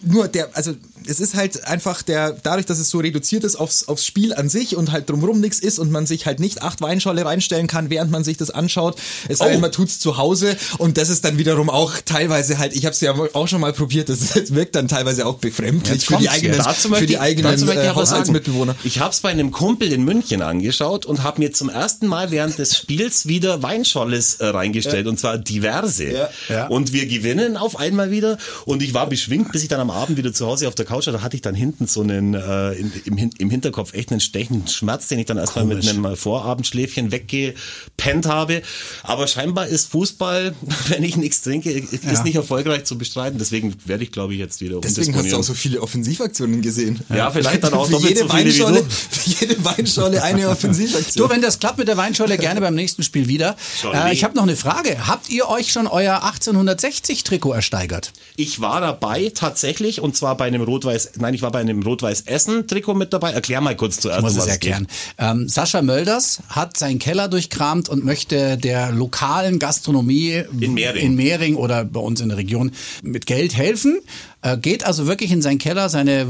nur 0.03 0.27
der, 0.27 0.49
also 0.53 0.73
es 1.07 1.19
ist 1.19 1.35
halt 1.35 1.65
einfach 1.65 2.01
der, 2.01 2.31
dadurch, 2.43 2.65
dass 2.65 2.79
es 2.79 2.89
so 2.89 2.99
reduziert 2.99 3.43
ist 3.43 3.55
aufs, 3.55 3.87
aufs 3.87 4.05
Spiel 4.05 4.33
an 4.33 4.49
sich 4.49 4.75
und 4.75 4.91
halt 4.91 5.09
drumrum 5.09 5.39
nichts 5.39 5.59
ist 5.59 5.79
und 5.79 5.91
man 5.91 6.05
sich 6.05 6.25
halt 6.25 6.39
nicht 6.39 6.61
acht 6.61 6.81
Weinschorle 6.81 7.25
reinstellen 7.25 7.67
kann, 7.67 7.89
während 7.89 8.11
man 8.11 8.23
sich 8.23 8.37
das 8.37 8.49
anschaut. 8.51 8.97
Es 9.27 9.39
sei 9.39 9.45
Oh. 9.45 9.49
denn, 9.49 9.61
man 9.61 9.71
tut's 9.71 9.99
zu 9.99 10.17
Hause 10.17 10.57
und 10.77 10.97
das 10.97 11.09
ist 11.09 11.23
dann 11.25 11.37
wiederum 11.37 11.69
auch 11.69 11.93
teilweise 12.03 12.57
halt, 12.57 12.75
ich 12.75 12.85
habe 12.85 12.93
es 12.93 13.01
ja 13.01 13.13
auch 13.33 13.47
schon 13.47 13.61
mal 13.61 13.73
probiert, 13.73 14.09
das 14.09 14.53
wirkt 14.53 14.75
dann 14.75 14.87
teilweise 14.87 15.25
auch 15.25 15.35
befremdlich 15.35 16.05
für 16.05 16.17
die 16.17 16.29
eigenen, 16.29 16.61
für 16.61 17.05
die 17.05 17.13
ich, 17.13 17.19
eigenen 17.19 17.69
äh, 17.69 17.89
Haushaltsmitbewohner. 17.89 18.75
ich 18.83 18.99
habe 18.99 19.11
es 19.11 19.19
bei 19.19 19.29
einem 19.29 19.51
Kumpel 19.51 19.91
in 19.93 20.03
München 20.03 20.41
angeschaut 20.41 21.05
und 21.05 21.23
habe 21.23 21.41
mir 21.41 21.51
zum 21.51 21.69
ersten 21.69 22.07
Mal 22.07 22.31
während 22.31 22.57
des 22.57 22.75
Spiels 22.77 23.27
wieder 23.27 23.61
Weinscholles 23.63 24.35
äh, 24.35 24.45
reingestellt 24.47 25.07
und 25.07 25.19
zwar 25.19 25.37
diverse. 25.37 26.05
Ja. 26.11 26.29
Ja. 26.49 26.67
Und 26.67 26.93
wir 26.93 27.05
gewinnen 27.05 27.57
auf 27.57 27.77
einmal 27.77 28.11
wieder 28.11 28.37
und 28.65 28.81
ich 28.81 28.93
war 28.93 29.07
beschwingt, 29.07 29.51
bis 29.51 29.63
ich 29.63 29.69
dann 29.69 29.79
am 29.79 29.91
Abend 29.91 30.17
wieder 30.17 30.33
zu 30.33 30.45
Hause 30.47 30.67
auf 30.67 30.75
der 30.75 30.85
Couch 30.85 30.94
war. 31.05 31.13
Da 31.13 31.21
hatte 31.21 31.35
ich 31.35 31.41
dann 31.41 31.55
hinten 31.55 31.87
so 31.87 32.01
einen 32.01 32.33
äh, 32.33 32.73
in, 32.73 32.91
im, 33.05 33.29
im 33.37 33.49
Hinterkopf 33.49 33.93
echt 33.93 34.11
einen 34.11 34.19
stechenden 34.21 34.67
Schmerz, 34.67 35.07
den 35.07 35.19
ich 35.19 35.25
dann 35.25 35.37
erstmal 35.37 35.65
mit 35.65 35.87
einem 35.87 36.15
Vorabendschläfchen 36.15 37.11
weggepennt 37.11 38.25
habe. 38.27 38.61
Aber 39.03 39.27
scheinbar 39.27 39.67
ist 39.67 39.91
Fußball, 39.91 40.53
wenn 40.89 41.03
ich 41.03 41.17
nichts 41.17 41.41
trinke, 41.41 41.71
ist 41.71 42.03
Ja. 42.03 42.23
nicht 42.23 42.35
erfolgreich 42.35 42.85
zu 42.85 42.97
bestreiten. 42.97 43.37
Deswegen 43.39 43.75
werde 43.85 44.03
ich, 44.03 44.11
glaube 44.11 44.33
ich, 44.33 44.39
jetzt 44.39 44.61
wieder 44.61 44.79
Deswegen 44.81 45.15
hast 45.15 45.31
du 45.31 45.37
auch 45.37 45.43
so 45.43 45.53
viele 45.53 45.81
Offensivaktionen 45.81 46.61
gesehen. 46.61 46.99
Ja, 47.13 47.31
vielleicht 47.31 47.63
dann 47.63 47.73
auch 47.73 47.85
für 47.85 47.93
doppelt 47.93 48.09
jede 48.09 48.21
so 48.21 48.29
viele 48.29 48.43
wie 48.45 48.59
Weinschorle, 48.59 48.79
du. 48.83 48.89
Für 49.15 49.29
jede 49.45 49.65
Weinschorle 49.65 50.23
eine 50.23 50.49
Offensivaktion. 50.55 51.27
Du, 51.27 51.33
wenn 51.33 51.41
das 51.41 51.59
klappt 51.59 51.77
mit 51.77 51.87
der 51.87 51.97
Weinschorle, 51.97 52.37
gerne 52.37 52.61
beim 52.61 52.75
nächsten 52.75 53.03
Spiel 53.03 53.27
wieder. 53.27 53.55
Äh, 53.93 54.13
ich 54.13 54.23
habe 54.23 54.35
noch 54.35 54.43
eine 54.43 54.55
Frage. 54.55 55.07
Habt 55.07 55.29
ihr 55.29 55.47
euch 55.49 55.71
schon 55.71 55.87
euer 55.87 56.23
1860-Trikot 56.23 57.53
ersteigert? 57.53 58.11
Ich 58.35 58.59
war 58.61 58.81
dabei 58.81 59.31
tatsächlich 59.33 60.01
und 60.01 60.15
zwar 60.15 60.35
bei 60.37 60.45
einem 60.45 60.61
Rot-Weiß, 60.85 61.11
nein, 61.17 61.33
ich 61.33 61.41
war 61.41 61.51
bei 61.51 61.59
einem 61.59 61.81
Rot-Weiß-Essen-Trikot 61.81 62.93
mit 62.93 63.11
dabei. 63.13 63.31
Erklär 63.31 63.61
mal 63.61 63.75
kurz 63.75 63.99
zuerst, 63.99 64.19
Ich 64.19 64.23
muss 64.23 64.33
es 64.33 64.39
was 64.39 64.47
erklären. 64.47 64.87
Ähm, 65.17 65.49
Sascha 65.49 65.81
Mölders 65.81 66.39
hat 66.49 66.77
seinen 66.77 66.99
Keller 66.99 67.27
durchkramt 67.27 67.89
und 67.89 68.03
möchte 68.03 68.57
der 68.57 68.91
lokalen 68.91 69.59
Gastronomie 69.59 70.43
In 70.59 70.73
Mehring. 70.73 71.05
in 71.05 71.15
Mehring 71.15 71.55
oder 71.55 71.85
bei 71.85 71.99
uns 71.99 72.21
in 72.21 72.29
der 72.29 72.37
Region 72.37 72.71
mit 73.01 73.25
Geld 73.25 73.55
helfen. 73.55 73.99
Äh, 74.41 74.57
geht 74.57 74.85
also 74.85 75.07
wirklich 75.07 75.31
in 75.31 75.41
seinen 75.41 75.57
Keller, 75.57 75.89
seine 75.89 76.27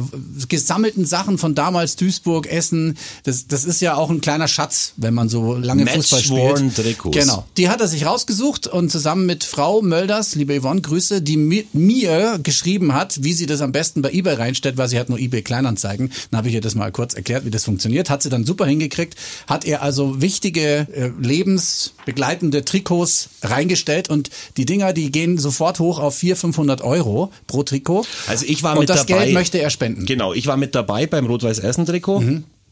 gesammelten 0.47 1.05
Sachen 1.05 1.37
von 1.37 1.53
damals 1.53 1.97
Duisburg, 1.97 2.47
Essen. 2.47 2.97
Das, 3.23 3.47
das 3.47 3.65
ist 3.65 3.81
ja 3.81 3.95
auch 3.95 4.09
ein 4.09 4.21
kleiner 4.21 4.47
Schatz, 4.47 4.93
wenn 4.95 5.13
man 5.13 5.27
so 5.27 5.55
lange 5.55 5.85
Fußball 5.85 6.19
Match-worn 6.19 6.71
spielt. 6.71 6.75
Trikots. 6.75 7.17
Genau. 7.17 7.45
Die 7.57 7.67
hat 7.67 7.81
er 7.81 7.87
sich 7.87 8.05
rausgesucht 8.05 8.67
und 8.67 8.89
zusammen 8.89 9.25
mit 9.25 9.43
Frau 9.43 9.81
Mölders, 9.81 10.35
liebe 10.35 10.57
Yvonne, 10.61 10.79
Grüße, 10.79 11.21
die 11.21 11.35
mi 11.35 11.67
mir 11.73 12.39
geschrieben 12.41 12.93
hat, 12.93 13.21
wie 13.23 13.33
sie 13.33 13.47
das 13.47 13.59
am 13.59 13.73
besten 13.73 14.01
bei 14.01 14.11
eBay 14.11 14.35
reinstellt, 14.45 14.77
weil 14.77 14.87
sie 14.87 14.99
hat 14.99 15.09
nur 15.09 15.19
eBay 15.19 15.41
Kleinanzeigen. 15.41 16.11
Dann 16.31 16.37
habe 16.37 16.49
ich 16.49 16.53
ihr 16.53 16.61
das 16.61 16.75
mal 16.75 16.91
kurz 16.91 17.13
erklärt, 17.13 17.45
wie 17.45 17.51
das 17.51 17.63
funktioniert. 17.65 18.09
Hat 18.09 18.21
sie 18.21 18.29
dann 18.29 18.45
super 18.45 18.65
hingekriegt. 18.65 19.15
Hat 19.47 19.65
er 19.65 19.81
also 19.81 20.21
wichtige 20.21 20.87
äh, 20.93 21.11
lebensbegleitende 21.19 22.63
Trikots 22.65 23.29
reingestellt 23.41 24.09
und 24.09 24.29
die 24.57 24.65
Dinger, 24.65 24.93
die 24.93 25.11
gehen 25.11 25.37
sofort 25.37 25.79
hoch 25.79 25.99
auf 25.99 26.15
400, 26.15 26.35
500 26.35 26.81
Euro 26.81 27.31
pro 27.47 27.63
Trikot. 27.63 28.05
Also 28.27 28.45
ich 28.47 28.63
war 28.63 28.73
und 28.73 28.81
mit 28.81 28.89
das 28.89 29.05
dabei. 29.05 29.25
Geld 29.25 29.33
möchte 29.33 29.59
er 29.59 29.69
spenden. 29.69 30.05
Genau, 30.05 30.33
ich 30.33 30.47
war 30.47 30.57
mit 30.57 30.75
dabei 30.75 31.07
beim 31.07 31.25
Rot-Weiß-Essen-Trikot. 31.25 32.21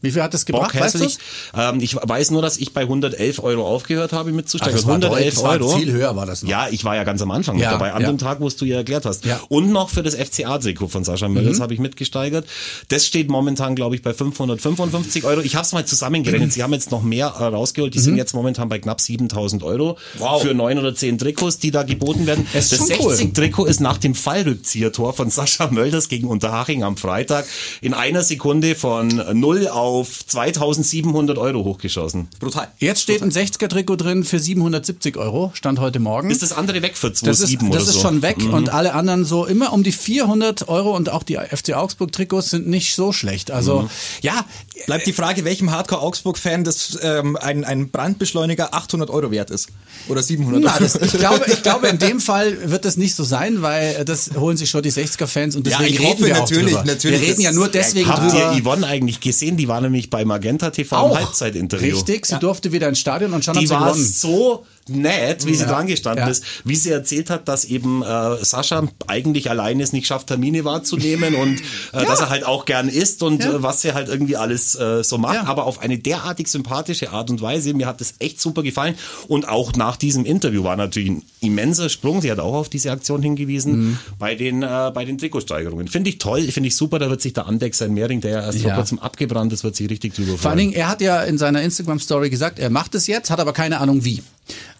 Wie 0.04 0.10
viel 0.12 0.22
hat 0.22 0.34
das 0.34 0.46
gebracht? 0.46 0.78
Weißt 0.78 1.00
du's? 1.00 1.18
Ähm, 1.56 1.80
ich 1.80 1.96
weiß 1.96 2.30
nur, 2.30 2.42
dass 2.42 2.56
ich 2.58 2.72
bei 2.72 2.82
111 2.82 3.42
Euro 3.42 3.66
aufgehört 3.66 4.12
habe 4.12 4.32
mitzusteigen. 4.32 4.74
Ach, 4.74 4.76
das 4.78 4.86
war 4.86 4.94
111 4.94 5.14
deutlich, 5.18 5.34
das 5.34 5.42
war 5.44 5.52
Euro. 5.52 5.78
viel 5.78 5.92
höher 5.92 6.16
war 6.16 6.26
das 6.26 6.42
noch. 6.42 6.50
Ja, 6.50 6.68
ich 6.70 6.84
war 6.84 6.94
ja 6.96 7.04
ganz 7.04 7.22
am 7.22 7.30
Anfang 7.30 7.58
Ja, 7.58 7.72
dabei, 7.72 7.92
an 7.92 8.02
ja. 8.02 8.08
dem 8.08 8.18
Tag, 8.18 8.40
wo 8.40 8.46
es 8.46 8.56
du 8.56 8.64
ja 8.64 8.76
erklärt 8.76 9.04
hast. 9.06 9.24
Ja. 9.24 9.40
Und 9.48 9.70
noch 9.72 9.90
für 9.90 10.02
das 10.02 10.14
FCA-Trikot 10.14 10.88
von 10.88 11.04
Sascha 11.04 11.28
Mhm. 11.28 11.34
Mölders 11.34 11.60
habe 11.60 11.72
ich 11.74 11.80
mitgesteigert. 11.80 12.46
Das 12.88 13.06
steht 13.06 13.28
momentan, 13.30 13.74
glaube 13.74 13.94
ich, 13.96 14.02
bei 14.02 14.12
555 14.14 15.24
Euro. 15.24 15.40
Ich 15.40 15.56
habe 15.56 15.64
es 15.64 15.72
mal 15.72 15.84
zusammengerechnet. 15.86 16.52
Sie 16.52 16.62
haben 16.62 16.72
jetzt 16.72 16.90
noch 16.90 17.02
mehr 17.02 17.26
äh, 17.38 17.44
rausgeholt. 17.44 17.94
Die 17.94 17.98
Mhm. 17.98 18.02
sind 18.02 18.16
jetzt 18.16 18.34
momentan 18.34 18.68
bei 18.68 18.78
knapp 18.78 19.00
7000 19.00 19.62
Euro 19.62 19.96
für 20.40 20.54
neun 20.54 20.78
oder 20.78 20.94
zehn 20.94 21.18
Trikots, 21.18 21.58
die 21.58 21.70
da 21.70 21.82
geboten 21.82 22.26
werden. 22.26 22.46
Das 22.52 22.72
ist 22.72 22.80
das 22.88 22.96
schon 22.96 23.06
cool. 23.06 23.14
60-Trikot 23.14 23.66
ist 23.66 23.80
nach 23.80 23.98
dem 23.98 24.14
Fallrückziehertor 24.14 25.14
von 25.14 25.30
Sascha 25.30 25.68
Mölders 25.70 26.08
gegen 26.08 26.26
Unterhaching 26.28 26.82
am 26.82 26.96
Freitag 26.96 27.46
in 27.80 27.94
einer 27.94 28.22
Sekunde 28.22 28.74
von 28.74 29.08
0 29.32 29.68
auf 29.68 29.93
2700 30.02 31.38
Euro 31.38 31.64
hochgeschossen. 31.64 32.28
Brutal. 32.40 32.68
Jetzt 32.78 33.02
steht 33.02 33.22
ein 33.22 33.30
60er-Trikot 33.30 33.96
drin 33.96 34.24
für 34.24 34.38
770 34.38 35.16
Euro, 35.16 35.50
stand 35.54 35.78
heute 35.78 36.00
Morgen. 36.00 36.30
Ist 36.30 36.42
das 36.42 36.52
andere 36.52 36.82
weg 36.82 36.96
für 36.96 37.10
das 37.10 37.22
ist, 37.40 37.50
2,7 37.52 37.68
oder 37.68 37.78
das 37.78 37.88
ist 37.88 37.94
so? 37.94 38.00
schon 38.00 38.22
weg 38.22 38.38
Mhm. 38.38 38.54
und 38.54 38.68
alle 38.70 38.94
anderen 38.94 39.24
so 39.24 39.44
immer 39.46 39.72
um 39.72 39.82
die 39.82 39.92
400 39.92 40.68
Euro 40.68 40.96
und 40.96 41.08
auch 41.10 41.22
die 41.22 41.36
FC 41.36 41.74
Augsburg 41.74 42.12
Trikots 42.12 42.50
sind 42.50 42.66
nicht 42.66 42.94
so 42.94 43.12
schlecht. 43.12 43.50
Also 43.50 43.82
Mhm. 43.82 43.88
ja, 44.22 44.44
Bleibt 44.86 45.06
die 45.06 45.12
Frage, 45.12 45.44
welchem 45.44 45.70
Hardcore-Augsburg-Fan 45.70 46.64
das 46.64 46.98
ähm, 47.02 47.36
ein, 47.36 47.64
ein 47.64 47.90
Brandbeschleuniger 47.90 48.74
800 48.74 49.08
Euro 49.08 49.30
wert 49.30 49.50
ist. 49.50 49.68
Oder 50.08 50.22
700 50.22 50.62
na, 50.62 50.70
Euro. 50.72 50.82
das, 50.82 50.96
ich, 50.96 51.12
glaube, 51.12 51.44
ich 51.50 51.62
glaube, 51.62 51.86
in 51.88 51.98
dem 51.98 52.20
Fall 52.20 52.70
wird 52.70 52.84
das 52.84 52.96
nicht 52.96 53.14
so 53.14 53.24
sein, 53.24 53.62
weil 53.62 53.96
äh, 54.00 54.04
das 54.04 54.32
holen 54.36 54.56
sich 54.56 54.68
schon 54.70 54.82
die 54.82 54.92
60er-Fans 54.92 55.56
und 55.56 55.66
Ja, 55.66 55.78
deswegen 55.78 55.94
ich 55.94 56.00
reden 56.00 56.10
hoffe 56.12 56.26
wir 56.26 56.34
auch 56.36 56.40
natürlich, 56.40 56.74
drüber. 56.74 56.84
natürlich, 56.84 57.20
wir 57.20 57.28
reden 57.28 57.40
ja 57.40 57.52
nur 57.52 57.68
deswegen 57.68 58.08
Habt 58.08 58.32
drüber. 58.32 58.52
ihr 58.56 58.62
Yvonne 58.62 58.86
eigentlich 58.86 59.20
gesehen? 59.20 59.56
Die 59.56 59.68
war 59.68 59.80
nämlich 59.80 60.10
bei 60.10 60.24
Magenta 60.24 60.70
TV 60.70 61.10
im 61.12 61.16
Halbzeitinterview. 61.18 61.94
Richtig, 61.94 62.26
sie 62.26 62.38
durfte 62.38 62.72
wieder 62.72 62.88
ins 62.88 62.98
Stadion 62.98 63.32
und 63.32 63.44
schon 63.44 63.54
Die 63.54 63.60
hat 63.60 63.66
sie 63.68 63.74
war 63.74 63.88
gewonnen. 63.92 64.04
so 64.04 64.66
nett, 64.88 65.46
wie 65.46 65.54
sie 65.54 65.62
Ja. 65.64 65.70
dran 65.70 65.86
gestanden 65.86 66.24
Ja. 66.26 66.30
ist, 66.30 66.44
wie 66.64 66.76
sie 66.76 66.90
erzählt 66.90 67.30
hat, 67.30 67.48
dass 67.48 67.64
eben 67.64 68.02
äh, 68.02 68.44
Sascha 68.44 68.86
eigentlich 69.06 69.50
alleine 69.50 69.82
es 69.82 69.92
nicht 69.92 70.06
schafft, 70.06 70.26
Termine 70.28 70.64
wahrzunehmen 70.64 71.34
und 71.34 71.60
äh, 71.92 72.04
dass 72.04 72.20
er 72.20 72.30
halt 72.30 72.44
auch 72.44 72.64
gern 72.64 72.88
isst 72.88 73.22
und 73.22 73.42
Ja. 73.42 73.52
äh, 73.54 73.62
was 73.62 73.84
er 73.84 73.94
halt 73.94 74.08
irgendwie 74.08 74.36
alles 74.36 74.74
äh, 74.74 75.02
so 75.04 75.18
macht, 75.18 75.34
Ja. 75.36 75.44
aber 75.46 75.64
auf 75.64 75.80
eine 75.80 75.98
derartig 75.98 76.48
sympathische 76.48 77.10
Art 77.10 77.30
und 77.30 77.40
Weise. 77.40 77.72
Mir 77.74 77.86
hat 77.86 78.00
das 78.00 78.14
echt 78.18 78.40
super 78.40 78.62
gefallen 78.62 78.94
und 79.28 79.48
auch 79.48 79.72
nach 79.74 79.96
diesem 79.96 80.24
Interview 80.24 80.64
war 80.64 80.76
natürlich 80.76 81.10
ein 81.10 81.22
immenser 81.40 81.88
Sprung. 81.88 82.20
Sie 82.20 82.30
hat 82.30 82.38
auch 82.40 82.54
auf 82.54 82.68
diese 82.68 82.90
Aktion 82.90 83.22
hingewiesen 83.22 83.90
Mhm. 83.90 83.98
bei 84.18 84.34
den 84.34 84.62
äh, 84.62 84.90
bei 84.94 85.04
den 85.04 85.18
Trikotsteigerungen. 85.18 85.88
Finde 85.88 86.10
ich 86.10 86.18
toll, 86.18 86.42
finde 86.50 86.68
ich 86.68 86.76
super. 86.76 86.98
Da 86.98 87.08
wird 87.10 87.20
sich 87.22 87.32
der 87.32 87.46
Andex 87.46 87.78
sein 87.78 87.92
Mehring, 87.94 88.20
der 88.20 88.30
ja 88.30 88.40
erst 88.42 88.60
vor 88.60 88.70
Ja. 88.70 88.76
kurzem 88.76 88.98
abgebrannt 88.98 89.52
ist, 89.52 89.64
wird 89.64 89.76
sich 89.76 89.88
richtig 89.88 90.14
drüber 90.14 90.28
freuen. 90.32 90.38
Vor 90.38 90.50
allen 90.50 90.58
Dingen, 90.58 90.72
er 90.74 90.88
hat 90.88 91.00
ja 91.00 91.22
in 91.22 91.38
seiner 91.38 91.62
Instagram-Story 91.62 92.30
gesagt, 92.30 92.58
er 92.58 92.70
macht 92.70 92.94
es 92.94 93.06
jetzt, 93.06 93.30
hat 93.30 93.40
aber 93.40 93.52
keine 93.52 93.80
Ahnung 93.80 94.04
wie. 94.04 94.22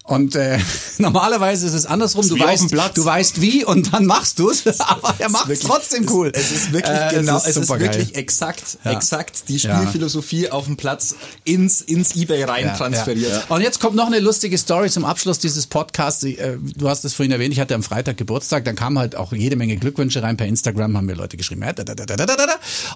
Und 0.07 0.37
äh, 0.37 0.59
normalerweise 0.99 1.67
ist 1.67 1.73
es 1.73 1.87
andersrum. 1.87 2.29
Du 2.29 2.39
weißt, 2.39 2.71
du 2.95 3.05
weißt 3.05 3.41
wie 3.41 3.65
und 3.65 3.95
dann 3.95 4.05
machst 4.05 4.39
du 4.39 4.51
es, 4.51 4.65
aber 4.81 5.15
er 5.19 5.31
macht 5.31 5.49
es 5.49 5.61
trotzdem 5.61 6.07
cool. 6.11 6.31
Es 6.35 6.51
ist 6.53 6.73
wirklich 6.75 6.95
Äh, 6.95 7.09
genau, 7.15 7.37
es 7.39 7.45
es 7.45 7.49
ist 7.51 7.57
ist, 7.57 7.67
supergeil. 7.69 7.95
wirklich 7.95 8.15
exakt, 8.15 8.79
Ja. 8.85 8.93
exakt 8.93 9.49
die 9.49 9.57
Ja. 9.57 9.79
Spielphilosophie 9.79 10.51
auf 10.51 10.67
dem 10.67 10.77
Platz 10.77 11.15
ins, 11.45 11.81
ins 11.81 12.15
Ebay 12.17 12.45
rein 12.45 12.67
Ja, 12.67 12.77
transferiert. 12.77 13.31
ja. 13.31 13.43
Und 13.55 13.63
jetzt 13.63 13.81
kommt 13.81 13.97
noch 13.97 14.07
eine 14.07 14.21
lustige 14.21 14.59
Story 14.59 14.91
zum 14.91 15.07
Abschluss 15.07 15.39
dieses 15.39 15.67
Podcasts. 15.67 16.23
Äh, 16.23 16.59
Du 16.77 16.89
hast 16.91 17.05
es 17.07 17.15
vorhin 17.15 17.33
erwähnt, 17.33 17.55
ich 17.55 17.61
hatte 17.61 17.75
am 17.75 17.83
Freitag 17.83 18.19
Geburtstag, 18.19 18.67
dann 18.67 18.77
kamen 18.77 18.99
halt 18.99 19.17
auch 19.17 19.33
jede 19.33 19.57
Menge 19.57 19.77
Glückwünsche 19.79 20.23
rein 20.23 20.37
per 20.37 20.47
Instagram, 20.47 20.99
haben 20.99 21.07
mir 21.07 21.15
Leute 21.15 21.39
geschrieben. 21.39 21.63
ja. 21.63 21.73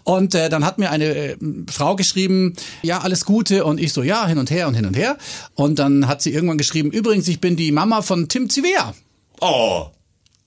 Und 0.04 0.34
äh, 0.34 0.48
dann 0.50 0.64
hat 0.66 0.76
mir 0.78 0.90
eine 0.90 1.06
äh, 1.06 1.36
Frau 1.70 1.96
geschrieben, 1.96 2.54
ja, 2.82 2.98
alles 3.00 3.24
Gute. 3.24 3.64
Und 3.64 3.80
ich 3.80 3.92
so, 3.94 4.02
ja, 4.02 4.26
hin 4.26 4.36
und 4.38 4.50
her 4.50 4.68
und 4.68 4.74
hin 4.74 4.84
und 4.84 4.94
her. 4.94 5.16
Und 5.54 5.78
dann 5.78 6.06
hat 6.06 6.20
sie 6.22 6.32
irgendwann 6.34 6.58
geschrieben, 6.58 6.92
übrigens, 6.98 7.28
ich 7.28 7.40
bin 7.40 7.56
die 7.56 7.72
Mama 7.72 8.02
von 8.02 8.28
Tim 8.28 8.50
Zivea. 8.50 8.94
Oh, 9.40 9.86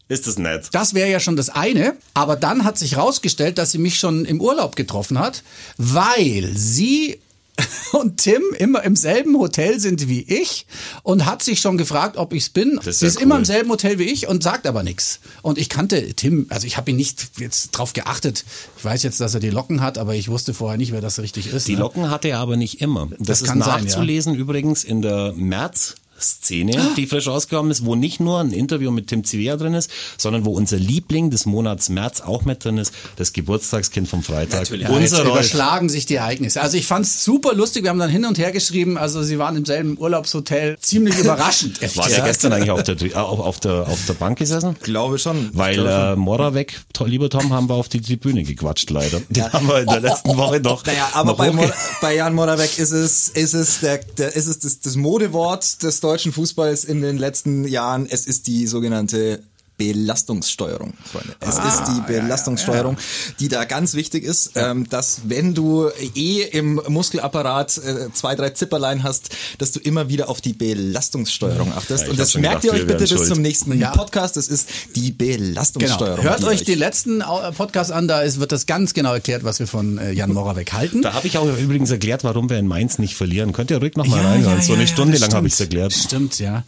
ist 0.07 0.27
das 0.27 0.37
nett. 0.37 0.67
Das 0.73 0.93
wäre 0.93 1.09
ja 1.09 1.19
schon 1.21 1.37
das 1.37 1.49
eine. 1.49 1.95
Aber 2.13 2.35
dann 2.35 2.65
hat 2.65 2.77
sich 2.77 2.97
rausgestellt, 2.97 3.57
dass 3.57 3.71
sie 3.71 3.77
mich 3.77 3.97
schon 3.97 4.25
im 4.25 4.41
Urlaub 4.41 4.75
getroffen 4.75 5.17
hat, 5.17 5.43
weil 5.77 6.51
sie 6.53 7.17
und 7.93 8.17
Tim 8.17 8.41
immer 8.57 8.83
im 8.83 8.95
selben 8.95 9.37
Hotel 9.37 9.79
sind 9.79 10.09
wie 10.09 10.21
ich 10.21 10.65
und 11.03 11.25
hat 11.25 11.43
sich 11.43 11.59
schon 11.61 11.77
gefragt, 11.77 12.17
ob 12.17 12.33
ich's 12.33 12.49
bin. 12.49 12.79
ist 12.83 12.99
Sie 12.99 13.05
ja 13.05 13.09
ist 13.11 13.21
immer 13.21 13.35
cool. 13.35 13.39
im 13.41 13.45
selben 13.45 13.69
Hotel 13.69 13.99
wie 13.99 14.05
ich 14.05 14.27
und 14.27 14.43
sagt 14.43 14.67
aber 14.67 14.83
nichts. 14.83 15.19
Und 15.41 15.57
ich 15.57 15.69
kannte 15.69 16.13
Tim, 16.13 16.47
also 16.49 16.65
ich 16.67 16.77
habe 16.77 16.91
ihn 16.91 16.97
nicht 16.97 17.39
jetzt 17.39 17.71
drauf 17.71 17.93
geachtet. 17.93 18.43
Ich 18.77 18.83
weiß 18.83 19.03
jetzt, 19.03 19.19
dass 19.21 19.33
er 19.33 19.39
die 19.39 19.49
Locken 19.49 19.81
hat, 19.81 19.97
aber 19.97 20.15
ich 20.15 20.27
wusste 20.29 20.53
vorher 20.53 20.77
nicht, 20.77 20.91
wer 20.91 21.01
das 21.01 21.19
richtig 21.19 21.47
ist. 21.53 21.67
Die 21.67 21.73
ne? 21.73 21.79
Locken 21.79 22.09
hatte 22.09 22.29
er 22.29 22.39
aber 22.39 22.57
nicht 22.57 22.81
immer. 22.81 23.07
Das, 23.19 23.39
Das 23.39 23.43
kann 23.43 23.59
ist 23.59 23.65
sein, 23.65 23.77
ja. 23.79 23.83
nachzulesen 23.85 24.35
übrigens 24.35 24.83
in 24.83 25.01
der 25.01 25.33
März. 25.33 25.95
Szene, 26.21 26.89
die 26.97 27.07
frisch 27.07 27.27
rausgekommen 27.27 27.71
ist, 27.71 27.85
wo 27.85 27.95
nicht 27.95 28.19
nur 28.19 28.39
ein 28.39 28.51
Interview 28.51 28.91
mit 28.91 29.07
Tim 29.07 29.23
Zivea 29.23 29.57
drin 29.57 29.73
ist, 29.73 29.89
sondern 30.17 30.45
wo 30.45 30.51
unser 30.51 30.77
Liebling 30.77 31.29
des 31.29 31.45
Monats 31.45 31.89
März 31.89 32.21
auch 32.21 32.45
mit 32.45 32.63
drin 32.63 32.77
ist, 32.77 32.93
das 33.17 33.33
Geburtstagskind 33.33 34.07
vom 34.07 34.23
Freitag. 34.23 34.61
Natürlich. 34.61 34.87
Ja, 34.87 34.93
Unser 34.95 35.23
überschlagen 35.23 35.89
sich 35.89 36.05
die 36.05 36.15
Ereignisse. 36.15 36.61
Also 36.61 36.77
ich 36.77 36.85
fand's 36.87 37.23
super 37.23 37.53
lustig. 37.53 37.83
Wir 37.83 37.89
haben 37.89 37.99
dann 37.99 38.09
hin 38.09 38.25
und 38.25 38.37
her 38.37 38.51
geschrieben. 38.51 38.97
Also 38.97 39.23
sie 39.23 39.37
waren 39.39 39.55
im 39.55 39.65
selben 39.65 39.97
Urlaubshotel. 39.97 40.77
Ziemlich 40.79 41.17
überraschend. 41.19 41.81
War 41.95 42.05
gesagt. 42.07 42.25
gestern 42.25 42.53
eigentlich 42.53 42.71
auf 42.71 42.83
der, 42.83 42.95
auf, 43.23 43.39
auf 43.39 43.59
der, 43.59 43.87
auf 43.87 43.99
der 44.07 44.13
Bank 44.13 44.37
gesessen? 44.37 44.75
Glaube 44.81 45.19
schon. 45.19 45.49
Weil 45.53 45.75
Glaube 45.75 45.89
schon. 45.89 46.13
äh, 46.13 46.15
Moravec, 46.15 46.81
to, 46.93 47.05
lieber 47.05 47.29
Tom, 47.29 47.51
haben 47.53 47.69
wir 47.69 47.75
auf 47.75 47.89
die 47.89 48.01
Tribüne 48.01 48.43
gequatscht, 48.43 48.89
leider. 48.89 49.21
Den 49.29 49.51
haben 49.51 49.67
wir 49.67 49.79
in 49.79 49.87
der 49.87 49.99
letzten 50.01 50.35
Woche 50.37 50.59
noch. 50.59 50.85
Naja, 50.85 51.09
aber 51.13 51.31
noch 51.31 51.37
bei, 51.37 51.51
Mor 51.51 51.71
bei 52.01 52.15
Jan 52.15 52.33
Moravec 52.33 52.77
ist 52.77 52.91
es, 52.91 53.29
ist 53.29 53.53
es, 53.53 53.79
der, 53.81 53.99
der, 54.17 54.35
ist 54.35 54.47
es 54.47 54.59
das, 54.59 54.79
das 54.79 54.95
Modewort 54.95 55.81
des 55.83 55.99
deutschen 55.99 56.10
Fußballs 56.19 56.83
in 56.83 57.01
den 57.01 57.17
letzten 57.17 57.67
Jahren. 57.67 58.05
Es 58.09 58.27
ist 58.27 58.47
die 58.47 58.67
sogenannte 58.67 59.43
Belastungssteuerung, 59.81 60.93
Freunde. 61.11 61.33
Es 61.39 61.57
ist 61.57 61.83
die 61.87 62.01
Belastungssteuerung, 62.11 62.97
die 63.39 63.47
da 63.47 63.63
ganz 63.65 63.93
wichtig 63.95 64.23
ist, 64.23 64.51
ähm, 64.55 64.87
dass 64.89 65.21
wenn 65.25 65.53
du 65.53 65.89
eh 66.15 66.41
im 66.43 66.81
Muskelapparat 66.87 67.77
äh, 67.77 68.11
zwei, 68.13 68.35
drei 68.35 68.51
Zipperlein 68.51 69.03
hast, 69.03 69.29
dass 69.57 69.71
du 69.71 69.79
immer 69.79 70.09
wieder 70.09 70.29
auf 70.29 70.41
die 70.41 70.53
Belastungssteuerung 70.53 71.73
achtest. 71.73 72.05
Ja, 72.05 72.11
Und 72.11 72.19
das 72.19 72.35
merkt 72.35 72.61
gedacht, 72.61 72.63
ihr 72.77 72.81
euch 72.81 72.87
bitte 72.87 73.15
bis 73.15 73.27
zum 73.27 73.41
nächsten 73.41 73.79
Ja. 73.79 73.91
Podcast. 73.91 74.37
Das 74.37 74.47
ist 74.47 74.69
die 74.95 75.11
Belastungssteuerung. 75.11 76.17
Genau. 76.17 76.29
Hört 76.29 76.41
die 76.43 76.45
euch 76.47 76.63
die 76.63 76.75
letzten 76.75 77.21
Au- 77.21 77.51
Podcasts 77.51 77.91
an, 77.91 78.07
da 78.07 78.21
ist, 78.21 78.39
wird 78.39 78.51
das 78.51 78.65
ganz 78.65 78.93
genau 78.93 79.13
erklärt, 79.13 79.43
was 79.43 79.59
wir 79.59 79.67
von 79.67 79.97
äh, 79.97 80.11
Jan 80.11 80.31
Moravec 80.33 80.73
halten. 80.73 81.01
Da 81.01 81.13
habe 81.13 81.27
ich 81.27 81.37
auch 81.37 81.45
übrigens 81.57 81.89
erklärt, 81.91 82.23
warum 82.23 82.49
wir 82.49 82.57
in 82.57 82.67
Mainz 82.67 82.99
nicht 82.99 83.15
verlieren. 83.15 83.51
Könnt 83.53 83.71
ihr 83.71 83.77
ruhig 83.77 83.95
noch 83.95 84.05
mal 84.07 84.21
Ja, 84.21 84.29
reinhören. 84.29 84.57
ja, 84.57 84.61
so 84.61 84.69
ja, 84.73 84.75
eine 84.79 84.87
ja, 84.87 84.93
Stunde 84.93 85.17
lang 85.17 85.33
habe 85.33 85.47
ich 85.47 85.53
es 85.53 85.59
erklärt. 85.59 85.93
Stimmt, 85.93 86.39
ja. 86.39 86.63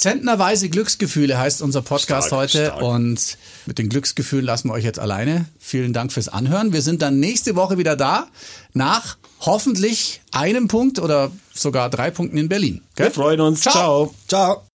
Zentnerweise 0.00 0.70
Glücksgefühle 0.70 1.36
heißt 1.38 1.60
unser 1.60 1.82
Podcast 1.82 2.28
Stark, 2.28 2.40
heute 2.40 2.66
stark. 2.68 2.80
und 2.80 3.36
mit 3.66 3.76
den 3.76 3.90
Glücksgefühlen 3.90 4.46
lassen 4.46 4.70
wir 4.70 4.72
euch 4.72 4.84
jetzt 4.84 4.98
alleine. 4.98 5.44
Vielen 5.58 5.92
Dank 5.92 6.10
fürs 6.10 6.30
Anhören. 6.30 6.72
Wir 6.72 6.80
sind 6.80 7.02
dann 7.02 7.20
nächste 7.20 7.54
Woche 7.54 7.76
wieder 7.76 7.96
da 7.96 8.28
nach 8.72 9.18
hoffentlich 9.40 10.22
einem 10.32 10.68
Punkt 10.68 11.00
oder 11.00 11.30
sogar 11.52 11.90
drei 11.90 12.10
Punkten 12.10 12.38
in 12.38 12.48
Berlin. 12.48 12.80
Gell? 12.96 13.08
Wir 13.08 13.12
freuen 13.12 13.42
uns. 13.42 13.60
Ciao. 13.60 13.74
Ciao. 13.74 14.14
Ciao. 14.26 14.62